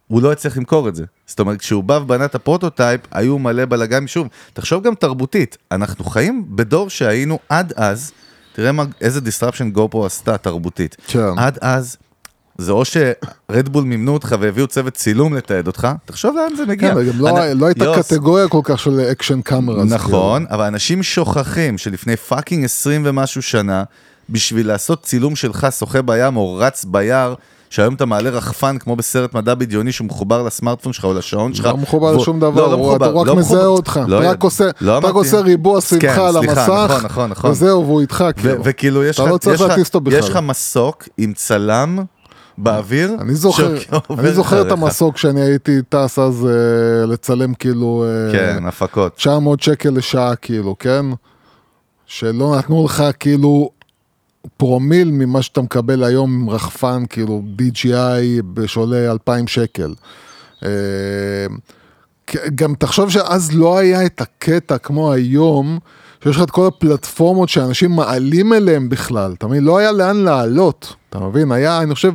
[0.08, 1.04] הוא לא הצליח למכור את זה.
[1.26, 4.08] זאת אומרת, כשהוא בא ובנה את הפרוטוטייפ, היו מלא בלאגן.
[4.08, 8.12] שוב, תחשוב גם תרבותית, אנחנו חיים בדור שהיינו עד אז,
[8.56, 10.96] תראה מה, איזה disruption GoPro עשתה תרבותית.
[11.08, 11.20] כן.
[11.38, 11.98] עד אז,
[12.58, 16.90] זה או שרדבול מימנו אותך והביאו צוות צילום לתעד אותך, תחשוב לאן זה מגיע.
[16.96, 19.84] כן, גם לא- אנ- לא הייתה יוס, קטגוריה כל כך של action camera.
[19.84, 23.84] נכון, אבל אנשים שוכחים שלפני fucking 20 ומשהו שנה,
[24.30, 27.34] בשביל לעשות צילום שלך שוחה בים או רץ ביער,
[27.70, 31.66] שהיום אתה מעלה רחפן כמו בסרט מדע בדיוני שהוא מחובר לסמארטפון שלך או לשעון שלך.
[31.66, 33.66] לא מחובר לשום דבר, לא, לא הוא מחובר, הוא רק לא מזהה.
[33.66, 35.14] אותך, לא רק עושה- לא רק.
[35.14, 36.60] עושה ריבוע כן, שמחה על המסך,
[36.90, 37.52] נכון, נכון, נכון.
[37.52, 38.64] וזהו, והוא איתך, כאילו.
[38.64, 42.00] וכאילו יש לך, מסוק עם צלם
[42.58, 43.12] באוויר.
[43.22, 43.74] אני זוכר,
[44.20, 44.72] אני זוכר את.
[44.72, 49.16] המסוק שאני הייתי טס אז אה, לצלם כאילו אה, כן, הפקות.
[49.16, 51.06] 900 שקל לשעה כאילו, כן?
[52.06, 53.70] שלא נתנו לך כאילו
[54.58, 59.94] פרומיל ממה שאתה מקבל היום עם רחפן כאילו DJI שעולה 2,000 שקל.
[60.66, 60.70] אה,
[62.56, 65.80] גם תחשוב שאז לא היה את הקטע כמו היום,
[66.24, 69.64] שיש לך את כל הפלטפורמות שאנשים מעלים אליהם בכלל, אתה מבין?
[69.64, 71.52] לא היה לאן לעלות, אתה מבין?
[71.52, 72.14] היה, אני חושב,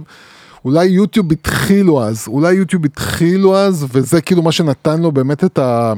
[0.64, 5.58] אולי יוטיוב התחילו אז, אולי יוטיוב התחילו אז, וזה כאילו מה שנתן לו באמת את
[5.58, 5.92] ה...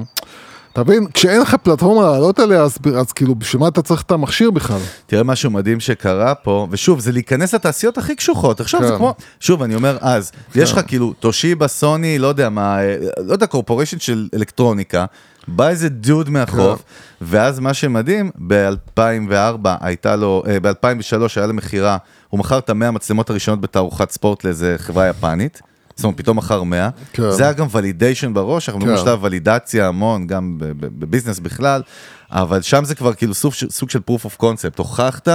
[0.72, 1.06] אתה מבין?
[1.14, 4.78] כשאין לך פלטפורמה לעלות עליה, אז, אז כאילו, בשביל מה אתה צריך את המכשיר בכלל?
[5.06, 8.60] תראה משהו מדהים שקרה פה, ושוב, זה להיכנס לתעשיות הכי קשוחות.
[8.60, 8.96] עכשיו זה כן.
[8.96, 12.96] כמו, שוב, אני אומר אז, יש לך כאילו טושיבה, סוני, לא יודע מה, אה,
[13.26, 15.04] לא יודע, קורפוריישן של אלקטרוניקה,
[15.48, 16.84] בא איזה דוד מהחוף, כן.
[17.20, 21.96] ואז מה שמדהים, ב-2004 הייתה לו, ב-2003 היה למכירה,
[22.28, 25.62] הוא מכר את המאה המצלמות הראשונות בתערוכת ספורט לאיזה חברה יפנית.
[25.96, 27.30] זאת אומרת, פתאום מכר 100, כן.
[27.30, 29.02] זה היה גם ולידיישן בראש, אנחנו מדברים כן.
[29.02, 31.82] בשלב ולידציה המון, גם בביזנס בכלל,
[32.30, 35.28] אבל שם זה כבר כאילו סוג, סוג של proof of concept, הוכחת,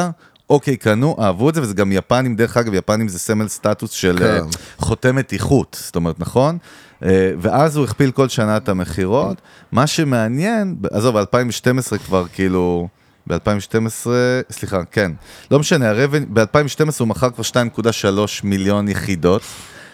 [0.49, 4.15] אוקיי, קנו, אהבו את זה, וזה גם יפנים, דרך אגב, יפנים זה סמל סטטוס של
[4.19, 4.25] כן.
[4.25, 4.39] אה,
[4.77, 6.57] חותמת איכות, זאת אומרת, נכון?
[7.03, 9.41] אה, ואז הוא הכפיל כל שנה את המכירות,
[9.71, 12.87] מה שמעניין, עזוב, ב-2012 כבר כאילו...
[13.29, 14.07] ב-2012,
[14.51, 15.11] סליחה, כן,
[15.51, 15.93] לא משנה,
[16.33, 17.93] ב-2012 הוא מכר כבר 2.3
[18.43, 19.41] מיליון יחידות.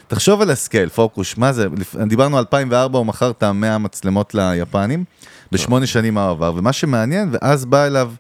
[0.08, 1.68] תחשוב על הסקייל, פוקוס, מה זה,
[2.08, 5.04] דיברנו 2004, הוא מכר את המאה מצלמות ליפנים,
[5.52, 8.12] בשמונה שנים מה הוא עבר, ומה שמעניין, ואז בא אליו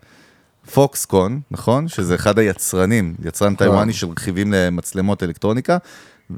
[0.73, 1.87] פוקסקון, נכון?
[1.87, 5.77] שזה אחד היצרנים, יצרן טיוואני של רכיבים למצלמות אלקטרוניקה,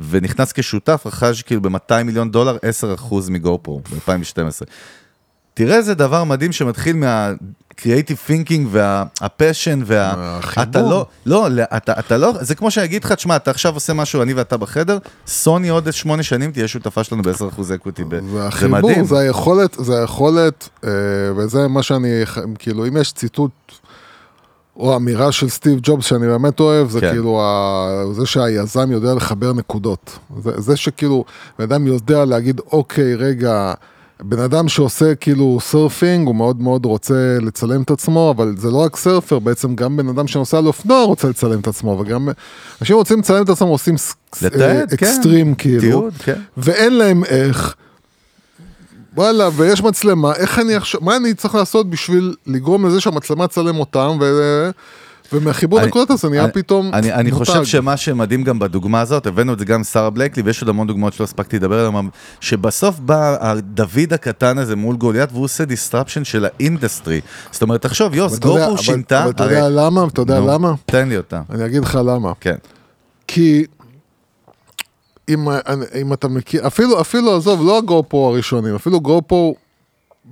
[0.10, 2.58] ונכנס כשותף, רכש כאילו ב-200 מיליון דולר
[3.02, 4.66] 10% מגופרו ב-2012.
[5.54, 6.96] תראה איזה דבר מדהים שמתחיל
[7.76, 10.14] מה-creative thinking וה-passion וה...
[10.18, 10.64] החיבור.
[10.64, 13.94] אתה לא, לא, אתה, אתה לא, זה כמו שאני אגיד לך, תשמע, אתה עכשיו עושה
[13.94, 14.98] משהו, אני ואתה בחדר,
[15.28, 18.04] סוני עוד שמונה שנים תהיה שותפה שלנו ב-10% equity,
[18.60, 19.06] זה מדהים.
[19.06, 20.90] זה היכולת, זה היכולת, אה,
[21.38, 22.24] וזה מה שאני,
[22.60, 23.52] כאילו, אם יש ציטוט
[24.78, 27.12] או אמירה של סטיב ג'ובס שאני באמת אוהב, זה כן.
[27.12, 28.14] כאילו ה...
[28.14, 30.20] זה שהיזם יודע לחבר נקודות.
[30.44, 31.26] זה, זה שכאילו,
[31.60, 33.74] בן אדם יודע להגיד, אוקיי, רגע,
[34.22, 38.78] בן אדם שעושה כאילו surfing, הוא מאוד מאוד רוצה לצלם את עצמו, אבל זה לא
[38.78, 42.30] רק surfer, בעצם גם בן אדם שנוסע על אופנוע רוצה לצלם את עצמו, וגם
[42.82, 43.96] אנשים רוצים לצלם את עצמם, עושים
[44.42, 45.06] לתעד, אה, כן.
[45.06, 46.40] אקסטרים כאילו, תיעוד, כן.
[46.58, 47.76] ואין להם איך.
[49.16, 53.80] וואלה, ויש מצלמה, איך אני עכשיו, מה אני צריך לעשות בשביל לגרום לזה שהמצלמה תצלם
[53.80, 54.70] אותם, ו...
[55.34, 57.32] ומהחיבור נקודות הזה נהיה פתאום אני, אני.
[57.32, 60.88] חושב שמה שמדהים גם בדוגמה הזאת, הבאנו את זה גם שרה בלייקלי, ויש עוד המון
[60.88, 62.10] דוגמאות שלא הספקתי לדבר עליהן,
[62.40, 67.22] שבסוף בא הדוד הקטן הזה מול גוליית, והוא עושה disruption של ה industry.
[67.52, 70.04] זאת אומרת, תחשוב, יוס, גו-פרו שינתה, אבל אתה יודע למה?
[70.08, 70.74] אתה יודע למה?
[70.86, 72.32] תן לי אותה, אני אגיד לך למה.
[72.40, 72.56] כן.
[73.28, 73.66] כי
[75.30, 75.48] אם,
[76.02, 79.56] אם אתה מכיר, אפילו, אפילו עזוב, לא הגו-פרו הראשונים, אפילו גו-פרו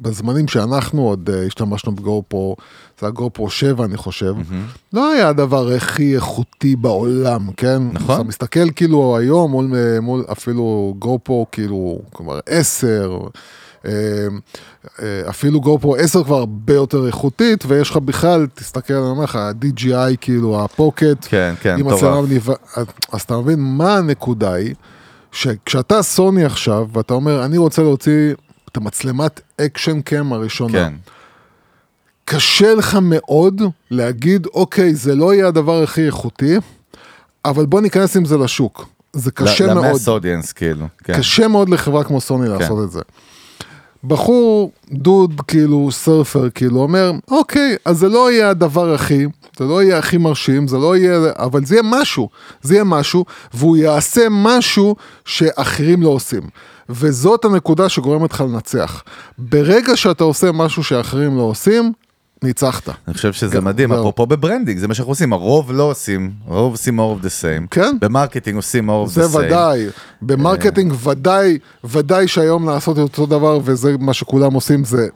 [0.01, 2.55] בזמנים שאנחנו עוד uh, השתמשנו בגו-פרו,
[3.01, 4.35] זה הגו-פרו 7 אני חושב,
[4.93, 7.81] לא היה הדבר הכי איכותי בעולם, כן?
[7.93, 8.15] נכון.
[8.15, 13.17] אתה מסתכל כאילו היום מול, אה, מול אפילו גו-פרו כאילו, כלומר 10,
[13.85, 13.91] אה,
[15.29, 20.17] אפילו גו-פרו 10 כבר הרבה יותר איכותית, ויש לך בכלל, תסתכל, אני אומר לך, ה-DJI
[20.21, 21.75] כאילו, הפוקט, כן, כן.
[21.79, 22.53] מצלמה מניבה,
[23.11, 24.75] אז אתה מבין מה הנקודה היא,
[25.31, 28.33] שכשאתה סוני עכשיו, ואתה אומר, אני רוצה להוציא
[28.74, 30.93] את המצלמת action cam הראשונה, כן,
[32.26, 33.61] קשה לך מאוד
[33.91, 36.55] להגיד, אוקיי, זה לא יהיה הדבר הכי איכותי,
[37.45, 38.89] אבל בוא ניכנס עם זה לשוק.
[39.13, 39.86] זה קשה מאוד.
[39.86, 41.17] למס אודיאנס, כאילו, כן.
[41.17, 43.01] קשה מאוד לחברה כמו סוני לעשות את זה.
[44.04, 49.26] בחור, דוד, כאילו, surfer, כאילו, אומר, אוקיי, אז זה לא יהיה הדבר הכי,
[49.58, 52.30] זה לא יהיה הכי מרשים, זה לא יהיה, אבל זה יהיה משהו,
[52.62, 54.95] זה יהיה משהו, והוא יעשה משהו
[55.26, 56.41] שאחרים לא עושים.
[56.89, 59.04] וזאת הנקודה שגורמת לך לנצח.
[59.38, 61.91] ברגע שאתה עושה משהו שאחרים לא עושים,
[62.43, 62.89] ניצחת.
[63.07, 63.99] אני חושב שזה כן, מדהים, זהו.
[63.99, 67.29] אפרופו ב branding, זה מה שאנחנו עושים, הרוב לא עושים, הרוב עושים more of the
[67.29, 67.67] same.
[67.71, 67.95] כן.
[68.01, 69.27] ב marketing עושים more of the same.
[69.27, 69.85] זה ודאי,
[70.21, 75.07] ב marketing ודאי, ודאי שהיום לעשות את אותו דבר וזה מה שכולם עושים זה לא,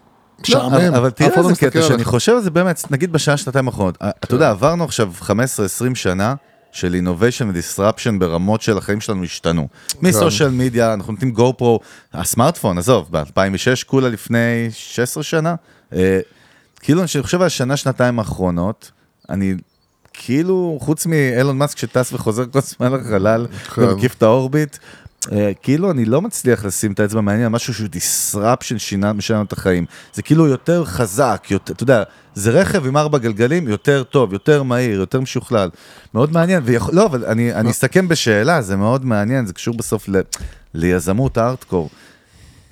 [0.41, 0.73] משעמם.
[0.73, 2.03] אבל- אבל תראה לא איזה קטע שאני.
[2.03, 5.31] חושב על זה באמת, נגיד בשעה שנתיים האחרונות, אתה יודע, עברנו עכשיו 15-20
[5.95, 6.35] שנה
[6.71, 9.67] של innovation ו-disruption ברמות של החיים שלנו השתנו.
[10.01, 11.79] מסושיאל מדיה, אנחנו נותנים גו פרו,
[12.13, 14.37] הסמארטפון, עזוב, ב-2006 כולה לפני
[14.71, 15.55] 16 שנה.
[16.87, 18.91] כאילו, אני חושב על השנה, שנתיים האחרונות,
[19.29, 19.55] אני...
[20.13, 23.81] כאילו, חוץ מאילון מאסק שטס וחוזר כל הזמן לחלל כן.
[23.81, 24.77] ומקיף את האורביט,
[25.31, 29.41] אה, כאילו אני לא מצליח לשים את האצבע מעניין על משהו שהוא disruption שינה משנה
[29.41, 29.85] את החיים.
[30.13, 32.03] זה כאילו יותר חזק, יותר, אתה יודע,
[32.35, 35.69] זה רכב עם ארבע גלגלים יותר טוב, יותר מהיר, יותר משוכלל.
[36.13, 40.09] מאוד מעניין, ויכול, לא, אבל אני, אני אסכם בשאלה, זה מאוד מעניין, זה קשור בסוף
[40.09, 40.21] ל,
[40.73, 41.89] ליזמות הארטקור.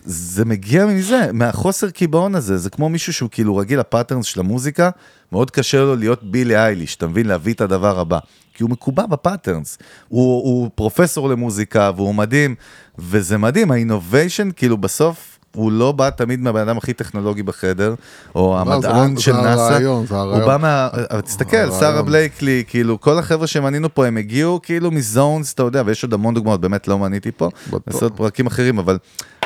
[0.06, 4.40] זה מגיע מזה, מהחוסר קיבעון הזה, זה כמו מישהו שהוא כאילו רגיל ל patterns של
[4.40, 4.90] המוזיקה,
[5.32, 7.26] מאוד קשה לו להיות בילי אייליש, אתה מבין?
[7.26, 8.20] להביא את הדבר הבא.
[8.54, 9.78] כי הוא מקובע ב patterns.
[10.08, 12.56] הוא, הוא פרופסור למוזיקה והוא מדהים,
[13.00, 17.96] וזה מדהים, ה innovation, כאילו בסוף, הוא לא בא תמיד מהבן אדם הכי טכנולוגי בחדר,
[18.36, 19.80] או לא, זה המדען לא- של נאסא.
[19.86, 20.06] הוא.
[20.46, 20.90] בא מה...
[21.26, 21.72] תסתכל.
[21.80, 26.04] שרה בלייקלי, כאילו, כל החבר'ה שמנינו פה, הם הגיעו כאילו מ zones, אתה יודע, ויש
[26.04, 27.50] עוד המון דוגמאות, באמת לא מניתי פה.
[27.88, 28.98] לעשות פרקים אחרים, אבל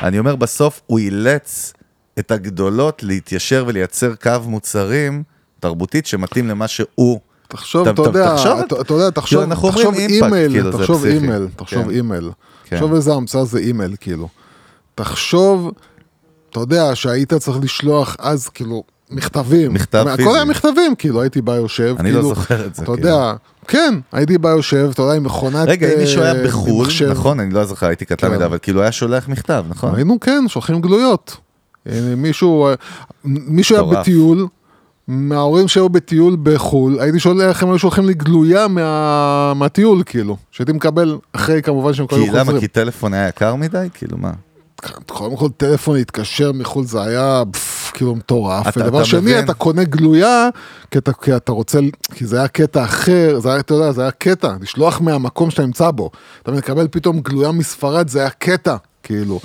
[0.04, 1.74] אני אומר, בסוף הוא אילץ
[2.20, 5.24] את הגדולות להתיישר ולייצר קו מוצרים
[5.60, 7.20] תרבותית שמתאים למה שהוא.
[7.48, 8.36] תחשוב, אתה- יודע,
[8.82, 11.14] אתה יודע, תחשוב תחשוב אימייל, כאילו, זה תחשוב פסיכי.
[11.16, 11.90] אימייל, תחשוב כן.
[11.90, 12.30] אימייל.
[12.64, 12.76] כן.
[12.76, 14.28] תחשוב איזה המצאה זה אימייל, כאילו.
[14.96, 15.72] תחשוב,
[16.50, 19.74] אתה יודע, שהיית צריך לשלוח אז, כאילו, מכתבים.
[19.74, 20.30] מכתב הכל פיזי.
[20.30, 23.10] היה מכתבים, כאילו, הייתי בא יושב, אני לא כאילו, זוכר את זה, אתה כאילו.
[23.10, 23.34] יודע,
[23.68, 25.68] כן, הייתי בא יושב, אתה יודע, עם מכונת...
[25.68, 27.12] רגע, אם מישהו היה אה, בחו"ל, מחשב.
[27.12, 28.36] נכון, אני לא זוכר, הייתי קטן כן.
[28.36, 29.96] מדי, אבל כאילו היה שולח מכתב, נכון?
[29.96, 31.38] היינו, כן, שולחים גלויות.
[31.86, 32.74] הנה, מישהו, אה,
[33.24, 34.02] מישהו היה.
[34.02, 34.48] בטיול,
[35.08, 40.72] מההורים שהיו בטיול בחו"ל, הייתי שולח, הם היו שולחים לי גלויה מה, מהטיול, כאילו, שהייתי
[40.72, 42.44] מקבל אחרי, כמובן שהם כבר כי היו למה?
[42.44, 42.60] חוזרים.
[42.60, 43.88] כי טלפון היה יקר מדי?
[43.94, 44.32] כאילו מה?
[45.08, 48.68] קודם כל טלפון להתקשר מחו"ל זה היה פף, כאילו מטורף.
[48.68, 49.44] אתה- ודבר אתה שני, מבין?
[49.44, 50.50] אתה קונה גלויה,
[50.92, 51.80] כי אתה, כי אתה רוצה,
[52.14, 55.66] כי זה היה קטע אחר, זה היה, אתה יודע, זה היה קטע, לשלוח מהמקום שאתה
[55.66, 56.10] נמצא בו.
[56.44, 59.40] אתה מקבל פתאום גלויה מספרד, זה היה קטע, כאילו.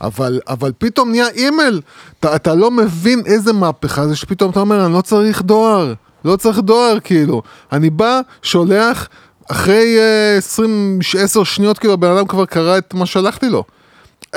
[0.00, 1.80] אבל, אבל פתאום נהיה אימייל,
[2.20, 6.36] אתה, אתה לא מבין איזה מהפכה זה שפתאום אתה אומר, אני לא צריך דואר, לא
[6.36, 7.42] צריך דואר, כאילו.
[7.72, 9.08] אני בא, שולח,
[9.50, 13.64] אחרי אה, 20, 10 שניות, כאילו, הבן אדם כבר קרא את מה שלחתי לו.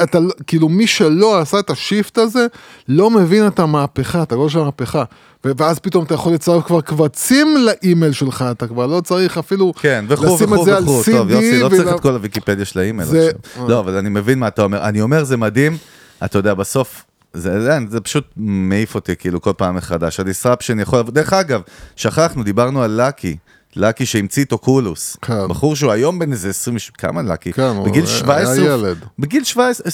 [0.04, 2.48] אתה לא- כאילו מי שלא עשה את ה shift הזה
[2.88, 5.04] לא מבין את המהפכה, את הגול של המהפכה.
[5.44, 10.06] ואז פתאום אתה יכול לצרף כבר קבצים לאימייל שלך, אתה כבר לא צריך אפילו כן,
[10.08, 11.34] וכו' לשים וכו' את זה על וכו', טוב CD.
[11.34, 13.70] יוסי, לא צריך את כל הוויקיפדיה של האימייל זה- עכשיו.
[13.70, 14.84] לא, אבל אני מבין מה אתה אומר.
[14.88, 15.78] אני אומר, זה מדהים,
[16.26, 17.04] אתה יודע, בסוף,
[17.34, 20.20] זה, זה, זה פשוט מעיף אותי כאילו כל פעם מחדש.
[20.20, 21.02] ה disruption יכול...
[21.04, 21.62] דרך אגב,
[21.96, 23.38] שכחנו, דיברנו על לקי.
[23.76, 25.18] לקי שהמציא את אוקולוס.
[25.22, 25.48] כן.
[25.48, 26.78] בחור שהוא היום בן איזה 20...
[26.98, 27.54] כמה לקי?
[27.54, 28.56] כן, בגיל היה 17...
[28.66, 28.98] ילד.
[29.20, 29.92] בגיל 17...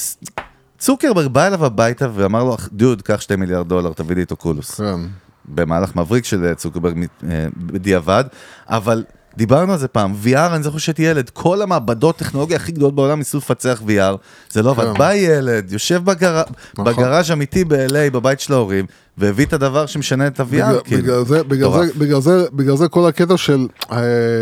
[0.78, 4.70] צוקרברג בא אליו הביתה ואמר לו, דוד, קח 2 מיליארד דולר, תביא לי את אוקולוס.
[4.74, 5.00] כן.
[5.44, 8.24] במהלך מבריק של צוקרברג מת- אה, בדיעבד,
[8.68, 9.04] אבל
[9.36, 13.18] דיברנו על זה פעם, VR, אני זוכר שהייתי ילד, כל המעבדות טכנולוגיה הכי גדולות בעולם
[13.18, 14.16] ניסו לפצח VR,
[14.50, 14.98] זה לא עבד, כן.
[14.98, 16.42] בא ילד, יושב בגר...
[16.78, 16.84] נכון.
[16.92, 18.86] בגראז' אמיתי ב-LA, בבית של ההורים,
[19.18, 21.02] והביא את הדבר שמשנה את ה-VR, בגלל, כאילו.
[21.02, 21.70] בגלל, זה, בגלל.
[21.72, 23.98] זה, בגלל, זה, בגלל זה כל הקטע של אה,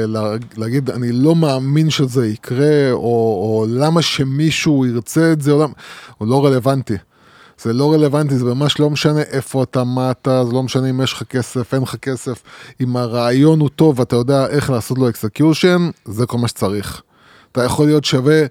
[0.07, 5.63] לה- להגיד אני לא מאמין שזה יקרה, או, או למה שמישהו ירצה את זה, או
[5.63, 5.73] למה,
[6.19, 6.95] הוא לא רלוונטי.
[7.63, 11.01] זה לא רלוונטי, זה ממש לא משנה איפה אתה, מה אתה, זה לא משנה אם
[11.01, 12.43] יש לך כסף, אין לך כסף.
[12.81, 17.03] אם הרעיון הוא טוב ואתה יודע איך לעשות לו execution, זה כל מה שצריך.
[17.53, 18.43] אתה יכול להיות שווה,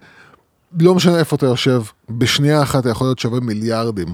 [0.79, 4.07] לא משנה איפה אתה יושב, בשנייה אחת אתה יכול להיות שווה מיליארדים.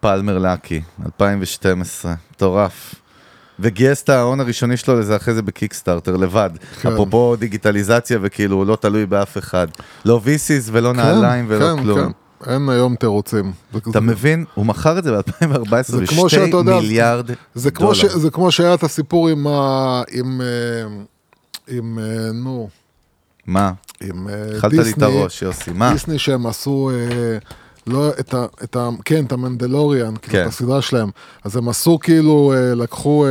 [0.00, 2.94] פלמר לקי, 2012, מטורף.
[3.58, 6.50] וגייס את ההון הראשוני שלו לזה אחרי זה בקיקסטארטר לבד.
[6.80, 6.92] כן.
[6.92, 9.68] אפרופו דיגיטליזציה וכאילו הוא לא תלוי באף אחד.
[10.04, 12.00] לא ויסיס ולא נעליים ולא כן, כלום.
[12.00, 12.25] כן.
[12.46, 13.52] אין היום תירוצים.
[13.90, 14.44] אתה מבין?
[14.54, 18.18] הוא מכר את זה ב-2014 זה כמו ב-2 שאתה יודע, מיליארד זה כמו, ש, דולר.
[18.18, 20.46] זה כמו שהיה את הסיפור עם, ה, עם, אה,
[21.68, 22.68] עם אה, נו,
[23.46, 23.72] מה?
[24.02, 25.92] עם אה, אכלת לי את הראש, יוסי, מה?
[25.92, 26.90] דיסני שהם עשו,
[27.86, 30.32] לא, את ה, את ה, כן, את המנדלוריאן, כן.
[30.32, 30.42] כן.
[30.42, 31.10] את הסדרה שלהם.
[31.44, 33.26] אז הם עשו כאילו, לקחו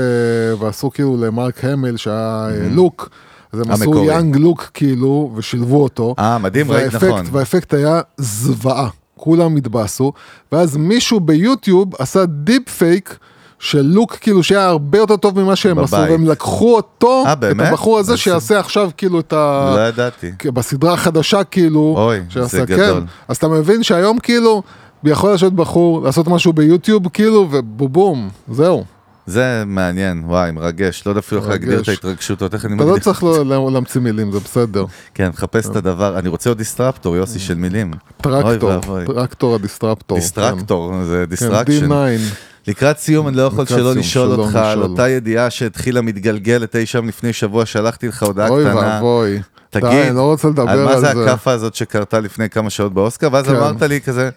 [0.59, 3.09] ועשו כאילו למארק המיל שהיה אה, לוק.
[3.53, 4.03] אז הם עשו.
[4.05, 6.15] young לוק כאילו, ושילבו אותו.
[6.19, 7.25] אה, מדהים, ראית, נכון.
[7.31, 10.13] והאפקט היה זוועה, כולם התבאסו,
[10.51, 13.17] ואז מישהו ביוטיוב עשה deep fake
[13.59, 16.11] של לוק כאילו שהיה הרבה יותר טוב ממה שהם עשו, בבית.
[16.11, 17.43] והם לקחו אותו, אה, את?
[17.59, 19.73] הבחור הזה שיעשה עכשיו כאילו את ה...
[19.75, 20.31] לא ידעתי.
[20.53, 22.99] בסדרה החדשה כאילו, אוי, שיעשה, זה גדול.
[22.99, 23.05] כן.
[23.27, 24.63] אז אתה מבין שהיום כאילו,
[25.03, 28.83] יכול לשבת בחור, לעשות משהו ביוטיוב כאילו, ובובום, זהו.
[29.27, 31.03] זה מעניין, וואי, מרגש.
[31.05, 31.89] לא יודע אפילו איך להגדיר את.
[31.89, 33.03] ההתרגשות, עוד איך אני אתה לא מגדיר.
[33.03, 34.85] צריך לא- להמציא מילים, זה בסדר.
[35.13, 36.19] כן, מחפש את הדבר.
[36.19, 37.91] אני רוצה עוד disruptor, יוסי, של מילים.
[38.25, 39.05] אוי טרקטור, ואבוי.
[39.05, 40.17] טרקטור ה disruptor.
[40.17, 41.91] דיסטרקטור, זה כן, disruption.
[41.91, 41.95] D9.
[42.67, 44.81] לקראת סיום, אני לא יכול שלא לשאול אותך על.
[44.81, 48.75] אותה ידיעה שהתחילה מתגלגלת אי שם לפני שבוע, שלחתי לך הודעה אוי קטנה.
[48.79, 49.35] ואבוי.
[49.35, 49.41] די,
[49.81, 50.35] תגיד, לא
[50.67, 51.01] על מה זה.
[51.01, 53.55] זה הכאפה הזאת שקרתה לפני כמה שעות באוסקר, ואז כן.
[53.55, 54.29] אמרת לי כזה,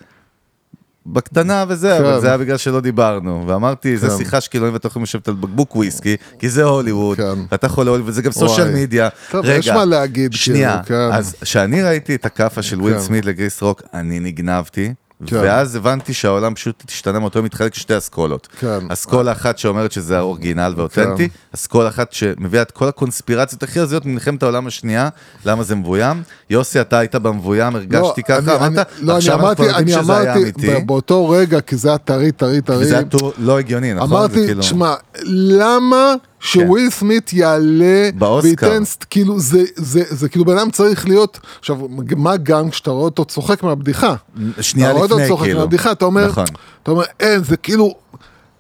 [1.07, 2.21] בקטנה וזה, אבל כן.
[2.21, 4.17] זה היה בגלל שלא דיברנו, ואמרתי, זו כן.
[4.17, 7.39] שיחה שכאילו אם אתם יכולים לשבת על בקבוק וויסקי, כי זה הוליווד, כן.
[7.53, 8.75] ואתה יכול להוליווד, וזה גם social.
[8.75, 9.09] media.
[9.31, 11.17] טוב, רגע, יש מה להגיד, שנייה, כאילו, כן.
[11.17, 13.01] אז כשאני ראיתי את הכאפה של וויל כן.
[13.01, 14.95] סמית לכריס רוק, אני נגנבתי.
[15.27, 15.37] כן.
[15.37, 18.49] ואז הבנתי שהעולם פשוט השתנה מאותו יום, מתחלק לשתי אסכולות.
[18.61, 18.79] כן.
[18.89, 21.35] אסכולה אחת שאומרת שזה ה original ואותנטי, כן.
[21.55, 25.09] אסכולה אחת שמביאה את כל הקונספירציות הכי הזויות ממלחמת העולם השנייה,
[25.45, 26.23] למה זה מבוים.
[26.51, 30.17] יוסי, אתה היית במבוים, הרגשתי לא, ככה, אמרת, לא, עכשיו אנחנו אמרתי, יודעים אני שזה
[30.17, 30.85] היה אמרתי, אמיתי.
[30.87, 34.09] באותו רגע, כי זה היה טרי, טרי, טרי, וזה היה טור לא הגיוני, נכון?
[34.09, 38.11] זה אמרתי, כאילו- שמע, למה שוויל סמית יעלה.
[38.43, 41.77] וייתן, כאילו, זה, זה, זה כאילו בן אדם צריך להיות, עכשיו,
[42.17, 44.15] מה גם כשאתה רואה אותו צוחק מהבדיחה.
[44.61, 45.59] שנייה לפני, צוחק כאילו.
[45.61, 46.45] מהבדיחה, אתה אומר, נכון.
[46.83, 47.95] אתה אומר, אין, זה כאילו,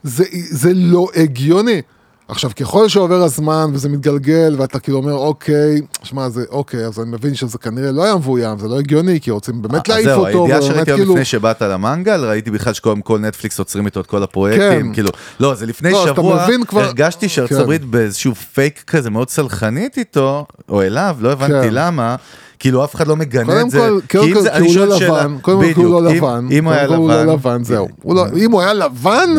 [0.02, 1.82] זה, זה לא הגיוני.
[2.28, 7.10] עכשיו, ככל שעובר הזמן וזה מתגלגל, ואתה כאילו אומר, אוקיי, שמע, זה אוקיי, אז אני
[7.10, 10.16] מבין שזה כנראה לא היה מבוים, זה לא הגיוני, כי רוצים באמת אז להעיף זהו,
[10.18, 11.12] אותו, הידיעה ובאמת שראיתי היום כאילו...
[11.14, 14.92] לפני שבאת למנגל, ראיתי בכלל שקודם כל נטפליקס עוצרים איתו את כל הפרויקטים, כן.
[14.94, 15.09] כאילו,
[15.40, 17.62] לא, זה לפני לא, שבוע, מבין כבר- הרגשתי שארצות כן.
[17.62, 21.74] הברית באיזשהו פייק כזה מאוד סלחנית איתו, או אליו, לא הבנתי כן.
[21.74, 22.16] למה.
[22.59, 25.60] כאילו אף אחד לא מגנה את זה, כל, קודם כל, כי הוא לא לבן, קודם
[25.62, 27.89] כל, כי הוא לא לבן, אם הוא היה כל הוא לא לבן, לבן, זהו.
[28.02, 29.30] הוא לא- אם הוא היה לבן,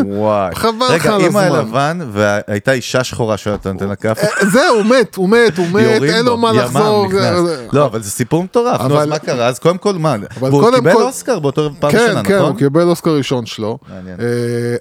[0.54, 1.68] חבל לך רגע, על אם הוא היה הזמן.
[1.98, 6.02] לבן והייתה אישה שחורה שאתה נותן לה כאפה, זהו, הוא מת, הוא מת, הוא מת,
[6.02, 7.06] אין לו מה ימ"מ לחזור.
[7.18, 7.40] אה,
[7.72, 9.46] לא, אבל זה סיפור מטורף, נו, אז מה קרה?
[9.46, 10.16] אז קודם כל, מה,
[10.50, 12.50] קודם קיבל כל- אוסקר באותו פעם כן, ראשונה, כן, נכון?
[12.50, 13.78] הוא קיבל אוסקר ראשון שלו.
[14.20, 14.24] אה,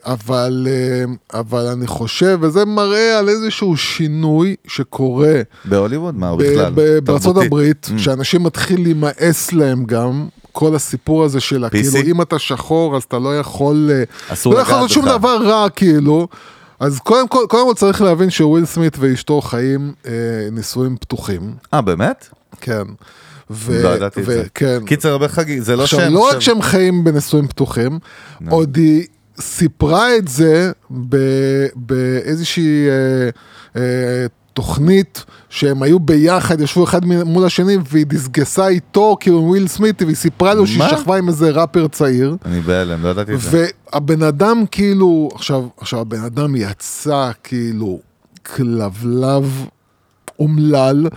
[0.05, 5.33] אבל, אה, אבל אני חושב, וזה מראה על איזשהו שינוי שקורה
[5.65, 6.15] בהוליווד?
[6.17, 6.71] מה, בכלל?
[7.03, 7.37] בארצות.
[7.37, 7.99] הברית, Mm.
[8.29, 10.27] שאנשים מתחיל להימאס להם גם.
[10.51, 11.69] כל הסיפור הזה של PC?
[11.69, 14.03] כאילו אם אתה שחור אז אתה לא יכול, אה,
[14.33, 15.05] אסור לא יכול לעשות שום.
[15.05, 16.27] דבר רע כאילו.
[16.79, 20.11] אז קודם כל, קודם כל צריך להבין שוויל סמית ואשתו חיים אה,
[20.51, 22.27] נישואים פתוחים, אה, באמת?
[22.61, 22.83] כן.
[23.49, 24.43] ו- לא ידעתי את זה.
[24.53, 24.79] כן.
[24.85, 26.13] קיצר, הרבה חגים, זה לא עכשיו, שם.
[26.13, 27.99] לא רק שהם חיים בנישואים פתוחים,
[28.49, 29.03] עוד היא
[29.41, 30.71] סיפרה את זה
[31.09, 33.29] ב- באיזושהי אה,
[33.81, 34.25] אה,
[34.63, 40.01] תוכנית שהם היו ביחד, ישבו אחד מול השני, והיא דסגסה איתו, כאילו עם וויל סמית,
[40.01, 40.83] והיא סיפרה לו שהיא?
[40.89, 42.35] שכבה עם איזה ראפר צעיר.
[42.45, 43.65] אני בהלם, לא ידעתי את זה.
[43.93, 47.99] והבן אדם כאילו, עכשיו, עכשיו הבן אדם יצא כאילו
[48.55, 49.65] כלבלב
[50.39, 51.07] אומלל,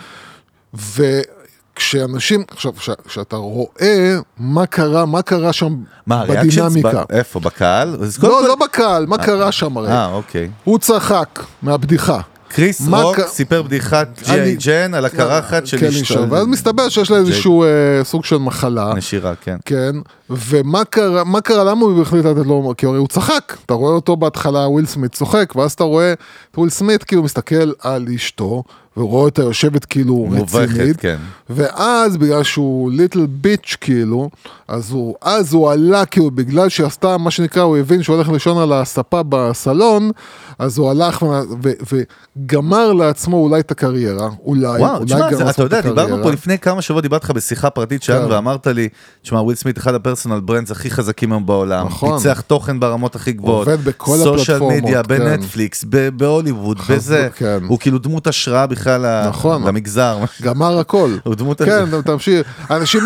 [1.76, 5.74] כשאנשים, עכשיו, כש- כשאתה רואה מה קרה, מה קרה שם
[6.06, 6.24] מה?
[6.26, 7.02] בדינמיקה.
[7.10, 7.88] איפה, בקהל?
[8.22, 9.88] לא, כל- לא בקהל, מה קרה שם הרי?
[9.90, 10.50] אה, אוקיי.
[10.64, 12.20] הוא צחק מהבדיחה.
[12.54, 14.56] כריס רוק ק- סיפר בדיחת אני- G.I.
[14.56, 16.30] Jane על הקרחת של כן, אשתו.
[16.30, 17.68] ואז מסתבר שיש לה איזשהו אה,
[18.04, 18.92] סוג של מחלה.
[18.96, 19.56] נשירה, כן.
[19.64, 19.92] כן,
[20.30, 23.92] ומה קרה, מה קרה, למה הוא החליט לתת לו, כי הרי הוא צחק, אתה רואה
[23.94, 26.18] אותו בהתחלה, וויל סמית צוחק, ואז אתה רואה את
[26.58, 28.62] וויל סמית כאילו מסתכל על אשתו,
[28.96, 31.16] ורואה אותה יושבת כאילו מובכת, רצינית, כן.
[31.50, 34.30] ואז בגלל שהוא little bitch כאילו,
[34.68, 38.28] אז הוא, אז הוא עלה כאילו בגלל שהיא עשתה מה שנקרא, הוא הבין שהוא הולך
[38.28, 40.10] לישון על הספה בסלון,
[40.58, 41.28] אז הוא הלך ו-
[41.64, 42.02] ו-
[42.36, 45.84] וגמר לעצמו אולי את הקריירה, אולי, וואו, אולי תשמע, גמר זה- אתה לעצמו יודע, את
[45.84, 46.22] דיברנו הקריירה.
[46.24, 48.32] פה לפני כמה שבועות, דיברתי לך בשיחה פרטית שלנו, כן.
[48.32, 48.88] ואמרת לי,
[49.22, 52.18] תשמע, וויל סמית אחד ה personal brands הכי חזקים היום בעולם, נכון.
[52.18, 55.08] פיצח תוכן ברמות הכי גבוהות, עובד בכל social הפלטפורמות, מדיה, כן.
[55.08, 55.84] בנטפליקס,
[56.16, 57.58] בהוליווד, בזה, כן.
[57.68, 59.66] הוא כאילו דמות השראה בכלל ל- נכון.
[59.66, 60.18] למגזר.
[60.42, 61.10] גמר הכל.
[61.24, 61.62] הוא דמות...
[61.62, 62.46] כן, תמשיך.
[62.70, 63.02] אנשים,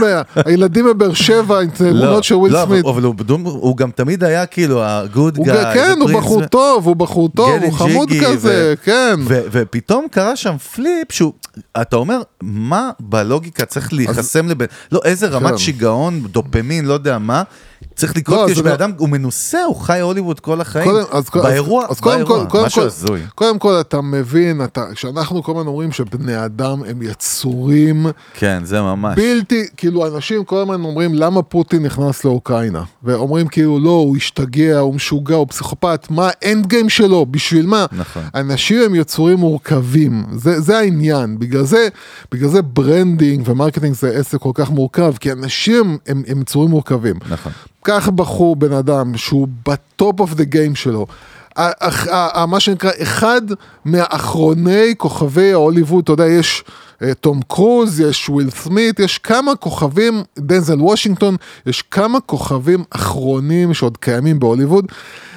[0.47, 2.85] הילדים בבאר שבע עם תמונות של וויל לא, סמית.
[2.87, 3.03] אבל
[3.43, 5.75] הוא גם תמיד היה כאילו הגוד גאי.
[5.75, 9.15] כן, הוא בחור טוב, הוא בחור טוב, הוא חמוד כזה, כן.
[9.27, 11.33] ופתאום קרה שם פליפ שהוא,
[11.81, 15.59] אתה אומר, מה בלוגיקה צריך להיחסם לבין, לא, איזה רמת כן.
[15.59, 17.43] שיגעון, דופמין, לא יודע מה,
[17.97, 20.91] צריך לקרות, לא, כי זה שבן לא- אדם, הוא מנוסה, הוא חי הוליווד כל החיים,
[20.91, 23.21] קודם, אז, באירוע, אז, אז קודם באירוע, כל, קודם משהו הזוי.
[23.35, 28.83] קודם כל אתה מבין, אתה, כשאנחנו כל הזמן אומרים שבני אדם הם יצורים כן, זה
[28.83, 29.19] ממש.
[29.19, 34.79] בלתי, כאילו אנשים כל הזמן אומרים למה פוטין נכנס לאוקראינה, ואומרים כאילו לא, הוא השתגע,
[34.79, 37.87] הוא משוגע, הוא פסיכופת, מה ה end game שלו, בשביל מה?
[37.93, 38.23] נכון.
[38.35, 41.89] אנשים הם יצורים מורכבים, זה, זה העניין, בגלל זה,
[42.37, 46.71] בגלל זה branding ו marketing זה עסק כל כך מורכב, כי אנשים הם, הם יצורים
[46.71, 47.17] מורכבים.
[47.29, 47.53] נכון.
[47.83, 51.07] קח בחור, בן אדם, שהוא ב top of the game שלו.
[52.49, 53.41] מה שנקרא, אחד
[53.85, 56.65] מהאחרוני כוכבי ההוליווד, אתה יודע, יש
[57.03, 61.37] אה, תום קרוז, יש וויל סמית, יש כמה כוכבים, דנזל וושינגטון,
[61.67, 64.87] יש כמה כוכבים אחרונים שעוד קיימים בהוליווד,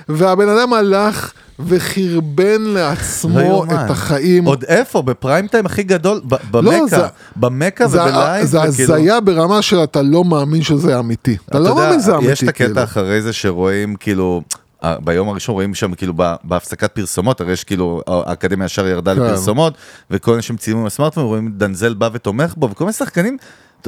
[0.09, 3.65] והבן אדם הלך וחרבן לעצמו.
[3.65, 4.45] את החיים.
[4.45, 5.01] עוד איפה?
[5.01, 6.21] בפריים טיים הכי גדול?
[6.31, 7.07] לא, במכה.
[7.35, 8.45] במכה ובלייב?
[8.45, 11.37] זה הזיה ברמה של אתה לא מאמין שזה אמיתי.
[11.49, 12.31] אתה לא מאמין שזה אמיתי.
[12.31, 12.83] יש את הקטע כאילו.
[12.83, 14.41] אחרי זה שרואים כאילו,
[14.83, 16.13] אה, ביום הראשון רואים שם כאילו
[16.43, 19.21] בהפסקת פרסומות, הרי יש כאילו, האקדמיה ישר ירדה כן.
[19.21, 19.73] לפרסומות,
[20.11, 23.37] וכל אנשים צילמו עם הסמארטפון, רואים דנזל בא ותומך בו, וכל מיני שחקנים,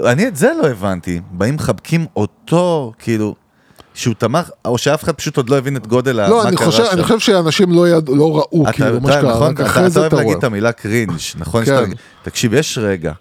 [0.06, 3.36] אני את זה לא הבנתי, באים מחבקים אותו, כאילו,
[4.02, 6.66] שהוא תמך, או שאף אחד פשוט עוד לא הבין את גודל לא, מה אני קרה
[6.66, 6.92] חושב, שם.
[6.92, 9.66] אני חושב שאנשים לא ידעו, לא ראו, אתה כאילו, מה יודע, שקרה, נכון, רק אתה
[9.66, 10.40] אחרי אתה זה אוהב אתה להגיד רואה.
[10.40, 11.66] את המילה cringe, נכון?
[11.66, 11.86] כן.
[11.90, 13.12] שאתה- תקשיב, יש רגע.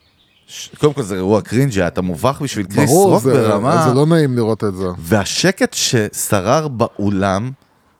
[0.47, 3.85] ש- קודם כל זה אירוע cringey, אתה מובך בשביל כריס ברור, רוק זה, ברמה...
[3.89, 4.87] זה לא נעים לראות את זה.
[4.99, 7.51] והשקט ששרר באולם,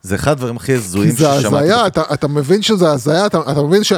[0.03, 1.57] זה אחד הדברים הכי כי הזויים זה ששמעתי.
[1.65, 3.93] הזיה, אתה, אתה מבין שזה הזיה, אתה, אתה מבין ש...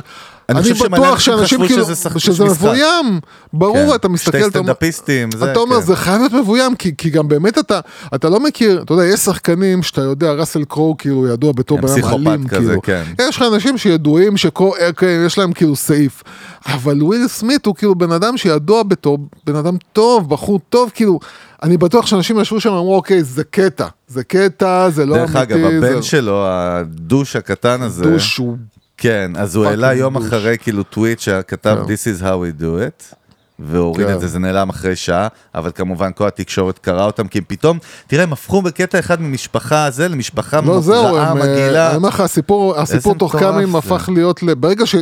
[0.49, 1.85] אני אני, חושב בטוח אנשים שאנשים כאילו,
[2.19, 2.45] שזה.
[2.45, 3.21] מבוים,
[3.53, 3.95] ברור, כן.
[3.95, 5.83] אתה מסתכל, שתי סטנדאפיסטים, אתה אומר, כן.
[5.83, 7.81] זה חייב להיות מבוים, כי, כי גם באמת אתה,
[8.15, 11.87] אתה לא מכיר, אתה יודע, יש שחקנים שאתה יודע, ראסל קרואו כאילו ידוע בתור הם
[11.87, 12.83] בן אדם אלים, כאילו.
[12.83, 13.03] כן.
[13.21, 16.23] יש לך אנשים שידועים שיש להם כאילו סעיף,
[16.67, 21.19] אבל וויל סמית הוא כאילו בן אדם שידוע בתור בן אדם טוב, בחור טוב, כאילו,
[21.63, 25.55] אני בטוח שאנשים ישבו שם ואמרו, אוקיי, זה קטע, זה קטע, זה לא דרך אמיתי,
[25.55, 28.57] אגב, הבן שלו, הדוש הקטן הזה, דוש הוא
[29.03, 30.27] כן, אז הוא העלה יום דוש.
[30.27, 31.93] אחרי כאילו טוויט שכתב כן.
[31.93, 33.15] This is how we do it.
[33.59, 34.15] והוריד כן.
[34.15, 38.23] את זה, זה נעלם אחרי שעה, אבל כמובן כל התקשורת קראה אותם, כי פתאום, תראה,
[38.23, 41.89] הם הפכו בקטע אחד ממשפחה זה למשפחה לא זהו, רעה, הם, אה, מגעילה.
[41.89, 43.77] אני אומר לך, הסיפור, הסיפור תוך כמה ימים.
[43.77, 44.97] הפך להיות, ברגע ש...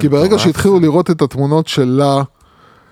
[0.00, 0.80] כי ברגע שהתחילו.
[0.80, 2.22] לראות את התמונות שלה,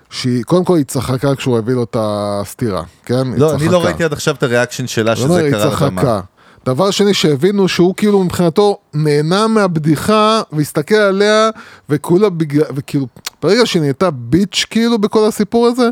[0.09, 3.33] שהיא, קודם כל היא צחקה כשהוא הביא לו את הסטירה, כן?
[3.33, 3.85] היא לא, אני לא.
[3.85, 6.01] ראיתי עד עכשיו את הריאקשן שלה אני אומר, שזה היא קרה לבמה.
[6.01, 6.21] צחקה.
[6.67, 11.49] דבר שני שהבינו שהוא כאילו מבחינתו נהנה מהבדיחה והסתכל עליה
[11.89, 13.07] וכולה בגלל, וכאילו
[13.41, 15.89] ברגע שהיא נהייתה ביץ' כאילו בכל הסיפור הזה,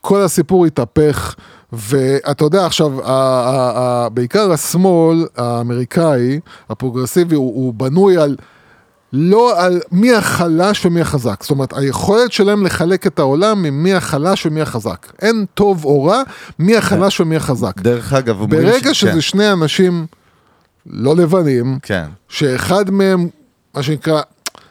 [0.00, 1.34] כל הסיפור התהפך.
[1.72, 6.40] ואתה יודע עכשיו, ה- ה- ה- בעיקר השמאל האמריקאי,
[6.70, 8.36] הפרוגרסיבי, הוא, הוא בנוי על
[9.12, 11.42] לא על מי החלש ומי החזק.
[11.42, 15.06] זאת אומרת, היכולת שלהם לחלק את העולם ממי החלש ומי החזק.
[15.22, 16.22] אין טוב או רע,
[16.58, 17.80] מי החלש ומי החזק.
[17.80, 20.06] דרך אגב, אומרים ברגע ש- שזה כן, שני אנשים
[20.86, 22.04] לא לבנים, כן.
[22.28, 23.28] שאחד מהם,
[23.74, 24.20] מה שנקרא,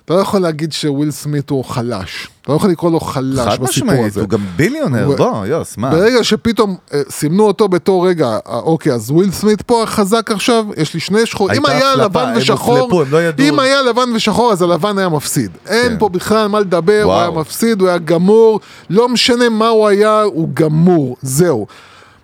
[0.10, 2.28] אתה לא יכול להגיד שוויל סמית הוא חלש.
[2.42, 4.22] אתה לא יכול לקרוא לו חלש חד בסיפור משמעית, הזה.
[4.22, 5.90] הוא גם ביליונר, הוא- בוא, יוס, מה?
[5.92, 10.66] ברגע שפתאום אה, סימנו אותו בתור רגע, אה, אוקיי, אז וויל סמית פה החזק עכשיו,
[10.78, 13.46] יש לי שני שחורים, אם היה הפלפה, לבן הם ושחור, הופלפו, הם לא ידעו.
[13.48, 15.52] אם היה לבן ושחור אז הלבן היה מפסיד.
[15.68, 16.00] אין כן.
[16.00, 17.20] פה בכלל מה לדבר, הוא וואו.
[17.22, 18.60] היה מפסיד, הוא היה גמור,
[18.90, 21.68] לא משנה מה הוא היה, הוא גמור, זהו.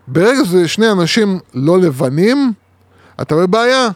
[0.07, 2.53] ברגע שזה שני אנשים לא לבנים,
[3.22, 3.90] אתה בבעיה.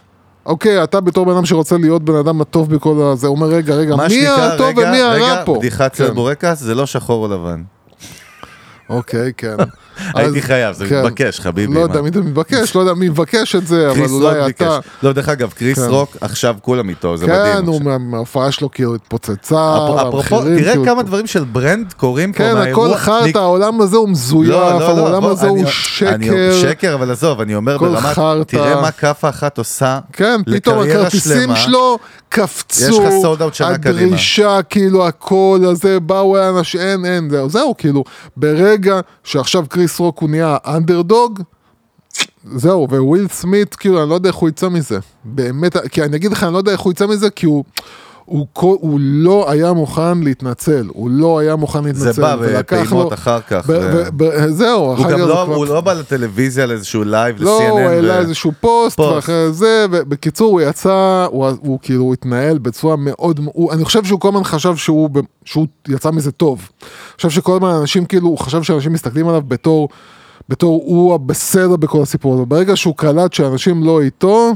[0.50, 3.96] אוקיי, אתה בתור בן אדם שרוצה להיות בן אדם הטוב בכל הזה, אומר, רגע, רגע,
[3.96, 5.56] מה מי שנקרא, הטוב רגע, ומי הרע רגע, פה?
[5.58, 6.14] בדיחת כן.
[6.14, 7.62] בורקס זה לא שחור או לבן.
[8.90, 9.56] אוקיי, כן.
[10.14, 11.02] הייתי חייב, זה כן.
[11.04, 11.74] מתבקש, חביבי.
[11.74, 11.80] לא?
[11.80, 14.46] יודע מי זה מתבקש, לא יודע מי מבקש את זה, אבל אולי.
[14.50, 14.78] אתה...
[15.02, 15.84] לא, דרך אגב, קריס כן.
[15.88, 17.42] רוק, עכשיו כולם איתו, זה מדהים.
[17.66, 17.80] כן, עכשיו.
[17.84, 22.54] מה- מההופעה שלו כאילו התפוצצה, אפ- אפרופו, תראה כמה דברים של brand קורים פה כן,
[22.54, 22.86] מהאירוע.
[22.86, 26.58] הכל חרטא, העולם הזה הוא מזויף, לא, לא, לא, העולם הזה הוא שקר.
[26.62, 28.46] שקר, אבל עזוב, אני אומר ברמת.
[28.46, 31.56] תראה מה כאפה אחת עושה כן, פתאום הכרטיסים.
[31.56, 31.98] שלו
[32.28, 33.02] קפצו.
[33.60, 38.04] הדרישה, כאילו הכל הזה, באו אנשים, אין, אין, זהו, כאילו,
[38.36, 38.79] ברגע
[39.24, 41.40] שעכשיו כריס רוק הוא נהיה אנדרדוג,
[42.44, 44.98] זהו, וויל סמית, כאילו, אני לא יודע איך הוא יצא מזה.
[45.24, 47.64] באמת, כי אני אגיד לך, אני לא יודע איך הוא יצא מזה, כי הוא...
[48.30, 52.12] הוא, כל, הוא לא היה מוכן להתנצל, הוא לא היה מוכן להתנצל.
[52.12, 53.66] זה בא בפעימות אחר כך.
[53.66, 57.04] ב- ו- ב- ב- זהו, הוא אחר כך לא, כבר- הוא לא בא לטלוויזיה לאיזשהו
[57.04, 57.88] לייב, לא, הוא ל-CNN.
[57.88, 59.14] העלה ו- איזשהו פוסט, פוסט.
[59.14, 64.04] ואחרי זה, ובקיצור, הוא יצא, הוא, הוא כאילו הוא התנהל בצורה מאוד, הוא, אני חושב
[64.04, 65.10] שהוא כל הזמן חשב שהוא,
[65.44, 66.68] שהוא יצא מזה טוב.
[66.82, 66.86] אני
[67.16, 69.88] חושב שכל הזמן אנשים כאילו, הוא חשב שאנשים מסתכלים עליו בתור,
[70.48, 72.44] בתור הוא הבסדר בכל הסיפור הזה.
[72.44, 74.52] ברגע שהוא קלט שאנשים לא איתו,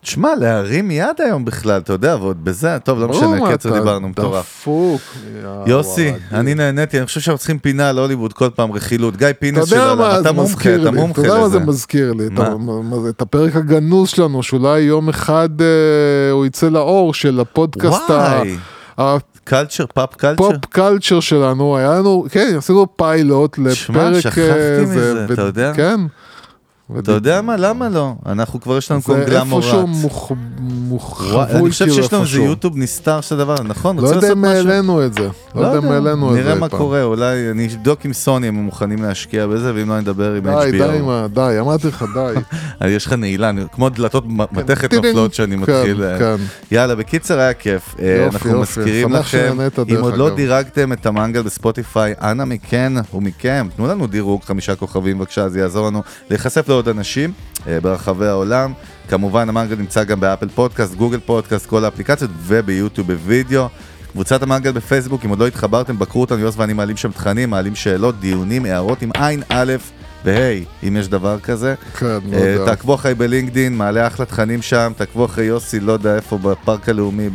[0.00, 4.44] תשמע, להרים יד היום בכלל, אתה יודע, ועוד בזה, טוב, לא משנה, קצר דיברנו, מטורף.
[4.60, 5.00] דפוק.
[5.66, 9.16] יוסי, אני נהניתי, אני חושב שאנחנו צריכים פינה על הוליווד כל פעם רכילות.
[9.16, 11.66] גיא פינס של העולם, אתה מומחה, אתה מומחה אתה יודע מה זה לזה.
[11.66, 12.26] מזכיר לי,
[13.08, 15.66] את הפרק הגנוז שלנו, שאולי יום אחד אה,
[16.32, 18.42] הוא יצא לאור של הפודקאסט ה-
[19.48, 20.36] culture, pop culture?
[20.36, 24.20] pop culture שלנו, היה לנו, כן, עשינו פיילוט שמע, לפרק...
[24.20, 25.72] שכחתי אה, מזה, ו- אתה יודע?
[25.76, 26.00] כן.
[26.98, 28.12] אתה יודע מה, למה לא?
[28.26, 29.64] אנחנו כבר יש לנו זה קונגלמורט.
[29.64, 32.50] איפשהו מוך- מוך- וואי, חבוי אני חושב כאילו שיש לנו איזה איפשהו.
[32.50, 33.96] יוטיוב נסתר של הדבר, נכון?
[33.98, 34.44] לא יודע אם?
[34.44, 35.28] העלינו את זה.
[35.54, 36.40] לא יודע אם העלינו את זה.
[36.42, 36.68] נראה מה.
[36.68, 40.34] קורה, אולי אני אבדוק עם סוני אם הם מוכנים להשקיע בזה, ואם לא אני אדבר
[40.34, 41.02] עם די, די, HBO.
[41.02, 42.34] מה, די, אמרתי לך, די.
[42.82, 44.94] אה, יש לך נעילה, כמו דלתות מ- מתכת.
[44.94, 46.02] נופלות שאני כן, מתחיל.
[46.04, 46.36] אה, כן.
[46.70, 47.94] יאללה, בקיצר היה כיף.
[48.00, 48.60] אה, אנחנו.
[48.60, 49.56] מזכירים לכם,
[49.90, 50.30] אם עוד לא.
[50.30, 55.86] דירגתם את המנגל בספוטיפיי, אנא מכן ומכם, תנו לנו דירוג חמישה כוכבים בבקשה, זה יעזור
[55.86, 57.32] לנו להיחשף לעוד אנשים
[57.66, 58.72] אה, ברחבי העולם.
[59.08, 63.68] כמובן המנגל נמצא גם באפל פודקאסט, גוגל פודקאסט, כל האפליקציות וביוטיוב בווידאו.
[64.12, 67.74] קבוצת המנגל בפייסבוק, אם עוד לא התחברתם, בקרו אותנו, יוס ואני מעלים שם תכנים, מעלים
[67.74, 69.72] שאלות, דיונים, הערות עם עין א'
[70.24, 71.74] וה', אם יש דבר כזה.
[71.98, 72.64] כן, לא אה, יודע.
[72.64, 77.28] תעקבו אחרי בלינקדין, מעלה אחלה תכנים שם, תעקבו אחרי יוסי, לא יודע איפה, בפארק הלאומי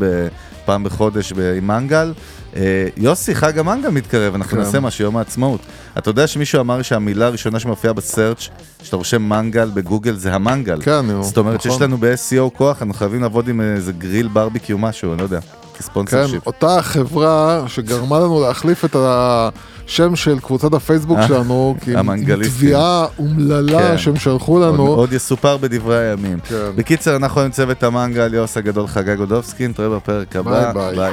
[0.65, 2.14] פעם בחודש עם מנגל.
[2.56, 4.64] אה, יוסי, חג המנגל מתקרב, אנחנו כן.
[4.64, 5.62] נעשה משהו, יום העצמאות.
[5.98, 8.50] אתה יודע שמישהו אמר שהמילה הראשונה שמופיעה ב search,
[8.84, 10.82] שאתה רושם מנגל בגוגל, זה המנגל.
[10.82, 11.84] כן, נו, זאת אומרת שיש נכון.
[11.84, 15.40] לנו ב-SEO כוח, אנחנו חייבים לעבוד עם איזה גריל ברביקיו משהו, אני לא יודע,
[15.78, 16.48] כספונסר כן, ship.
[16.48, 22.24] אותה חברה שגרמה לנו להחליף את השם של קבוצת הפייסבוק אה, שלנו, כי עם-.
[22.44, 23.98] תביעה אומללה כן.
[23.98, 24.88] שהם שלחו עוד, לנו.
[24.88, 26.40] עוד יסופר בדברי הימים.
[26.40, 26.56] כן.
[26.76, 30.72] בקיצר, אנחנו עם צוות המנגל, יוס הגדול חגג גודובסקי, נתראה בפרק הבא.
[30.74, 31.12] ביי, ביי.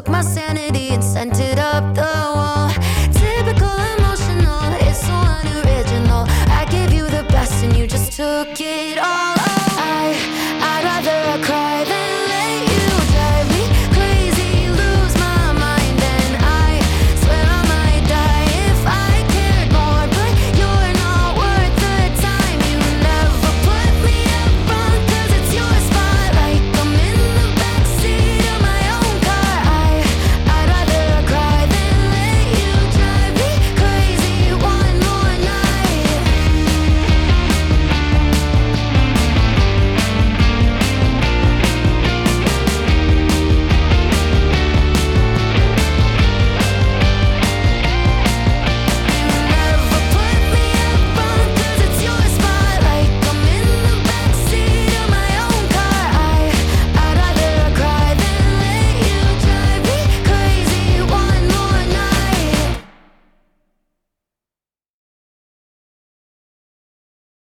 [0.00, 0.69] Took my sanity.